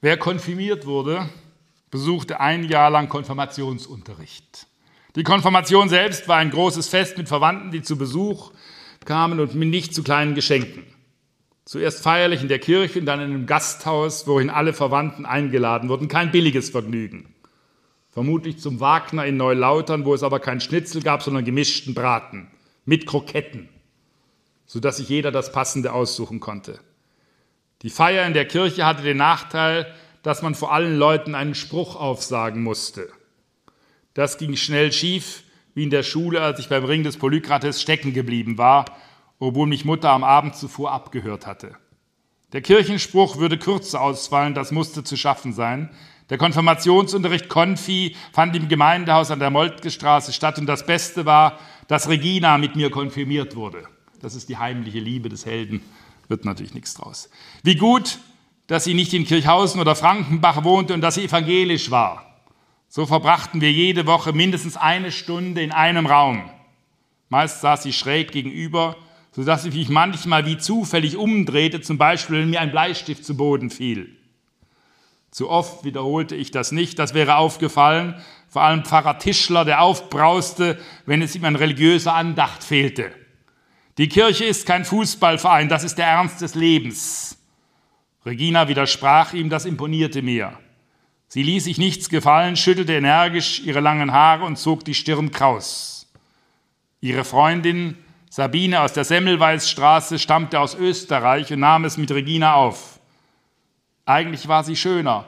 Wer 0.01 0.17
konfirmiert 0.17 0.85
wurde, 0.85 1.29
besuchte 1.89 2.39
ein 2.39 2.63
Jahr 2.63 2.89
lang 2.89 3.09
Konfirmationsunterricht. 3.09 4.67
Die 5.15 5.23
Konfirmation 5.23 5.87
selbst 5.87 6.27
war 6.27 6.37
ein 6.37 6.51
großes 6.51 6.89
Fest 6.89 7.17
mit 7.17 7.27
Verwandten, 7.27 7.71
die 7.71 7.81
zu 7.81 7.97
Besuch 7.97 8.51
kamen 9.05 9.39
und 9.39 9.55
mit 9.55 9.69
nicht 9.69 9.95
zu 9.95 10.03
kleinen 10.03 10.35
Geschenken. 10.35 10.83
Zuerst 11.65 12.03
feierlich 12.03 12.43
in 12.43 12.47
der 12.47 12.59
Kirche 12.59 12.99
und 12.99 13.07
dann 13.07 13.19
in 13.19 13.31
einem 13.31 13.45
Gasthaus, 13.47 14.27
worin 14.27 14.51
alle 14.51 14.71
Verwandten 14.71 15.25
eingeladen 15.25 15.89
wurden. 15.89 16.07
Kein 16.07 16.31
billiges 16.31 16.69
Vergnügen. 16.69 17.33
Vermutlich 18.11 18.59
zum 18.59 18.79
Wagner 18.79 19.25
in 19.25 19.37
Neulautern, 19.37 20.05
wo 20.05 20.13
es 20.13 20.21
aber 20.23 20.39
kein 20.39 20.61
Schnitzel 20.61 21.01
gab, 21.01 21.23
sondern 21.23 21.43
gemischten 21.43 21.95
Braten 21.95 22.47
mit 22.85 23.07
Kroketten, 23.07 23.67
sodass 24.67 24.97
sich 24.97 25.09
jeder 25.09 25.31
das 25.31 25.51
Passende 25.51 25.91
aussuchen 25.91 26.39
konnte. 26.39 26.79
Die 27.81 27.89
Feier 27.89 28.25
in 28.27 28.33
der 28.33 28.47
Kirche 28.47 28.85
hatte 28.85 29.01
den 29.01 29.17
Nachteil, 29.17 29.91
dass 30.21 30.41
man 30.41 30.55
vor 30.55 30.71
allen 30.71 30.97
Leuten 30.97 31.35
einen 31.35 31.55
Spruch 31.55 31.95
aufsagen 31.95 32.63
musste. 32.63 33.09
Das 34.13 34.37
ging 34.37 34.55
schnell 34.55 34.91
schief, 34.91 35.43
wie 35.73 35.83
in 35.83 35.89
der 35.89 36.03
Schule, 36.03 36.41
als 36.41 36.59
ich 36.59 36.69
beim 36.69 36.85
Ring 36.85 37.03
des 37.03 37.17
Polykrates 37.17 37.81
stecken 37.81 38.13
geblieben 38.13 38.57
war, 38.57 38.85
obwohl 39.39 39.67
mich 39.67 39.85
Mutter 39.85 40.11
am 40.11 40.23
Abend 40.23 40.55
zuvor 40.55 40.91
abgehört 40.91 41.45
hatte. 41.45 41.75
Der 42.53 42.61
Kirchenspruch 42.61 43.37
würde 43.37 43.57
kürzer 43.57 44.01
ausfallen, 44.01 44.53
das 44.53 44.71
musste 44.71 45.03
zu 45.03 45.17
schaffen 45.17 45.53
sein. 45.53 45.89
Der 46.29 46.37
Konfirmationsunterricht 46.37 47.49
Konfi 47.49 48.15
fand 48.31 48.55
im 48.55 48.67
Gemeindehaus 48.67 49.29
an 49.29 49.39
der 49.39 49.49
Moltke 49.49 49.91
Straße 49.91 50.33
statt 50.33 50.57
und 50.57 50.65
das 50.65 50.85
Beste 50.85 51.25
war, 51.25 51.59
dass 51.87 52.09
Regina 52.09 52.57
mit 52.57 52.75
mir 52.75 52.89
konfirmiert 52.89 53.55
wurde. 53.55 53.83
Das 54.21 54.35
ist 54.35 54.49
die 54.49 54.57
heimliche 54.57 54.99
Liebe 54.99 55.29
des 55.29 55.45
Helden, 55.45 55.81
wird 56.27 56.45
natürlich 56.45 56.73
nichts 56.73 56.95
draus. 56.95 57.29
Wie 57.61 57.75
gut, 57.75 58.19
dass 58.67 58.85
sie 58.85 58.93
nicht 58.93 59.13
in 59.13 59.25
Kirchhausen 59.25 59.79
oder 59.79 59.95
Frankenbach 59.95 60.63
wohnte 60.63 60.93
und 60.93 61.01
dass 61.01 61.15
sie 61.15 61.25
evangelisch 61.25 61.91
war. 61.91 62.25
So 62.87 63.05
verbrachten 63.05 63.61
wir 63.61 63.71
jede 63.71 64.07
Woche 64.07 64.33
mindestens 64.33 64.77
eine 64.77 65.11
Stunde 65.11 65.61
in 65.61 65.71
einem 65.71 66.05
Raum. 66.05 66.49
Meist 67.29 67.61
saß 67.61 67.83
sie 67.83 67.93
schräg 67.93 68.31
gegenüber, 68.31 68.95
sodass 69.35 69.65
ich 69.65 69.75
mich 69.75 69.89
manchmal 69.89 70.45
wie 70.45 70.57
zufällig 70.57 71.17
umdrehte, 71.17 71.81
zum 71.81 71.97
Beispiel 71.97 72.39
wenn 72.39 72.49
mir 72.49 72.61
ein 72.61 72.71
Bleistift 72.71 73.25
zu 73.25 73.35
Boden 73.35 73.69
fiel. 73.69 74.15
Zu 75.29 75.49
oft 75.49 75.83
wiederholte 75.83 76.37
ich 76.37 76.51
das 76.51 76.71
nicht, 76.71 76.97
das 76.99 77.13
wäre 77.13 77.35
aufgefallen, 77.35 78.15
vor 78.47 78.61
allem 78.61 78.85
Pfarrer 78.85 79.19
Tischler, 79.19 79.65
der 79.65 79.81
aufbrauste, 79.81 80.79
wenn 81.05 81.21
es 81.21 81.35
ihm 81.35 81.43
an 81.43 81.57
religiöser 81.57 82.13
Andacht 82.13 82.63
fehlte. 82.63 83.11
Die 83.97 84.07
Kirche 84.07 84.45
ist 84.45 84.65
kein 84.65 84.85
Fußballverein, 84.85 85.67
das 85.67 85.83
ist 85.83 85.97
der 85.97 86.07
Ernst 86.07 86.39
des 86.39 86.55
Lebens. 86.55 87.37
Regina 88.25 88.69
widersprach 88.69 89.33
ihm, 89.33 89.49
das 89.49 89.65
imponierte 89.65 90.21
mir. 90.21 90.57
Sie 91.27 91.43
ließ 91.43 91.65
sich 91.65 91.77
nichts 91.77 92.07
gefallen, 92.07 92.55
schüttelte 92.55 92.93
energisch 92.93 93.59
ihre 93.65 93.81
langen 93.81 94.13
Haare 94.13 94.45
und 94.45 94.57
zog 94.57 94.85
die 94.85 94.93
Stirn 94.93 95.31
kraus. 95.31 96.09
Ihre 97.01 97.25
Freundin 97.25 97.97
Sabine 98.29 98.81
aus 98.81 98.93
der 98.93 99.05
Semmelweisstraße 99.05 100.19
stammte 100.19 100.59
aus 100.59 100.75
Österreich 100.75 101.53
und 101.53 101.59
nahm 101.59 101.85
es 101.85 101.97
mit 101.97 102.11
Regina 102.11 102.55
auf. 102.55 102.99
Eigentlich 104.05 104.47
war 104.47 104.63
sie 104.63 104.75
schöner, 104.75 105.25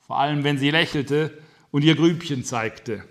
vor 0.00 0.18
allem 0.18 0.44
wenn 0.44 0.58
sie 0.58 0.70
lächelte 0.70 1.36
und 1.70 1.82
ihr 1.82 1.96
Grübchen 1.96 2.44
zeigte. 2.44 3.04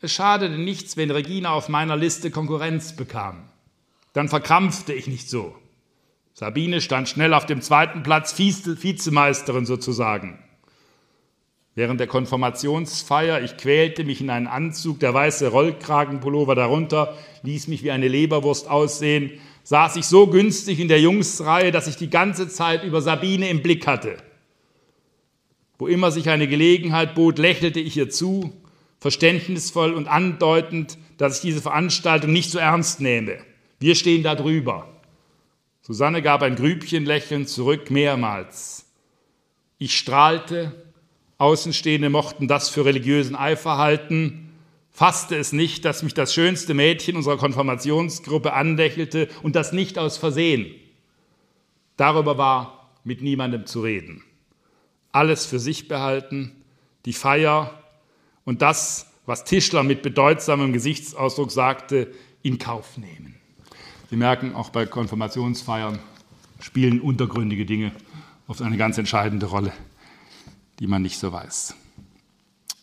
Es 0.00 0.12
schadete 0.12 0.58
nichts, 0.58 0.96
wenn 0.96 1.10
Regina 1.10 1.50
auf 1.50 1.68
meiner 1.68 1.96
Liste 1.96 2.30
Konkurrenz 2.30 2.94
bekam. 2.94 3.48
Dann 4.12 4.28
verkrampfte 4.28 4.92
ich 4.92 5.06
nicht 5.06 5.30
so. 5.30 5.56
Sabine 6.34 6.80
stand 6.80 7.08
schnell 7.08 7.32
auf 7.32 7.46
dem 7.46 7.62
zweiten 7.62 8.02
Platz, 8.02 8.38
Vizemeisterin 8.38 9.66
sozusagen. 9.66 10.43
Während 11.76 11.98
der 11.98 12.06
Konfirmationsfeier, 12.06 13.42
ich 13.42 13.56
quälte 13.56 14.04
mich 14.04 14.20
in 14.20 14.30
einen 14.30 14.46
Anzug, 14.46 15.00
der 15.00 15.12
weiße 15.12 15.48
Rollkragenpullover 15.48 16.54
darunter 16.54 17.16
ließ 17.42 17.66
mich 17.66 17.82
wie 17.82 17.90
eine 17.90 18.06
Leberwurst 18.06 18.70
aussehen, 18.70 19.32
saß 19.64 19.96
ich 19.96 20.06
so 20.06 20.28
günstig 20.28 20.78
in 20.78 20.86
der 20.86 21.00
Jungsreihe, 21.00 21.72
dass 21.72 21.88
ich 21.88 21.96
die 21.96 22.10
ganze 22.10 22.48
Zeit 22.48 22.84
über 22.84 23.02
Sabine 23.02 23.48
im 23.48 23.62
Blick 23.62 23.88
hatte. 23.88 24.18
Wo 25.78 25.88
immer 25.88 26.12
sich 26.12 26.28
eine 26.28 26.46
Gelegenheit 26.46 27.16
bot, 27.16 27.38
lächelte 27.38 27.80
ich 27.80 27.96
ihr 27.96 28.08
zu, 28.08 28.52
verständnisvoll 29.00 29.94
und 29.94 30.06
andeutend, 30.06 30.96
dass 31.18 31.36
ich 31.36 31.42
diese 31.42 31.60
Veranstaltung 31.60 32.32
nicht 32.32 32.52
so 32.52 32.58
ernst 32.58 33.00
nehme. 33.00 33.38
Wir 33.80 33.96
stehen 33.96 34.22
da 34.22 34.36
drüber. 34.36 34.88
Susanne 35.82 36.22
gab 36.22 36.42
ein 36.42 36.54
Grübchenlächeln 36.54 37.46
zurück 37.46 37.90
mehrmals. 37.90 38.86
Ich 39.78 39.96
strahlte 39.96 40.83
Außenstehende 41.38 42.10
mochten 42.10 42.48
das 42.48 42.68
für 42.68 42.84
religiösen 42.84 43.36
Eifer 43.36 43.78
halten, 43.78 44.52
fasste 44.90 45.36
es 45.36 45.52
nicht, 45.52 45.84
dass 45.84 46.02
mich 46.02 46.14
das 46.14 46.32
schönste 46.32 46.74
Mädchen 46.74 47.16
unserer 47.16 47.36
Konfirmationsgruppe 47.36 48.52
andächelte 48.52 49.28
und 49.42 49.56
das 49.56 49.72
nicht 49.72 49.98
aus 49.98 50.16
Versehen. 50.16 50.72
Darüber 51.96 52.38
war 52.38 52.90
mit 53.02 53.20
niemandem 53.20 53.66
zu 53.66 53.82
reden. 53.82 54.22
Alles 55.12 55.46
für 55.46 55.58
sich 55.58 55.88
behalten, 55.88 56.52
die 57.04 57.12
Feier 57.12 57.82
und 58.44 58.62
das, 58.62 59.06
was 59.26 59.44
Tischler 59.44 59.82
mit 59.82 60.02
bedeutsamem 60.02 60.72
Gesichtsausdruck 60.72 61.50
sagte, 61.50 62.12
in 62.42 62.58
Kauf 62.58 62.96
nehmen. 62.96 63.36
Sie 64.10 64.16
merken, 64.16 64.54
auch 64.54 64.70
bei 64.70 64.86
Konfirmationsfeiern 64.86 65.98
spielen 66.60 67.00
untergründige 67.00 67.66
Dinge 67.66 67.92
oft 68.46 68.62
eine 68.62 68.76
ganz 68.76 68.98
entscheidende 68.98 69.46
Rolle, 69.46 69.72
die 70.78 70.86
man 70.86 71.02
nicht 71.02 71.18
so 71.18 71.32
weiß. 71.32 71.74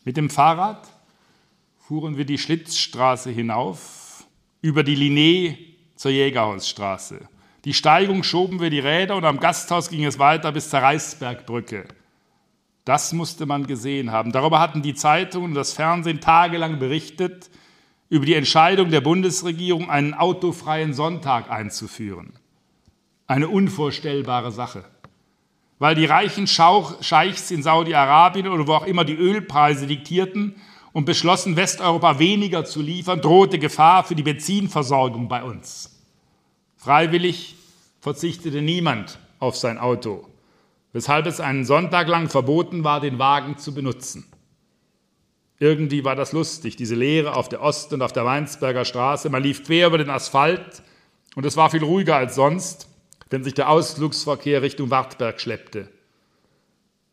Mit 0.04 0.18
dem 0.18 0.30
Fahrrad 0.30 0.88
fuhren 1.78 2.18
wir 2.18 2.26
die 2.26 2.38
Schlitzstraße 2.38 3.30
hinauf, 3.30 4.26
über 4.62 4.84
die 4.84 4.96
Linné 4.96 5.58
zur 5.96 6.12
Jägerhausstraße. 6.12 7.28
Die 7.66 7.74
Steigung 7.74 8.24
schoben 8.24 8.60
wir 8.60 8.70
die 8.70 8.80
Räder 8.80 9.16
und 9.16 9.26
am 9.26 9.40
Gasthaus 9.40 9.90
ging 9.90 10.06
es 10.06 10.18
weiter 10.18 10.52
bis 10.52 10.70
zur 10.70 10.80
Reichsbergbrücke. 10.80 11.86
Das 12.86 13.14
musste 13.14 13.46
man 13.46 13.68
gesehen 13.68 14.12
haben. 14.12 14.32
Darüber 14.32 14.60
hatten 14.60 14.82
die 14.82 14.96
Zeitungen 14.96 15.50
und 15.50 15.54
das 15.56 15.74
Fernsehen 15.74 16.20
tagelang 16.20 16.80
berichtet, 16.80 17.52
über 18.10 18.26
die 18.26 18.34
Entscheidung 18.34 18.90
der 18.90 19.02
Bundesregierung, 19.02 19.90
einen 19.90 20.14
autofreien 20.14 20.94
Sonntag 20.94 21.50
einzuführen. 21.50 22.34
Eine 23.28 23.48
unvorstellbare 23.48 24.52
Sache. 24.52 24.84
Weil 25.82 25.96
die 25.96 26.06
reichen 26.06 26.46
Scheichs 26.46 27.50
in 27.50 27.64
Saudi-Arabien 27.64 28.48
oder 28.48 28.68
wo 28.68 28.74
auch 28.74 28.86
immer 28.86 29.04
die 29.04 29.16
Ölpreise 29.16 29.88
diktierten 29.88 30.56
und 30.94 31.06
beschlossen, 31.06 31.56
Westeuropa 31.56 32.20
weniger 32.20 32.66
zu 32.66 32.82
liefern, 32.82 33.22
drohte 33.22 33.58
Gefahr 33.58 34.04
für 34.04 34.14
die 34.14 34.22
Benzinversorgung 34.22 35.28
bei 35.28 35.44
uns. 35.44 36.00
Freiwillig 36.78 37.56
verzichtete 38.00 38.62
niemand 38.62 39.18
auf 39.40 39.56
sein 39.56 39.78
Auto 39.78 40.28
weshalb 40.94 41.26
es 41.26 41.40
einen 41.40 41.66
Sonntag 41.66 42.08
lang 42.08 42.30
verboten 42.30 42.84
war, 42.84 43.00
den 43.00 43.20
Wagen 43.20 43.58
zu 43.58 43.74
benutzen. 43.74 44.26
Irgendwie 45.60 46.04
war 46.04 46.16
das 46.16 46.32
lustig, 46.32 46.76
diese 46.76 46.96
Leere 46.96 47.36
auf 47.36 47.48
der 47.48 47.62
Ost- 47.62 47.94
und 47.94 48.02
auf 48.02 48.14
der 48.14 48.26
Weinsberger 48.26 48.84
Straße. 48.84 49.30
Man 49.30 49.44
lief 49.44 49.64
quer 49.64 49.88
über 49.88 50.00
den 50.00 50.10
Asphalt 50.10 50.82
und 51.36 51.46
es 51.46 51.56
war 51.56 51.70
viel 51.70 51.84
ruhiger 51.84 52.16
als 52.16 52.36
sonst, 52.36 52.88
wenn 53.32 53.44
sich 53.44 53.54
der 53.54 53.70
Ausflugsverkehr 53.70 54.62
Richtung 54.62 54.92
Wartberg 54.92 55.42
schleppte. 55.42 55.88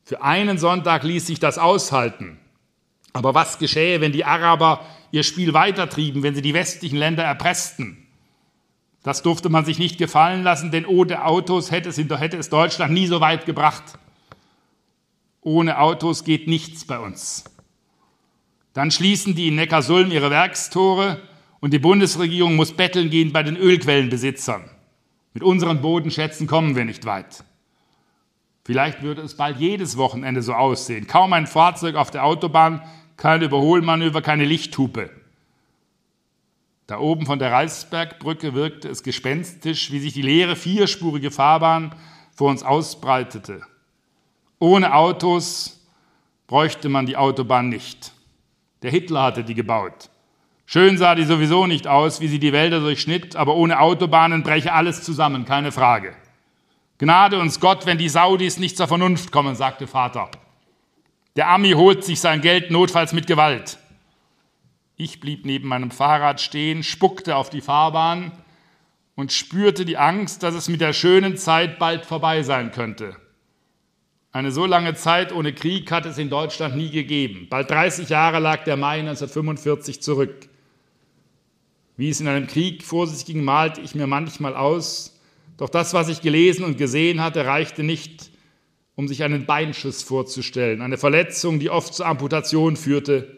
Für 0.04 0.22
einen 0.22 0.58
Sonntag 0.58 1.04
ließ 1.04 1.26
sich 1.26 1.38
das 1.38 1.58
aushalten. 1.58 2.38
Aber 3.12 3.34
was 3.34 3.58
geschähe, 3.58 4.00
wenn 4.00 4.12
die 4.12 4.24
Araber 4.24 4.84
ihr 5.12 5.22
Spiel 5.22 5.54
weitertrieben, 5.54 6.22
wenn 6.22 6.34
sie 6.34 6.42
die 6.42 6.54
westlichen 6.54 6.98
Länder 6.98 7.22
erpressten? 7.22 8.06
Das 9.04 9.22
durfte 9.22 9.48
man 9.48 9.64
sich 9.64 9.78
nicht 9.78 9.96
gefallen 9.96 10.42
lassen, 10.42 10.70
denn 10.70 10.86
ohne 10.86 11.24
Autos 11.24 11.70
hätte 11.70 11.88
es, 11.88 11.98
hätte 11.98 12.36
es 12.36 12.50
Deutschland 12.50 12.92
nie 12.92 13.06
so 13.06 13.20
weit 13.20 13.46
gebracht. 13.46 13.84
Ohne 15.40 15.78
Autos 15.78 16.24
geht 16.24 16.48
nichts 16.48 16.84
bei 16.84 16.98
uns. 16.98 17.44
Dann 18.72 18.90
schließen 18.90 19.34
die 19.34 19.48
in 19.48 19.54
Neckarsulm 19.54 20.10
ihre 20.10 20.30
Werkstore 20.30 21.20
und 21.60 21.72
die 21.72 21.78
Bundesregierung 21.78 22.56
muss 22.56 22.72
betteln 22.72 23.08
gehen 23.08 23.32
bei 23.32 23.44
den 23.44 23.56
Ölquellenbesitzern. 23.56 24.68
Mit 25.38 25.44
unseren 25.44 25.80
Bodenschätzen 25.80 26.48
kommen 26.48 26.74
wir 26.74 26.84
nicht 26.84 27.04
weit. 27.04 27.44
Vielleicht 28.64 29.02
würde 29.02 29.22
es 29.22 29.36
bald 29.36 29.58
jedes 29.58 29.96
Wochenende 29.96 30.42
so 30.42 30.52
aussehen. 30.52 31.06
Kaum 31.06 31.32
ein 31.32 31.46
Fahrzeug 31.46 31.94
auf 31.94 32.10
der 32.10 32.24
Autobahn, 32.24 32.82
kein 33.16 33.42
Überholmanöver, 33.42 34.20
keine 34.20 34.44
Lichthupe. 34.44 35.10
Da 36.88 36.98
oben 36.98 37.24
von 37.24 37.38
der 37.38 37.52
Reichsbergbrücke 37.52 38.54
wirkte 38.54 38.88
es 38.88 39.04
gespenstisch, 39.04 39.92
wie 39.92 40.00
sich 40.00 40.12
die 40.12 40.22
leere 40.22 40.56
vierspurige 40.56 41.30
Fahrbahn 41.30 41.94
vor 42.34 42.50
uns 42.50 42.64
ausbreitete. 42.64 43.60
Ohne 44.58 44.92
Autos 44.92 45.86
bräuchte 46.48 46.88
man 46.88 47.06
die 47.06 47.16
Autobahn 47.16 47.68
nicht. 47.68 48.12
Der 48.82 48.90
Hitler 48.90 49.22
hatte 49.22 49.44
die 49.44 49.54
gebaut. 49.54 50.10
Schön 50.70 50.98
sah 50.98 51.14
die 51.14 51.24
sowieso 51.24 51.66
nicht 51.66 51.86
aus, 51.86 52.20
wie 52.20 52.28
sie 52.28 52.38
die 52.38 52.52
Wälder 52.52 52.80
durchschnitt, 52.80 53.36
aber 53.36 53.56
ohne 53.56 53.80
Autobahnen 53.80 54.42
breche 54.42 54.74
alles 54.74 55.02
zusammen, 55.02 55.46
keine 55.46 55.72
Frage. 55.72 56.14
Gnade 56.98 57.38
uns 57.38 57.58
Gott, 57.58 57.86
wenn 57.86 57.96
die 57.96 58.10
Saudis 58.10 58.58
nicht 58.58 58.76
zur 58.76 58.86
Vernunft 58.86 59.32
kommen, 59.32 59.54
sagte 59.54 59.86
Vater. 59.86 60.30
Der 61.36 61.48
Ami 61.48 61.70
holt 61.70 62.04
sich 62.04 62.20
sein 62.20 62.42
Geld 62.42 62.70
notfalls 62.70 63.14
mit 63.14 63.26
Gewalt. 63.26 63.78
Ich 64.96 65.20
blieb 65.20 65.46
neben 65.46 65.68
meinem 65.68 65.90
Fahrrad 65.90 66.38
stehen, 66.38 66.82
spuckte 66.82 67.36
auf 67.36 67.48
die 67.48 67.62
Fahrbahn 67.62 68.30
und 69.14 69.32
spürte 69.32 69.86
die 69.86 69.96
Angst, 69.96 70.42
dass 70.42 70.54
es 70.54 70.68
mit 70.68 70.82
der 70.82 70.92
schönen 70.92 71.38
Zeit 71.38 71.78
bald 71.78 72.04
vorbei 72.04 72.42
sein 72.42 72.72
könnte. 72.72 73.16
Eine 74.32 74.52
so 74.52 74.66
lange 74.66 74.92
Zeit 74.92 75.32
ohne 75.32 75.54
Krieg 75.54 75.90
hat 75.90 76.04
es 76.04 76.18
in 76.18 76.28
Deutschland 76.28 76.76
nie 76.76 76.90
gegeben. 76.90 77.46
Bald 77.48 77.70
30 77.70 78.10
Jahre 78.10 78.38
lag 78.38 78.64
der 78.64 78.76
Mai 78.76 78.98
1945 78.98 80.02
zurück. 80.02 80.50
Wie 81.98 82.10
es 82.10 82.20
in 82.20 82.28
einem 82.28 82.46
Krieg 82.46 82.84
vor 82.84 83.08
sich 83.08 83.26
ging, 83.26 83.42
malte 83.42 83.80
ich 83.80 83.96
mir 83.96 84.06
manchmal 84.06 84.54
aus, 84.54 85.20
doch 85.56 85.68
das, 85.68 85.94
was 85.94 86.08
ich 86.08 86.20
gelesen 86.20 86.64
und 86.64 86.78
gesehen 86.78 87.20
hatte, 87.20 87.44
reichte 87.44 87.82
nicht, 87.82 88.30
um 88.94 89.08
sich 89.08 89.24
einen 89.24 89.46
Beinschuss 89.46 90.04
vorzustellen, 90.04 90.80
eine 90.80 90.96
Verletzung, 90.96 91.58
die 91.58 91.70
oft 91.70 91.92
zur 91.92 92.06
Amputation 92.06 92.76
führte, 92.76 93.36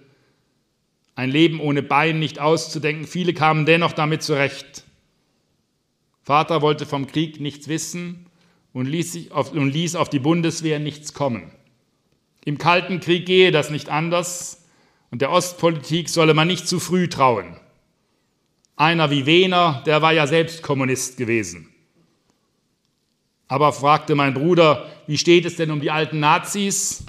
ein 1.14 1.30
Leben 1.30 1.58
ohne 1.58 1.82
Bein 1.82 2.18
nicht 2.18 2.38
auszudenken. 2.38 3.06
Viele 3.06 3.32
kamen 3.32 3.64
dennoch 3.64 3.92
damit 3.92 4.22
zurecht. 4.22 4.84
Vater 6.22 6.61
wollte 6.61 6.84
vom 6.84 7.06
Krieg 7.06 7.40
nichts 7.40 7.66
wissen 7.66 8.26
und 8.74 8.84
ließ, 8.84 9.30
auf, 9.30 9.52
und 9.52 9.70
ließ 9.70 9.96
auf 9.96 10.11
die 10.11 10.18
Bundeswehr 10.18 10.78
nichts 10.78 11.14
kommen. 11.14 11.50
Im 12.44 12.58
Kalten 12.58 13.00
Krieg 13.00 13.24
gehe 13.24 13.52
das 13.52 13.70
nicht 13.70 13.88
anders 13.88 14.66
und 15.11 15.22
der 15.22 15.30
Ostpolitik 15.30 16.11
solle 16.11 16.34
man 16.34 16.46
nicht 16.46 16.68
zu 16.68 16.78
früh 16.78 17.08
trauen. 17.08 17.56
Einer 18.80 19.10
wie 19.10 19.26
Wehner, 19.26 19.82
der 19.84 20.00
war 20.00 20.14
ja 20.14 20.26
selbst 20.26 20.62
Kommunist 20.62 21.18
gewesen. 21.18 21.68
Aber 23.46 23.74
fragte 23.74 24.14
mein 24.14 24.32
Bruder, 24.32 24.88
wie 25.06 25.18
steht 25.18 25.44
es 25.44 25.56
denn 25.56 25.70
um 25.70 25.82
die 25.82 25.90
alten 25.90 26.18
Nazis? 26.18 27.04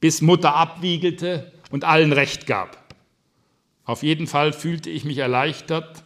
Bis 0.00 0.22
Mutter 0.22 0.54
abwiegelte 0.54 1.52
und 1.70 1.84
allen 1.84 2.14
Recht 2.14 2.46
gab. 2.46 2.82
Auf 3.84 4.02
jeden 4.02 4.26
Fall 4.26 4.54
fühlte 4.54 4.88
ich 4.88 5.04
mich 5.04 5.18
erleichtert, 5.18 6.02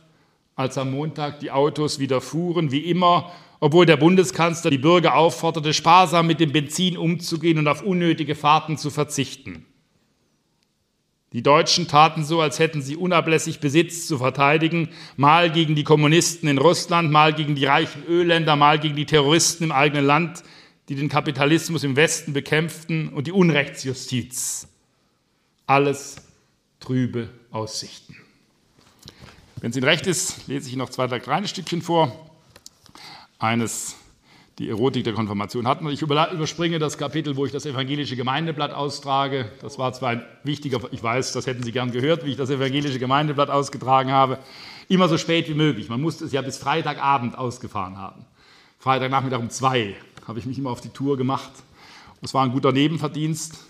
als 0.56 0.76
am 0.76 0.90
Montag 0.90 1.38
die 1.38 1.52
Autos 1.52 2.00
wieder 2.00 2.20
fuhren, 2.20 2.72
wie 2.72 2.90
immer, 2.90 3.30
obwohl 3.61 3.86
der 3.86 3.96
Bundeskanzler 3.96 4.72
die 4.72 4.78
Bürger 4.78 5.14
aufforderte, 5.14 5.72
sparsam 5.72 6.26
mit 6.26 6.40
dem 6.40 6.50
Benzin 6.50 6.96
umzugehen 6.96 7.59
und 7.59 7.68
auf 7.68 7.82
unnötige 7.82 8.34
Fahrten 8.34 8.76
zu 8.76 8.90
verzichten. 8.90 9.68
Die 11.33 11.43
Deutschen 11.43 11.89
taten 11.89 12.24
so, 12.24 12.41
als 12.41 12.59
hätten 12.59 12.81
sie 12.81 12.97
unablässig 12.97 13.61
Besitz 13.61 14.07
zu 14.07 14.16
verteidigen, 14.16 14.89
mal 15.16 15.51
gegen 15.51 15.74
die 15.74 15.85
Kommunisten 15.85 16.49
in 16.49 16.57
Russland, 16.57 17.11
mal 17.11 17.35
gegen 17.35 17.55
die 17.55 17.66
reichen 17.66 18.03
Ölländer, 18.07 18.57
mal 18.57 18.79
gegen 18.79 18.97
die 18.97 19.05
Terroristen 19.05 19.64
im 19.64 19.72
eigenen 19.72 20.07
Land, 20.07 20.43
die 20.89 20.95
den 20.95 21.11
Kapitalismus 21.11 21.85
im 21.85 21.97
Westen 21.97 22.33
bekämpften 22.33 23.11
und 23.11 23.26
die 23.26 23.33
Unrechtsjustiz. 23.33 24.68
Alles 25.66 26.16
trübe 26.81 27.29
Aussichten. 27.51 28.16
Wenn 29.61 29.70
es 29.70 29.76
Ihnen 29.76 29.85
recht 29.85 30.07
ist, 30.07 30.49
lese 30.49 30.70
ich 30.70 30.76
noch 30.76 30.89
zwei, 30.89 31.07
drei 31.09 31.20
kleine 31.20 31.47
Stückchen 31.47 31.83
vor. 31.83 32.31
Eines, 33.39 33.97
die 34.59 34.68
Erotik 34.68 35.04
der 35.04 35.12
Konfirmation 35.12 35.68
hatten. 35.68 35.88
Ich 35.88 36.02
überspringe 36.02 36.80
das 36.80 36.98
Kapitel, 36.98 37.36
wo 37.36 37.46
ich 37.46 37.52
das 37.52 37.64
evangelische 37.64 38.16
Gemeindeblatt 38.16 38.72
austrage. 38.72 39.52
Das 39.62 39.78
war 39.78 39.92
zwar 39.92 40.11
ein 40.11 40.22
wichtiger, 40.42 40.80
ich 40.90 41.02
weiß, 41.02 41.32
das 41.32 41.46
hätten 41.46 41.62
Sie 41.62 41.70
gern 41.70 41.92
gehört, 41.92 42.24
wie 42.24 42.30
ich 42.30 42.36
das 42.36 42.50
evangelische 42.50 42.98
Gemeindeblatt 42.98 43.50
ausgetragen 43.50 44.11
habe. 44.11 44.38
Immer 44.88 45.09
so 45.09 45.16
spät 45.16 45.48
wie 45.48 45.54
möglich. 45.54 45.88
Man 45.88 46.00
musste 46.00 46.24
es 46.24 46.32
ja 46.32 46.42
bis 46.42 46.59
Freitagabend 46.59 47.38
ausgefahren 47.38 47.98
haben. 47.98 48.24
Freitagnachmittag 48.80 49.38
um 49.38 49.50
zwei 49.50 49.96
habe 50.26 50.40
ich 50.40 50.46
mich 50.46 50.59
immer 50.59 50.70
auf 50.70 50.80
die 50.80 50.88
Tour 50.88 51.16
gemacht. 51.16 51.50
Das 52.20 52.34
war 52.34 52.44
ein 52.44 52.50
guter 52.50 52.72
Nebenverdienst. 52.72 53.64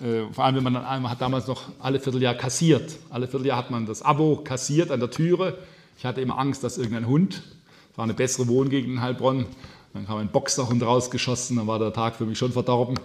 Äh, 0.00 0.32
vor 0.32 0.44
allem, 0.44 0.56
wenn 0.56 0.62
man 0.62 0.74
dann 0.74 1.02
man 1.02 1.10
hat 1.10 1.20
damals 1.20 1.48
noch 1.48 1.62
alle 1.80 1.98
Vierteljahr 1.98 2.34
kassiert. 2.34 2.96
Alle 3.10 3.26
Vierteljahr 3.26 3.58
hat 3.58 3.70
man 3.70 3.84
das 3.84 4.02
Abo 4.02 4.36
kassiert 4.44 4.92
an 4.92 5.00
der 5.00 5.10
Türe. 5.10 5.58
Ich 5.98 6.04
hatte 6.04 6.20
immer 6.20 6.38
Angst, 6.38 6.62
dass 6.62 6.78
irgendein 6.78 7.06
Hund, 7.06 7.42
es 7.90 7.98
war 7.98 8.04
eine 8.04 8.14
bessere 8.14 8.46
Wohngegend 8.48 8.94
in 8.94 9.00
Heilbronn, 9.00 9.46
dann 9.92 10.06
kam 10.06 10.18
ein 10.18 10.28
Boxerhund 10.28 10.82
rausgeschossen, 10.82 11.56
dann 11.56 11.66
war 11.66 11.78
der 11.78 11.92
Tag 11.92 12.16
für 12.16 12.26
mich 12.26 12.38
schon 12.38 12.52
verdorben. 12.52 12.98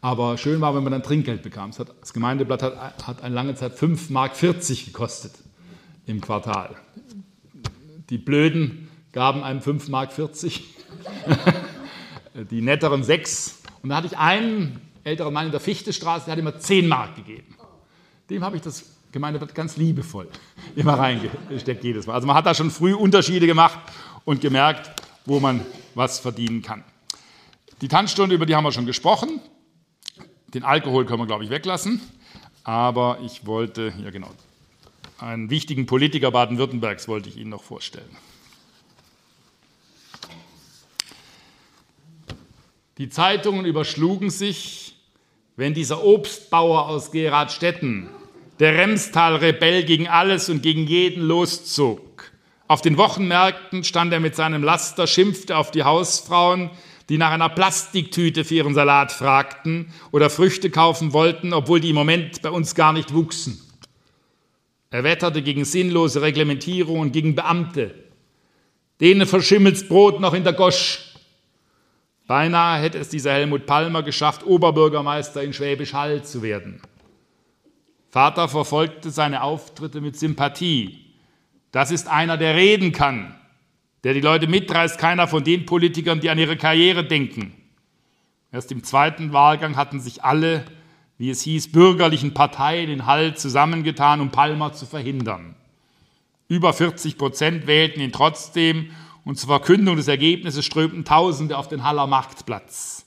Aber 0.00 0.38
schön 0.38 0.60
war, 0.60 0.74
wenn 0.74 0.82
man 0.82 0.92
dann 0.92 1.02
Trinkgeld 1.02 1.42
bekam. 1.42 1.72
Das 2.00 2.12
Gemeindeblatt 2.12 2.62
hat, 2.62 3.06
hat 3.06 3.22
eine 3.22 3.34
lange 3.34 3.54
Zeit 3.54 3.76
5,40 3.76 4.12
Mark 4.12 4.38
gekostet 4.86 5.32
im 6.06 6.20
Quartal. 6.20 6.76
Die 8.08 8.18
Blöden 8.18 8.88
gaben 9.12 9.42
einem 9.42 9.60
5,40 9.60 9.90
Mark, 9.90 10.10
die 12.50 12.62
netteren 12.62 13.04
6. 13.04 13.62
Und 13.82 13.90
da 13.90 13.96
hatte 13.96 14.06
ich 14.06 14.16
einen 14.16 14.80
älteren 15.04 15.34
Mann 15.34 15.46
in 15.46 15.52
der 15.52 15.60
Fichtestraße, 15.60 16.26
der 16.26 16.32
hat 16.32 16.38
immer 16.38 16.58
10 16.58 16.88
Mark 16.88 17.16
gegeben. 17.16 17.54
Dem 18.30 18.44
habe 18.44 18.56
ich 18.56 18.62
das 18.62 18.84
Gemeindeblatt 19.12 19.54
ganz 19.54 19.76
liebevoll 19.76 20.28
immer 20.76 20.94
reingesteckt 20.94 21.82
jedes 21.82 22.06
Mal. 22.06 22.14
Also 22.14 22.26
man 22.26 22.36
hat 22.36 22.46
da 22.46 22.54
schon 22.54 22.70
früh 22.70 22.94
Unterschiede 22.94 23.46
gemacht 23.46 23.78
und 24.24 24.40
gemerkt, 24.40 24.90
wo 25.26 25.40
man 25.40 25.60
was 25.94 26.18
verdienen 26.18 26.62
kann. 26.62 26.84
Die 27.80 27.88
Tanzstunde, 27.88 28.34
über 28.34 28.46
die 28.46 28.54
haben 28.54 28.64
wir 28.64 28.72
schon 28.72 28.86
gesprochen. 28.86 29.40
Den 30.52 30.64
Alkohol 30.64 31.06
können 31.06 31.20
wir, 31.20 31.26
glaube 31.26 31.44
ich, 31.44 31.50
weglassen. 31.50 32.00
Aber 32.64 33.18
ich 33.24 33.46
wollte, 33.46 33.92
ja 34.02 34.10
genau, 34.10 34.30
einen 35.18 35.50
wichtigen 35.50 35.86
Politiker 35.86 36.30
Baden-Württembergs 36.30 37.08
wollte 37.08 37.28
ich 37.28 37.36
Ihnen 37.36 37.50
noch 37.50 37.62
vorstellen. 37.62 38.16
Die 42.98 43.08
Zeitungen 43.08 43.64
überschlugen 43.64 44.28
sich, 44.28 44.94
wenn 45.56 45.72
dieser 45.72 46.04
Obstbauer 46.04 46.88
aus 46.88 47.12
Geradstetten, 47.12 48.10
der 48.58 48.76
Remstal-Rebell 48.76 49.84
gegen 49.84 50.06
alles 50.06 50.50
und 50.50 50.62
gegen 50.62 50.86
jeden 50.86 51.22
loszog. 51.22 52.09
Auf 52.70 52.82
den 52.82 52.98
Wochenmärkten 52.98 53.82
stand 53.82 54.12
er 54.12 54.20
mit 54.20 54.36
seinem 54.36 54.62
Laster, 54.62 55.08
schimpfte 55.08 55.56
auf 55.56 55.72
die 55.72 55.82
Hausfrauen, 55.82 56.70
die 57.08 57.18
nach 57.18 57.32
einer 57.32 57.48
Plastiktüte 57.48 58.44
für 58.44 58.54
ihren 58.54 58.74
Salat 58.74 59.10
fragten 59.10 59.92
oder 60.12 60.30
Früchte 60.30 60.70
kaufen 60.70 61.12
wollten, 61.12 61.52
obwohl 61.52 61.80
die 61.80 61.90
im 61.90 61.96
Moment 61.96 62.42
bei 62.42 62.50
uns 62.50 62.76
gar 62.76 62.92
nicht 62.92 63.12
wuchsen. 63.12 63.60
Er 64.90 65.02
wetterte 65.02 65.42
gegen 65.42 65.64
sinnlose 65.64 66.22
Reglementierungen, 66.22 67.10
gegen 67.10 67.34
Beamte. 67.34 67.92
Denen 69.00 69.26
verschimmelt's 69.26 69.88
Brot 69.88 70.20
noch 70.20 70.32
in 70.32 70.44
der 70.44 70.52
Gosch. 70.52 71.16
Beinahe 72.28 72.80
hätte 72.80 72.98
es 72.98 73.08
dieser 73.08 73.32
Helmut 73.32 73.66
Palmer 73.66 74.04
geschafft, 74.04 74.46
Oberbürgermeister 74.46 75.42
in 75.42 75.52
Schwäbisch 75.52 75.92
Hall 75.92 76.22
zu 76.22 76.40
werden. 76.40 76.80
Vater 78.10 78.46
verfolgte 78.48 79.10
seine 79.10 79.42
Auftritte 79.42 80.00
mit 80.00 80.16
Sympathie. 80.16 81.09
Das 81.72 81.90
ist 81.90 82.08
einer, 82.08 82.36
der 82.36 82.54
reden 82.54 82.92
kann, 82.92 83.34
der 84.02 84.14
die 84.14 84.20
Leute 84.20 84.46
mitreißt, 84.46 84.98
keiner 84.98 85.28
von 85.28 85.44
den 85.44 85.66
Politikern, 85.66 86.20
die 86.20 86.30
an 86.30 86.38
ihre 86.38 86.56
Karriere 86.56 87.04
denken. 87.04 87.52
Erst 88.52 88.72
im 88.72 88.82
zweiten 88.82 89.32
Wahlgang 89.32 89.76
hatten 89.76 90.00
sich 90.00 90.24
alle, 90.24 90.64
wie 91.18 91.30
es 91.30 91.42
hieß, 91.42 91.70
bürgerlichen 91.70 92.34
Parteien 92.34 92.90
in 92.90 93.06
Hall 93.06 93.36
zusammengetan, 93.36 94.20
um 94.20 94.30
Palmer 94.30 94.72
zu 94.72 94.86
verhindern. 94.86 95.54
Über 96.48 96.72
40 96.72 97.16
Prozent 97.16 97.66
wählten 97.68 98.00
ihn 98.00 98.10
trotzdem 98.10 98.90
und 99.24 99.38
zur 99.38 99.48
Verkündung 99.48 99.96
des 99.96 100.08
Ergebnisses 100.08 100.64
strömten 100.64 101.04
Tausende 101.04 101.56
auf 101.56 101.68
den 101.68 101.84
Haller 101.84 102.08
Marktplatz. 102.08 103.06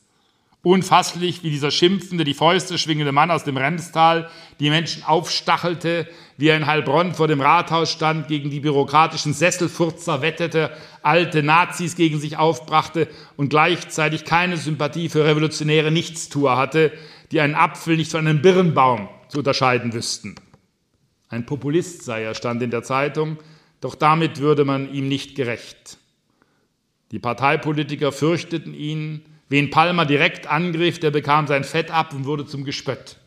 Unfasslich, 0.66 1.44
wie 1.44 1.50
dieser 1.50 1.72
schimpfende, 1.72 2.24
die 2.24 2.34
Fäuste 2.34 2.78
schwingende 2.78 3.12
Mann 3.12 3.32
aus 3.32 3.44
dem 3.44 3.58
Remstal 3.58 4.30
die 4.62 4.70
Menschen 4.70 5.04
aufstachelte, 5.04 6.08
wie 6.38 6.48
er 6.48 6.56
in 6.56 6.66
Heilbronn 6.66 7.14
vor 7.14 7.28
dem 7.28 7.42
Rathaus 7.42 7.92
stand, 7.92 8.30
gegen 8.30 8.50
die 8.50 8.62
bürokratischen 8.62 9.34
Sesselfurzer 9.34 10.22
wettete, 10.22 10.72
alte 11.02 11.44
Nazis 11.44 11.98
gegen 11.98 12.18
sich 12.18 12.38
aufbrachte 12.38 13.10
und 13.36 13.50
gleichzeitig 13.50 14.24
keine 14.24 14.56
Sympathie 14.56 15.10
für 15.10 15.26
revolutionäre 15.26 15.92
Nichtstuer 15.92 16.56
hatte, 16.56 16.94
die 17.34 17.42
einen 17.42 17.56
Apfel 17.56 17.98
nicht 17.98 18.12
von 18.12 18.26
einem 18.26 18.42
Birnbaum 18.42 19.10
zu 19.28 19.40
unterscheiden 19.40 19.92
wüssten. 19.92 20.36
Ein 21.28 21.46
Populist 21.46 22.04
sei 22.04 22.24
er, 22.24 22.36
stand 22.36 22.62
in 22.62 22.72
der 22.72 22.84
Zeitung, 22.84 23.38
doch 23.82 23.96
damit 23.96 24.40
würde 24.40 24.64
man 24.64 24.94
ihm 24.94 25.10
nicht 25.10 25.36
gerecht. 25.36 25.98
Die 27.12 27.20
Parteipolitiker 27.20 28.14
fürchteten 28.14 28.74
ihn, 28.74 29.26
Wen 29.50 29.70
Palmer 29.70 30.06
direkt 30.06 30.48
angriff, 30.48 31.00
der 31.00 31.12
bekam 31.12 31.48
sein 31.48 31.64
Fett 31.64 31.92
ab 31.92 32.14
und 32.14 32.26
wurde 32.26 32.46
zum 32.46 32.64
Gespött. 32.64 33.18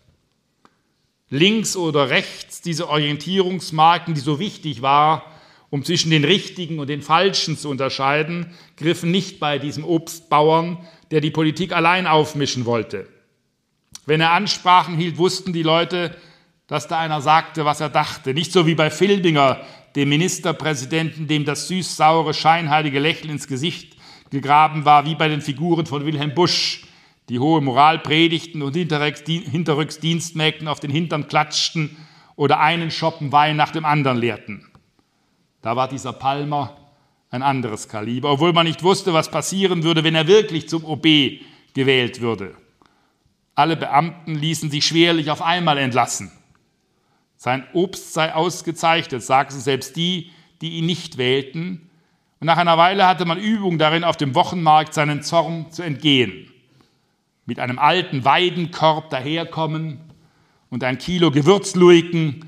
Links 1.29 1.77
oder 1.77 2.11
rechts 2.11 2.63
diese 2.63 2.89
Orientierungsmarken, 2.89 4.15
die 4.15 4.21
so 4.21 4.39
wichtig 4.39 4.83
war, 4.83 5.33
um 5.71 5.85
zwischen 5.85 6.11
den 6.11 6.25
Richtigen 6.25 6.79
und 6.79 6.89
den 6.89 7.03
Falschen 7.03 7.59
zu 7.59 7.69
unterscheiden, 7.69 8.55
griffen 8.77 9.11
nicht 9.11 9.41
bei 9.41 9.59
diesem 9.59 9.85
Obstbauern, 9.85 10.79
der 11.11 11.21
die 11.21 11.31
Politik 11.33 11.73
allein 11.73 12.07
aufmischen 12.07 12.65
wollte. 12.65 13.09
Wenn 14.07 14.21
er 14.21 14.33
Ansprachen 14.33 14.97
hielt, 14.97 15.19
wussten 15.19 15.53
die 15.53 15.65
Leute, 15.65 16.17
dass 16.69 16.87
da 16.87 17.01
einer 17.01 17.21
sagte, 17.21 17.65
was 17.65 17.81
er 17.81 17.89
dachte. 17.89 18.35
Nicht 18.35 18.53
so 18.53 18.67
wie 18.67 18.77
bei 18.77 18.91
Filbinger, 18.91 19.61
dem 19.97 20.09
Ministerpräsidenten, 20.09 21.27
dem 21.27 21.45
das 21.45 21.69
süß-saure, 21.69 22.35
scheinheilige 22.35 23.01
Lächeln 23.01 23.31
ins 23.31 23.49
Gesicht 23.49 23.96
gegraben 24.31 24.85
war, 24.85 25.07
wie 25.07 25.15
bei 25.15 25.29
den 25.29 25.41
Figuren 25.41 25.87
von 25.87 26.05
Wilhelm 26.05 26.35
Busch, 26.35 26.87
die 27.29 27.39
hohe 27.39 27.61
Moral 27.61 27.99
predigten 27.99 28.63
und 28.63 28.75
hinterrücks 28.75 30.01
Dienstmägden 30.01 30.69
auf 30.69 30.81
den 30.81 30.91
Hintern 30.91 31.29
klatschten 31.29 31.97
oder 32.37 32.61
einen 32.61 32.91
Schoppen 32.91 33.33
Wein 33.33 33.57
nach 33.57 33.73
dem 33.73 33.85
anderen 33.85 34.19
leerten. 34.19 34.67
Da 35.63 35.75
war 35.75 35.89
dieser 35.89 36.13
Palmer 36.13 36.77
ein 37.31 37.43
anderes 37.43 37.89
Kaliber, 37.89 38.31
obwohl 38.33 38.53
man 38.53 38.67
nicht 38.67 38.83
wusste, 38.83 39.13
was 39.13 39.31
passieren 39.31 39.83
würde, 39.83 40.05
wenn 40.05 40.15
er 40.15 40.29
wirklich 40.29 40.69
zum 40.69 40.85
OB 40.85 41.07
gewählt 41.75 42.21
würde. 42.21 42.55
Alle 43.55 43.77
Beamten 43.77 44.35
ließen 44.35 44.71
sich 44.71 44.87
schwerlich 44.87 45.31
auf 45.31 45.43
einmal 45.43 45.79
entlassen. 45.79 46.31
Sein 47.37 47.67
Obst 47.73 48.13
sei 48.13 48.35
ausgezeichnet, 48.35 49.23
sagten 49.23 49.59
selbst 49.59 49.97
die, 49.97 50.31
die 50.61 50.79
ihn 50.79 50.87
nicht 50.87 51.19
wählten, 51.19 51.91
und 52.41 52.47
nach 52.47 52.59
einer 52.59 52.77
Weile 52.77 53.07
hatte 53.07 53.25
man 53.25 53.39
Übung 53.39 53.79
darin, 53.79 54.05
auf 54.05 54.17
dem 54.17 54.35
Wochenmarkt 54.35 54.93
seinen 54.93 55.23
Zorn 55.23 55.71
zu 55.71 55.83
entgehen. 55.83 56.53
Mit 57.47 57.59
einem 57.59 57.79
alten 57.79 58.25
Weidenkorb 58.25 59.09
daherkommen 59.11 60.01
und 60.69 60.85
ein 60.85 60.99
Kilo 60.99 61.31
Gewürzluiken, 61.31 62.47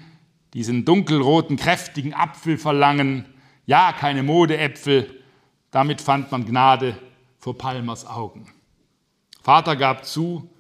diesen 0.55 0.85
dunkelroten, 0.85 1.57
kräftigen 1.57 2.15
Apfel 2.15 2.59
verlangen. 2.59 3.27
Ja, 3.67 3.93
keine 3.93 4.23
Modeäpfel. 4.23 5.23
Damit 5.71 6.01
fand 6.01 6.33
man 6.33 6.45
Gnade 6.45 6.99
vor 7.39 7.57
Palmers 7.57 8.07
Augen. 8.07 8.53
Vater 9.43 9.77
gab 9.77 10.05
zu, 10.05 10.51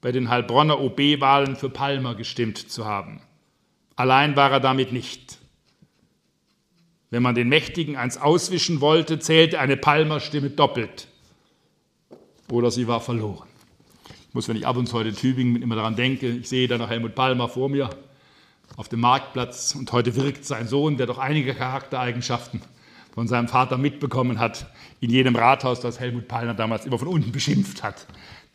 bei 0.00 0.12
den 0.12 0.28
Heilbronner 0.28 0.78
OB-Wahlen 0.80 1.56
für 1.56 1.70
Palmer 1.70 2.14
gestimmt 2.14 2.58
zu 2.58 2.84
haben. 2.84 3.20
Allein 3.96 4.36
war 4.36 4.52
er 4.52 4.60
damit 4.60 4.92
nicht. 4.92 5.38
Wenn 7.16 7.22
man 7.22 7.34
den 7.34 7.48
Mächtigen 7.48 7.96
eins 7.96 8.18
auswischen 8.18 8.82
wollte, 8.82 9.18
zählte 9.18 9.58
eine 9.58 9.78
Palmerstimme 9.78 10.50
doppelt. 10.50 11.08
Oder 12.50 12.70
sie 12.70 12.88
war 12.88 13.00
verloren. 13.00 13.48
Ich 14.28 14.34
muss, 14.34 14.48
wenn 14.48 14.56
ich 14.58 14.66
ab 14.66 14.76
und 14.76 14.86
zu 14.86 14.92
heute 14.92 15.08
in 15.08 15.16
Tübingen 15.16 15.62
immer 15.62 15.76
daran 15.76 15.96
denke, 15.96 16.28
ich 16.28 16.46
sehe 16.46 16.68
da 16.68 16.76
noch 16.76 16.90
Helmut 16.90 17.14
Palmer 17.14 17.48
vor 17.48 17.70
mir 17.70 17.88
auf 18.76 18.90
dem 18.90 19.00
Marktplatz 19.00 19.74
und 19.74 19.90
heute 19.92 20.14
wirkt 20.14 20.44
sein 20.44 20.68
Sohn, 20.68 20.98
der 20.98 21.06
doch 21.06 21.16
einige 21.16 21.54
Charaktereigenschaften 21.54 22.60
von 23.14 23.28
seinem 23.28 23.48
Vater 23.48 23.78
mitbekommen 23.78 24.38
hat, 24.38 24.66
in 25.00 25.08
jedem 25.08 25.36
Rathaus, 25.36 25.80
das 25.80 25.98
Helmut 25.98 26.28
Palmer 26.28 26.52
damals 26.52 26.84
immer 26.84 26.98
von 26.98 27.08
unten 27.08 27.32
beschimpft 27.32 27.82
hat, 27.82 28.06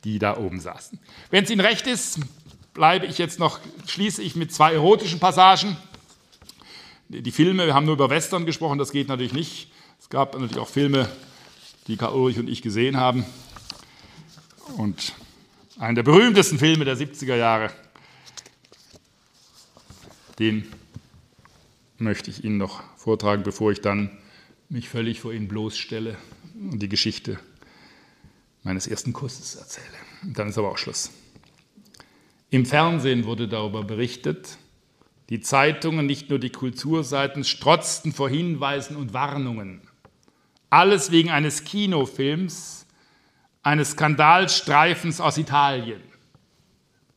die 0.03 0.19
da 0.19 0.37
oben 0.37 0.59
saßen. 0.59 0.99
Wenn 1.31 1.45
es 1.45 1.49
Ihnen 1.49 1.61
recht 1.61 1.87
ist, 1.87 2.19
bleibe 2.75 3.07
ich 3.07 3.17
jetzt 3.17 3.39
noch, 3.39 3.59
schließe 3.87 4.21
ich 4.21 4.35
mit 4.35 4.53
zwei 4.53 4.71
erotischen 4.73 5.19
Passagen 5.19 5.77
die 7.11 7.31
Filme, 7.31 7.65
wir 7.65 7.73
haben 7.73 7.85
nur 7.85 7.95
über 7.95 8.09
Western 8.09 8.45
gesprochen, 8.45 8.77
das 8.77 8.91
geht 8.91 9.09
natürlich 9.09 9.33
nicht. 9.33 9.69
Es 9.99 10.09
gab 10.09 10.33
natürlich 10.33 10.57
auch 10.57 10.69
Filme, 10.69 11.09
die 11.87 11.97
Karl 11.97 12.13
Ulrich 12.13 12.39
und 12.39 12.49
ich 12.49 12.61
gesehen 12.61 12.97
haben. 12.97 13.25
Und 14.77 15.13
einen 15.77 15.95
der 15.95 16.03
berühmtesten 16.03 16.57
Filme 16.57 16.85
der 16.85 16.95
70er 16.95 17.35
Jahre, 17.35 17.71
den 20.39 20.65
möchte 21.97 22.31
ich 22.31 22.45
Ihnen 22.45 22.57
noch 22.57 22.81
vortragen, 22.97 23.43
bevor 23.43 23.71
ich 23.71 23.81
dann 23.81 24.17
mich 24.69 24.87
völlig 24.87 25.19
vor 25.19 25.33
Ihnen 25.33 25.49
bloßstelle 25.49 26.17
und 26.55 26.79
die 26.79 26.89
Geschichte 26.89 27.39
meines 28.63 28.87
ersten 28.87 29.11
Kusses 29.11 29.55
erzähle. 29.55 29.85
Und 30.23 30.39
dann 30.39 30.49
ist 30.49 30.57
aber 30.57 30.69
auch 30.69 30.77
Schluss. 30.77 31.11
Im 32.49 32.65
Fernsehen 32.65 33.25
wurde 33.25 33.47
darüber 33.47 33.83
berichtet, 33.83 34.57
die 35.31 35.39
Zeitungen, 35.39 36.05
nicht 36.05 36.29
nur 36.29 36.39
die 36.39 36.49
Kulturseiten, 36.49 37.45
strotzten 37.45 38.11
vor 38.11 38.29
Hinweisen 38.29 38.97
und 38.97 39.13
Warnungen. 39.13 39.79
Alles 40.69 41.09
wegen 41.09 41.31
eines 41.31 41.63
Kinofilms, 41.63 42.85
eines 43.63 43.91
Skandalstreifens 43.91 45.21
aus 45.21 45.37
Italien. 45.37 46.01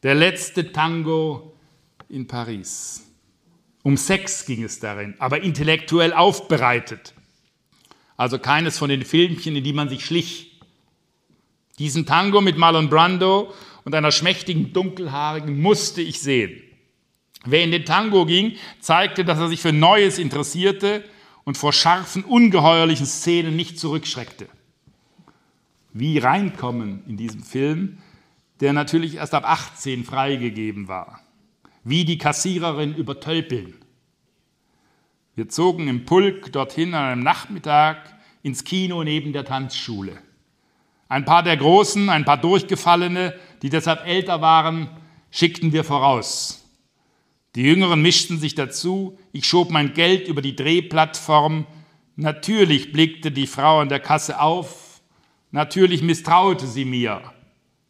Der 0.05 0.15
letzte 0.15 0.71
Tango 0.71 1.57
in 2.09 2.29
Paris. 2.29 3.03
Um 3.83 3.97
Sex 3.97 4.47
ging 4.47 4.63
es 4.63 4.79
darin, 4.79 5.17
aber 5.19 5.43
intellektuell 5.43 6.13
aufbereitet. 6.13 7.15
Also 8.17 8.39
keines 8.39 8.79
von 8.79 8.91
den 8.91 9.05
Filmchen, 9.05 9.57
in 9.57 9.65
die 9.65 9.73
man 9.73 9.89
sich 9.89 10.07
schlich. 10.07 10.61
Diesen 11.81 12.07
Tango 12.07 12.41
mit 12.41 12.59
Marlon 12.59 12.89
Brando 12.89 13.53
und 13.85 13.93
einer 13.93 14.13
schmächtigen 14.13 14.73
Dunkelhaarigen 14.73 15.61
musste 15.61 16.01
ich 16.01 16.21
sehen. 16.21 16.64
Wer 17.45 17.65
in 17.65 17.71
den 17.71 17.85
Tango 17.85 18.27
ging, 18.27 18.57
zeigte, 18.81 19.25
dass 19.25 19.39
er 19.39 19.49
sich 19.49 19.61
für 19.61 19.73
Neues 19.73 20.19
interessierte 20.19 21.05
und 21.45 21.59
vor 21.59 21.73
scharfen, 21.73 22.25
ungeheuerlichen 22.25 23.07
Szenen 23.07 23.57
nicht 23.57 23.79
zurückschreckte. 23.79 24.49
Wie 25.93 26.19
reinkommen 26.19 27.03
in 27.07 27.17
diesem 27.17 27.43
Film 27.43 27.99
der 28.61 28.73
natürlich 28.73 29.17
erst 29.17 29.35
ab 29.35 29.45
18 29.47 30.05
freigegeben 30.05 30.89
war. 30.89 31.21
Wie 31.83 32.05
die 32.05 32.19
Kassiererin 32.19 32.95
über 32.95 33.21
Tölpeln. 33.21 33.75
Wir 35.35 35.49
zogen 35.49 35.89
im 35.89 36.05
Pulk 36.05 36.53
dorthin 36.53 36.95
an 36.95 37.05
einem 37.05 37.23
Nachmittag 37.23 37.99
ins 38.43 38.65
Kino 38.65 39.03
neben 39.03 39.33
der 39.33 39.45
Tanzschule. 39.45 40.17
Ein 41.09 41.25
paar 41.25 41.43
der 41.43 41.57
Großen, 41.57 42.09
ein 42.09 42.25
paar 42.25 42.39
Durchgefallene, 42.39 43.35
die 43.63 43.69
deshalb 43.69 44.07
älter 44.07 44.41
waren, 44.41 44.89
schickten 45.31 45.73
wir 45.73 45.85
voraus. 45.85 46.64
Die 47.55 47.63
Jüngeren 47.63 48.03
mischten 48.03 48.39
sich 48.39 48.55
dazu, 48.55 49.17
ich 49.33 49.47
schob 49.47 49.71
mein 49.71 49.95
Geld 49.95 50.27
über 50.27 50.43
die 50.43 50.57
Drehplattform. 50.57 51.67
Natürlich 52.17 52.93
blickte 52.93 53.31
die 53.31 53.47
Frau 53.47 53.79
an 53.81 53.89
der 53.89 54.01
Kasse 54.01 54.41
auf, 54.41 55.01
natürlich 55.53 56.03
misstraute 56.03 56.67
sie 56.67 56.85
mir. 56.85 57.23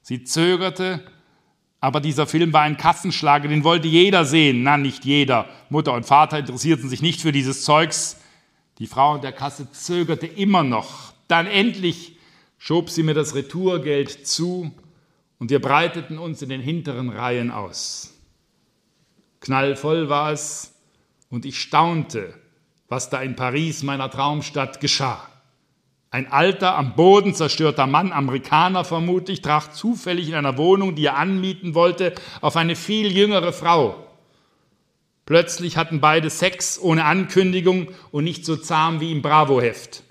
Sie 0.03 0.25
zögerte, 0.25 1.03
aber 1.81 2.01
dieser 2.01 2.27
Film 2.27 2.53
war 2.53 2.63
ein 2.63 2.77
Kassenschlager, 2.77 3.49
den 3.49 3.65
wollte 3.65 3.89
jeder 3.89 4.25
sehen. 4.25 4.63
Na, 4.63 4.77
nicht 4.77 5.05
jeder. 5.05 5.47
Mutter 5.69 5.93
und 5.93 6.05
Vater 6.05 6.39
interessierten 6.39 6.89
sich 6.89 7.03
nicht 7.03 7.21
für 7.21 7.33
dieses 7.33 7.65
Zeugs. 7.65 8.19
Die 8.79 8.87
Frau 8.87 9.13
an 9.13 9.21
der 9.21 9.33
Kasse 9.33 9.71
zögerte 9.71 10.27
immer 10.27 10.63
noch. 10.63 11.13
Dann 11.29 11.47
endlich 11.47 12.17
schob 12.59 12.89
sie 12.89 13.03
mir 13.03 13.15
das 13.15 13.35
Retourgeld 13.35 14.27
zu 14.27 14.73
und 15.39 15.51
wir 15.51 15.61
breiteten 15.61 16.19
uns 16.19 16.41
in 16.41 16.49
den 16.49 16.63
hinteren 16.63 17.11
Reihen 17.11 17.51
aus. 17.51 18.14
Knallvoll 19.45 20.09
war 20.09 20.33
es 20.33 20.73
und 21.29 21.45
ich 21.45 21.61
staunte, 21.61 22.33
was 22.89 23.11
da 23.11 23.21
in 23.21 23.37
Paris, 23.37 23.83
meiner 23.83 24.11
Traumstadt, 24.11 24.81
geschah. 24.81 25.29
Ein 26.11 26.33
alter, 26.33 26.79
am 26.79 26.97
Boden 26.97 27.35
zerstörter 27.35 27.87
Mann, 27.87 28.11
Amerikaner 28.11 28.85
vermutlich, 28.85 29.43
traf 29.43 29.71
zufällig 29.75 30.29
in 30.29 30.35
einer 30.35 30.57
Wohnung, 30.57 30.95
die 30.95 31.05
er 31.05 31.19
anmieten 31.19 31.75
wollte, 31.75 32.15
auf 32.41 32.57
eine 32.57 32.75
viel 32.75 33.15
jüngere 33.15 33.53
Frau. 33.53 34.07
Plötzlich 35.27 35.77
hatten 35.77 36.01
beide 36.01 36.31
Sex 36.31 36.79
ohne 36.81 37.05
Ankündigung 37.05 37.89
und 38.13 38.25
nicht 38.25 38.47
so 38.47 38.57
zahm 38.57 39.01
wie 39.01 39.13
im 39.13 39.21
Bravo-Heft. 39.21 40.05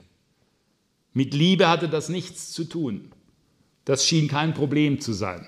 Mit 1.13 1.33
Liebe 1.33 1.69
hatte 1.69 1.89
das 1.89 2.07
nichts 2.07 2.51
zu 2.51 2.65
tun. 2.65 3.11
Das 3.85 4.05
schien 4.05 4.27
kein 4.27 4.53
Problem 4.53 5.01
zu 5.01 5.11
sein. 5.11 5.47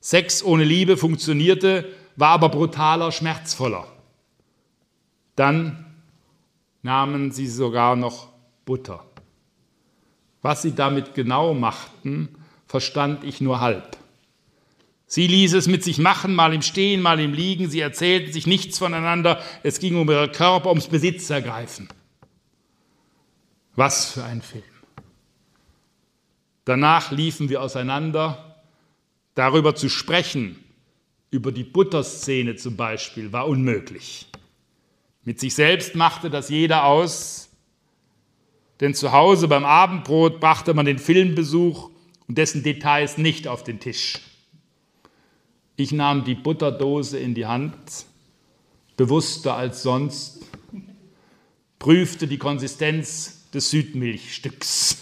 Sex 0.00 0.42
ohne 0.42 0.64
Liebe 0.64 0.98
funktionierte, 0.98 1.86
war 2.20 2.30
aber 2.30 2.50
brutaler, 2.50 3.10
schmerzvoller. 3.10 3.86
Dann 5.36 5.86
nahmen 6.82 7.32
sie 7.32 7.46
sogar 7.46 7.96
noch 7.96 8.28
Butter. 8.64 9.04
Was 10.42 10.62
sie 10.62 10.74
damit 10.74 11.14
genau 11.14 11.54
machten, 11.54 12.28
verstand 12.66 13.24
ich 13.24 13.40
nur 13.40 13.60
halb. 13.60 13.96
Sie 15.06 15.26
ließ 15.26 15.54
es 15.54 15.66
mit 15.66 15.82
sich 15.82 15.98
machen, 15.98 16.34
mal 16.34 16.54
im 16.54 16.62
Stehen, 16.62 17.02
mal 17.02 17.18
im 17.18 17.32
Liegen. 17.32 17.68
Sie 17.68 17.80
erzählten 17.80 18.32
sich 18.32 18.46
nichts 18.46 18.78
voneinander. 18.78 19.42
Es 19.64 19.80
ging 19.80 19.96
um 19.96 20.08
ihre 20.08 20.30
Körper, 20.30 20.68
ums 20.68 20.86
Besitzergreifen. 20.86 21.88
Was 23.74 24.12
für 24.12 24.22
ein 24.22 24.40
Film. 24.40 24.62
Danach 26.64 27.10
liefen 27.10 27.48
wir 27.48 27.60
auseinander. 27.60 28.62
Darüber 29.34 29.74
zu 29.74 29.88
sprechen, 29.88 30.62
über 31.30 31.52
die 31.52 31.64
Butterszene 31.64 32.56
zum 32.56 32.76
Beispiel, 32.76 33.32
war 33.32 33.46
unmöglich. 33.46 34.26
Mit 35.24 35.38
sich 35.38 35.54
selbst 35.54 35.94
machte 35.94 36.30
das 36.30 36.48
jeder 36.48 36.84
aus, 36.84 37.50
denn 38.80 38.94
zu 38.94 39.12
Hause 39.12 39.46
beim 39.46 39.64
Abendbrot 39.64 40.40
brachte 40.40 40.74
man 40.74 40.86
den 40.86 40.98
Filmbesuch 40.98 41.90
und 42.26 42.38
dessen 42.38 42.62
Details 42.62 43.18
nicht 43.18 43.46
auf 43.46 43.62
den 43.62 43.78
Tisch. 43.80 44.18
Ich 45.76 45.92
nahm 45.92 46.24
die 46.24 46.34
Butterdose 46.34 47.18
in 47.18 47.34
die 47.34 47.46
Hand, 47.46 47.74
bewusster 48.96 49.54
als 49.54 49.82
sonst, 49.82 50.40
prüfte 51.78 52.26
die 52.26 52.38
Konsistenz 52.38 53.50
des 53.50 53.70
Südmilchstücks. 53.70 54.98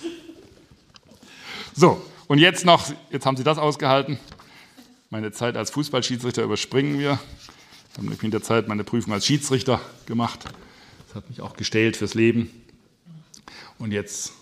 So, 1.75 2.01
und 2.27 2.39
jetzt 2.39 2.65
noch, 2.65 2.93
jetzt 3.11 3.27
haben 3.27 3.37
Sie 3.37 3.45
das 3.45 3.59
ausgehalten. 3.59 4.19
Meine 5.11 5.33
Zeit 5.33 5.57
als 5.57 5.71
Fußballschiedsrichter 5.71 6.43
überspringen 6.43 6.99
wir. 6.99 7.19
Ich 7.93 7.97
habe 7.97 8.15
in 8.27 8.31
der 8.31 8.43
Zeit 8.43 8.69
meine 8.69 8.85
Prüfung 8.85 9.15
als 9.15 9.25
Schiedsrichter 9.25 9.81
gemacht. 10.05 10.45
Das 11.07 11.15
hat 11.15 11.31
mich 11.31 11.41
auch 11.41 11.57
gestellt 11.57 11.97
fürs 11.97 12.13
Leben. 12.13 12.51
Und 13.79 13.93
jetzt 13.93 14.35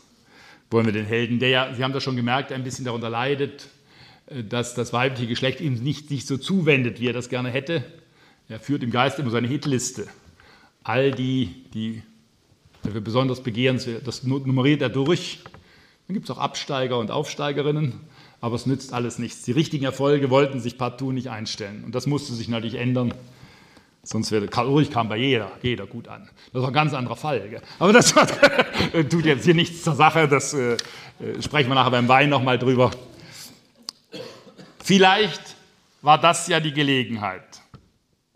wollen 0.73 0.87
wir 0.87 0.93
den 0.93 1.07
Helden, 1.07 1.39
der 1.39 1.51
ja, 1.51 1.73
Sie 1.73 1.85
haben 1.85 1.93
das 1.93 2.03
schon 2.03 2.17
gemerkt, 2.17 2.51
ein 2.51 2.65
bisschen 2.65 2.85
darunter 2.85 3.09
leidet, 3.09 3.69
äh, 4.27 4.43
dass 4.43 4.75
das 4.75 4.93
weibliche 4.93 5.29
Geschlecht 5.29 5.61
ihm 5.61 5.75
nicht 5.75 6.09
sich 6.09 6.27
so 6.27 6.37
zuwendet, 6.37 6.99
wie 6.99 7.11
er 7.11 7.13
das 7.13 7.29
gerne 7.29 7.51
hätte. 7.51 7.85
Er 8.49 8.59
führt 8.59 8.83
im 8.83 8.91
Geist 8.91 9.21
immer 9.21 9.31
seine 9.31 9.47
Hitliste. 9.47 10.09
All 10.83 11.13
die, 11.13 11.65
die 11.75 12.03
er 12.83 13.01
besonders 13.01 13.41
begehrenswert, 13.41 14.05
das 14.05 14.25
nummeriert 14.25 14.83
er 14.83 14.89
durch. 14.89 15.45
Dann 16.09 16.15
gibt 16.15 16.29
es 16.29 16.37
auch 16.37 16.39
Absteiger 16.39 16.99
und 16.99 17.13
Aufsteigerinnen, 17.13 18.01
aber 18.47 18.55
es 18.55 18.65
nützt 18.65 18.93
alles 18.93 19.19
nichts. 19.19 19.43
Die 19.43 19.51
richtigen 19.51 19.85
Erfolge 19.85 20.31
wollten 20.31 20.61
sich 20.61 20.79
partout 20.79 21.11
nicht 21.11 21.31
einstellen. 21.31 21.83
Und 21.85 21.97
das 21.97 22.07
musste 22.07 22.33
sich 22.33 22.47
natürlich 22.47 22.77
ändern. 22.77 23.13
Sonst 24.05 24.31
wäre 24.31 24.47
Karl 24.47 24.69
Ulrich 24.69 24.93
kam 24.93 25.09
bei 25.09 25.17
jeder, 25.17 25.51
jeder 25.63 25.85
gut 25.85 26.07
an. 26.07 26.31
Das 26.53 26.63
ist 26.63 26.69
ein 26.69 26.73
ganz 26.73 26.95
anderer 26.95 27.17
Fall. 27.17 27.49
Gell? 27.49 27.61
Aber 27.81 27.93
das 27.93 28.15
tut 29.11 29.25
jetzt 29.25 29.45
hier 29.45 29.55
nichts 29.55 29.83
zur 29.83 29.97
Sache. 29.97 30.29
Das 30.29 30.55
äh, 30.55 30.75
äh, 30.75 31.43
sprechen 31.43 31.71
wir 31.71 31.75
nachher 31.75 31.91
beim 31.91 32.07
Wein 32.07 32.29
nochmal 32.29 32.57
drüber. 32.57 32.93
Vielleicht 34.79 35.43
war 36.01 36.21
das 36.21 36.47
ja 36.47 36.61
die 36.61 36.73
Gelegenheit. 36.73 37.43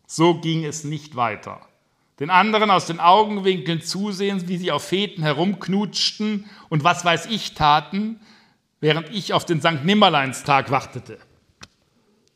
So 0.09 0.41
ging 0.41 0.65
es 0.65 0.83
nicht 0.83 1.15
weiter. 1.15 1.61
Den 2.19 2.31
anderen 2.31 2.73
aus 2.73 2.87
den 2.87 2.99
Augenwinkeln 2.99 3.81
zusehen, 3.81 4.49
wie 4.49 4.57
sie 4.57 4.73
auf 4.73 4.83
Feten 4.83 5.23
herumknutschten 5.23 6.51
und 6.69 6.83
was 6.83 7.05
weiß 7.05 7.27
ich 7.27 7.55
taten, 7.55 8.19
während 8.81 9.11
ich 9.11 9.33
auf 9.33 9.45
den 9.45 9.61
St. 9.61 9.85
Nimmerleinstag 9.85 10.71
wartete. 10.71 11.19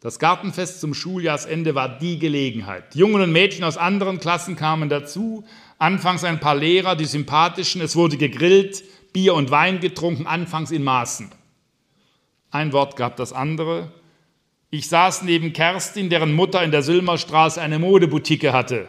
Das 0.01 0.19
Gartenfest 0.19 0.81
zum 0.81 0.93
Schuljahrsende 0.93 1.75
war 1.75 1.99
die 1.99 2.19
Gelegenheit. 2.19 2.95
Jungen 2.95 3.23
und 3.23 3.33
Mädchen 3.33 3.65
aus 3.65 3.79
anderen 3.79 4.21
Klassen 4.21 4.55
kamen 4.55 4.91
dazu, 4.91 5.45
anfangs 5.79 6.25
ein 6.25 6.41
paar 6.41 6.57
Lehrer, 6.57 6.95
die 6.95 7.07
sympathischen, 7.07 7.81
es 7.81 7.97
wurde 7.97 8.19
gegrillt, 8.19 8.85
Bier 9.15 9.35
und 9.35 9.51
Wein 9.51 9.81
getrunken, 9.81 10.27
anfangs 10.27 10.73
in 10.73 10.85
Maßen. 10.85 11.31
Ein 12.51 12.73
Wort 12.73 12.97
gab 12.97 13.17
das 13.17 13.33
andere. 13.33 13.93
Ich 14.69 14.89
saß 14.89 15.23
neben 15.23 15.55
Kerstin, 15.55 16.11
deren 16.11 16.35
Mutter 16.35 16.63
in 16.63 16.71
der 16.71 16.83
Sülmerstraße 16.83 17.63
eine 17.63 17.79
Modeboutique 17.79 18.53
hatte. 18.53 18.89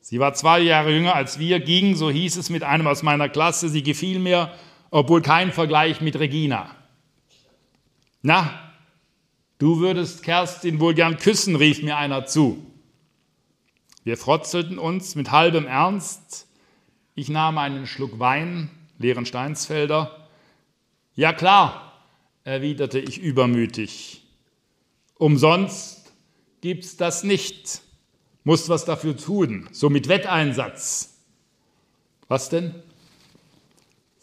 Sie 0.00 0.20
war 0.20 0.34
zwei 0.34 0.60
Jahre 0.60 0.92
jünger 0.92 1.14
als 1.16 1.38
wir, 1.38 1.58
ging, 1.58 1.96
so 1.96 2.10
hieß 2.10 2.36
es, 2.36 2.50
mit 2.50 2.62
einem 2.62 2.86
aus 2.86 3.02
meiner 3.02 3.28
Klasse. 3.28 3.68
Sie 3.68 3.82
gefiel 3.82 4.18
mir, 4.18 4.52
obwohl 4.92 5.22
kein 5.22 5.50
Vergleich 5.50 6.00
mit 6.00 6.16
Regina. 6.20 6.76
Na, 8.22 8.72
Du 9.62 9.78
würdest 9.78 10.24
Kerstin 10.24 10.80
wohl 10.80 10.92
gern 10.92 11.18
küssen, 11.18 11.54
rief 11.54 11.84
mir 11.84 11.96
einer 11.96 12.26
zu. 12.26 12.66
Wir 14.02 14.16
frotzelten 14.16 14.76
uns 14.76 15.14
mit 15.14 15.30
halbem 15.30 15.68
Ernst. 15.68 16.48
Ich 17.14 17.28
nahm 17.28 17.58
einen 17.58 17.86
Schluck 17.86 18.18
Wein, 18.18 18.70
leeren 18.98 19.24
Steinsfelder. 19.24 20.26
Ja 21.14 21.32
klar, 21.32 21.96
erwiderte 22.42 22.98
ich 22.98 23.20
übermütig. 23.20 24.24
Umsonst 25.14 26.12
gibt's 26.60 26.96
das 26.96 27.22
nicht. 27.22 27.82
Musst 28.42 28.68
was 28.68 28.84
dafür 28.84 29.16
tun, 29.16 29.68
so 29.70 29.90
mit 29.90 30.08
Wetteinsatz. 30.08 31.20
Was 32.26 32.48
denn? 32.48 32.74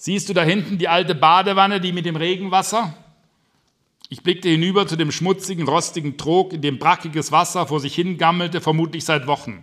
Siehst 0.01 0.29
du 0.29 0.33
da 0.33 0.43
hinten 0.43 0.77
die 0.77 0.87
alte 0.87 1.13
Badewanne, 1.13 1.81
die 1.81 1.91
mit 1.91 2.05
dem 2.05 2.15
Regenwasser? 2.15 2.93
Ich 4.07 4.23
blickte 4.23 4.47
hinüber 4.47 4.87
zu 4.87 4.95
dem 4.95 5.11
schmutzigen, 5.11 5.67
rostigen 5.67 6.17
Trog, 6.17 6.53
in 6.53 6.61
dem 6.61 6.79
brackiges 6.79 7.33
Wasser 7.33 7.67
vor 7.67 7.81
sich 7.81 7.95
hingammelte, 7.95 8.61
vermutlich 8.61 9.03
seit 9.03 9.27
Wochen. 9.27 9.61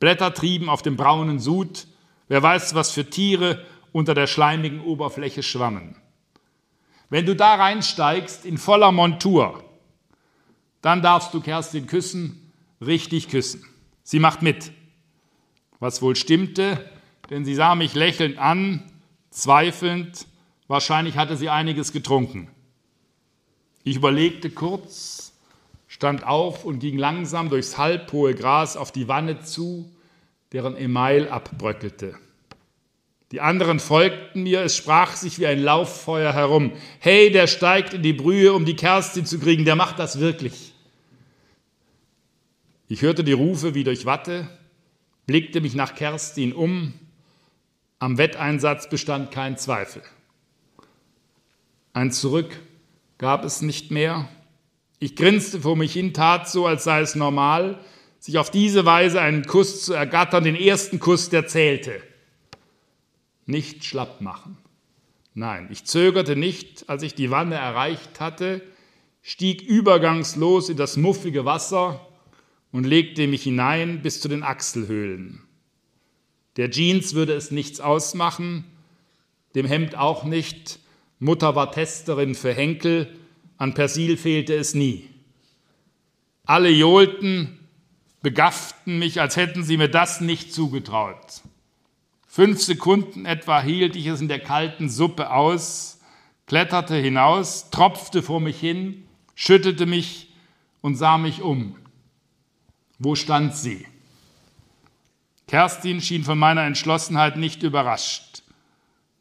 Blätter 0.00 0.34
trieben 0.34 0.68
auf 0.68 0.82
dem 0.82 0.96
braunen 0.96 1.38
Sud, 1.38 1.86
wer 2.26 2.42
weiß, 2.42 2.74
was 2.74 2.90
für 2.90 3.08
Tiere 3.08 3.64
unter 3.92 4.14
der 4.14 4.26
schleimigen 4.26 4.80
Oberfläche 4.80 5.44
schwammen. 5.44 5.94
Wenn 7.08 7.24
du 7.24 7.36
da 7.36 7.54
reinsteigst 7.54 8.44
in 8.44 8.58
voller 8.58 8.90
Montur, 8.90 9.62
dann 10.82 11.02
darfst 11.02 11.32
du 11.32 11.40
Kerstin 11.40 11.86
küssen, 11.86 12.52
richtig 12.84 13.28
küssen. 13.28 13.64
Sie 14.02 14.18
macht 14.18 14.42
mit. 14.42 14.72
Was 15.78 16.02
wohl 16.02 16.16
stimmte, 16.16 16.84
denn 17.30 17.44
sie 17.44 17.54
sah 17.54 17.76
mich 17.76 17.94
lächelnd 17.94 18.38
an, 18.38 18.82
zweifelnd, 19.30 20.26
wahrscheinlich 20.66 21.16
hatte 21.16 21.36
sie 21.36 21.48
einiges 21.48 21.92
getrunken. 21.92 22.48
Ich 23.84 23.96
überlegte 23.96 24.50
kurz, 24.50 25.32
stand 25.86 26.26
auf 26.26 26.64
und 26.64 26.78
ging 26.78 26.98
langsam 26.98 27.48
durchs 27.48 27.78
halbhohe 27.78 28.34
Gras 28.34 28.76
auf 28.76 28.92
die 28.92 29.08
Wanne 29.08 29.40
zu, 29.40 29.90
deren 30.52 30.76
Email 30.76 31.28
abbröckelte. 31.28 32.14
Die 33.32 33.40
anderen 33.40 33.78
folgten 33.78 34.42
mir, 34.42 34.62
es 34.62 34.76
sprach 34.76 35.14
sich 35.14 35.38
wie 35.38 35.46
ein 35.46 35.58
Lauffeuer 35.58 36.32
herum. 36.32 36.72
Hey, 36.98 37.30
der 37.30 37.46
steigt 37.46 37.92
in 37.92 38.02
die 38.02 38.14
Brühe, 38.14 38.54
um 38.54 38.64
die 38.64 38.76
Kerstin 38.76 39.26
zu 39.26 39.38
kriegen, 39.38 39.66
der 39.66 39.76
macht 39.76 39.98
das 39.98 40.18
wirklich. 40.18 40.72
Ich 42.88 43.02
hörte 43.02 43.24
die 43.24 43.32
Rufe 43.32 43.74
wie 43.74 43.84
durch 43.84 44.06
Watte, 44.06 44.48
blickte 45.26 45.60
mich 45.60 45.74
nach 45.74 45.94
Kerstin 45.94 46.54
um. 46.54 46.94
Am 48.00 48.16
Wetteinsatz 48.16 48.88
bestand 48.88 49.32
kein 49.32 49.56
Zweifel. 49.56 50.02
Ein 51.92 52.12
Zurück 52.12 52.60
gab 53.18 53.44
es 53.44 53.60
nicht 53.60 53.90
mehr. 53.90 54.28
Ich 55.00 55.16
grinste 55.16 55.60
vor 55.60 55.76
mich 55.76 55.94
hin, 55.94 56.14
tat 56.14 56.48
so, 56.48 56.66
als 56.66 56.84
sei 56.84 57.00
es 57.00 57.16
normal, 57.16 57.80
sich 58.20 58.38
auf 58.38 58.50
diese 58.50 58.84
Weise 58.84 59.20
einen 59.20 59.46
Kuss 59.46 59.84
zu 59.84 59.94
ergattern, 59.94 60.44
den 60.44 60.54
ersten 60.54 61.00
Kuss, 61.00 61.28
der 61.28 61.48
zählte. 61.48 62.00
Nicht 63.46 63.84
schlapp 63.84 64.20
machen. 64.20 64.58
Nein, 65.34 65.68
ich 65.70 65.84
zögerte 65.84 66.36
nicht, 66.36 66.88
als 66.88 67.02
ich 67.02 67.14
die 67.14 67.30
Wanne 67.30 67.56
erreicht 67.56 68.20
hatte, 68.20 68.62
stieg 69.22 69.62
übergangslos 69.62 70.68
in 70.68 70.76
das 70.76 70.96
muffige 70.96 71.44
Wasser 71.44 72.06
und 72.70 72.84
legte 72.84 73.26
mich 73.26 73.42
hinein 73.42 74.02
bis 74.02 74.20
zu 74.20 74.28
den 74.28 74.42
Achselhöhlen. 74.42 75.47
Der 76.58 76.70
Jeans 76.70 77.14
würde 77.14 77.34
es 77.34 77.52
nichts 77.52 77.78
ausmachen, 77.80 78.64
dem 79.54 79.64
Hemd 79.64 79.96
auch 79.96 80.24
nicht. 80.24 80.80
Mutter 81.20 81.54
war 81.54 81.70
Testerin 81.70 82.34
für 82.34 82.52
Henkel, 82.52 83.16
an 83.58 83.74
Persil 83.74 84.16
fehlte 84.16 84.54
es 84.54 84.74
nie. 84.74 85.08
Alle 86.44 86.68
johlten, 86.68 87.60
begafften 88.22 88.98
mich, 88.98 89.20
als 89.20 89.36
hätten 89.36 89.62
sie 89.62 89.76
mir 89.76 89.88
das 89.88 90.20
nicht 90.20 90.52
zugetraut. 90.52 91.42
Fünf 92.26 92.60
Sekunden 92.60 93.24
etwa 93.24 93.62
hielt 93.62 93.94
ich 93.94 94.06
es 94.06 94.20
in 94.20 94.28
der 94.28 94.40
kalten 94.40 94.88
Suppe 94.88 95.30
aus, 95.30 96.00
kletterte 96.46 96.96
hinaus, 96.96 97.70
tropfte 97.70 98.20
vor 98.20 98.40
mich 98.40 98.58
hin, 98.58 99.04
schüttelte 99.36 99.86
mich 99.86 100.32
und 100.80 100.96
sah 100.96 101.18
mich 101.18 101.40
um. 101.40 101.76
Wo 102.98 103.14
stand 103.14 103.54
sie? 103.54 103.86
Kerstin 105.48 106.02
schien 106.02 106.24
von 106.24 106.38
meiner 106.38 106.62
Entschlossenheit 106.62 107.38
nicht 107.38 107.62
überrascht. 107.62 108.42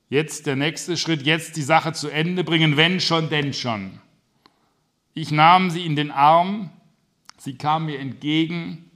Jetzt 0.09 0.45
der 0.45 0.57
nächste 0.57 0.97
Schritt, 0.97 1.25
jetzt 1.25 1.55
die 1.55 1.61
Sache 1.61 1.93
zu 1.93 2.09
Ende 2.09 2.43
bringen, 2.43 2.77
wenn 2.77 2.99
schon, 2.99 3.29
denn 3.29 3.53
schon. 3.53 3.99
Ich 5.13 5.31
nahm 5.31 5.69
sie 5.69 5.85
in 5.85 5.95
den 5.95 6.11
Arm, 6.11 6.69
sie 7.37 7.57
kam 7.57 7.85
mir 7.85 7.99
entgegen, 7.99 8.91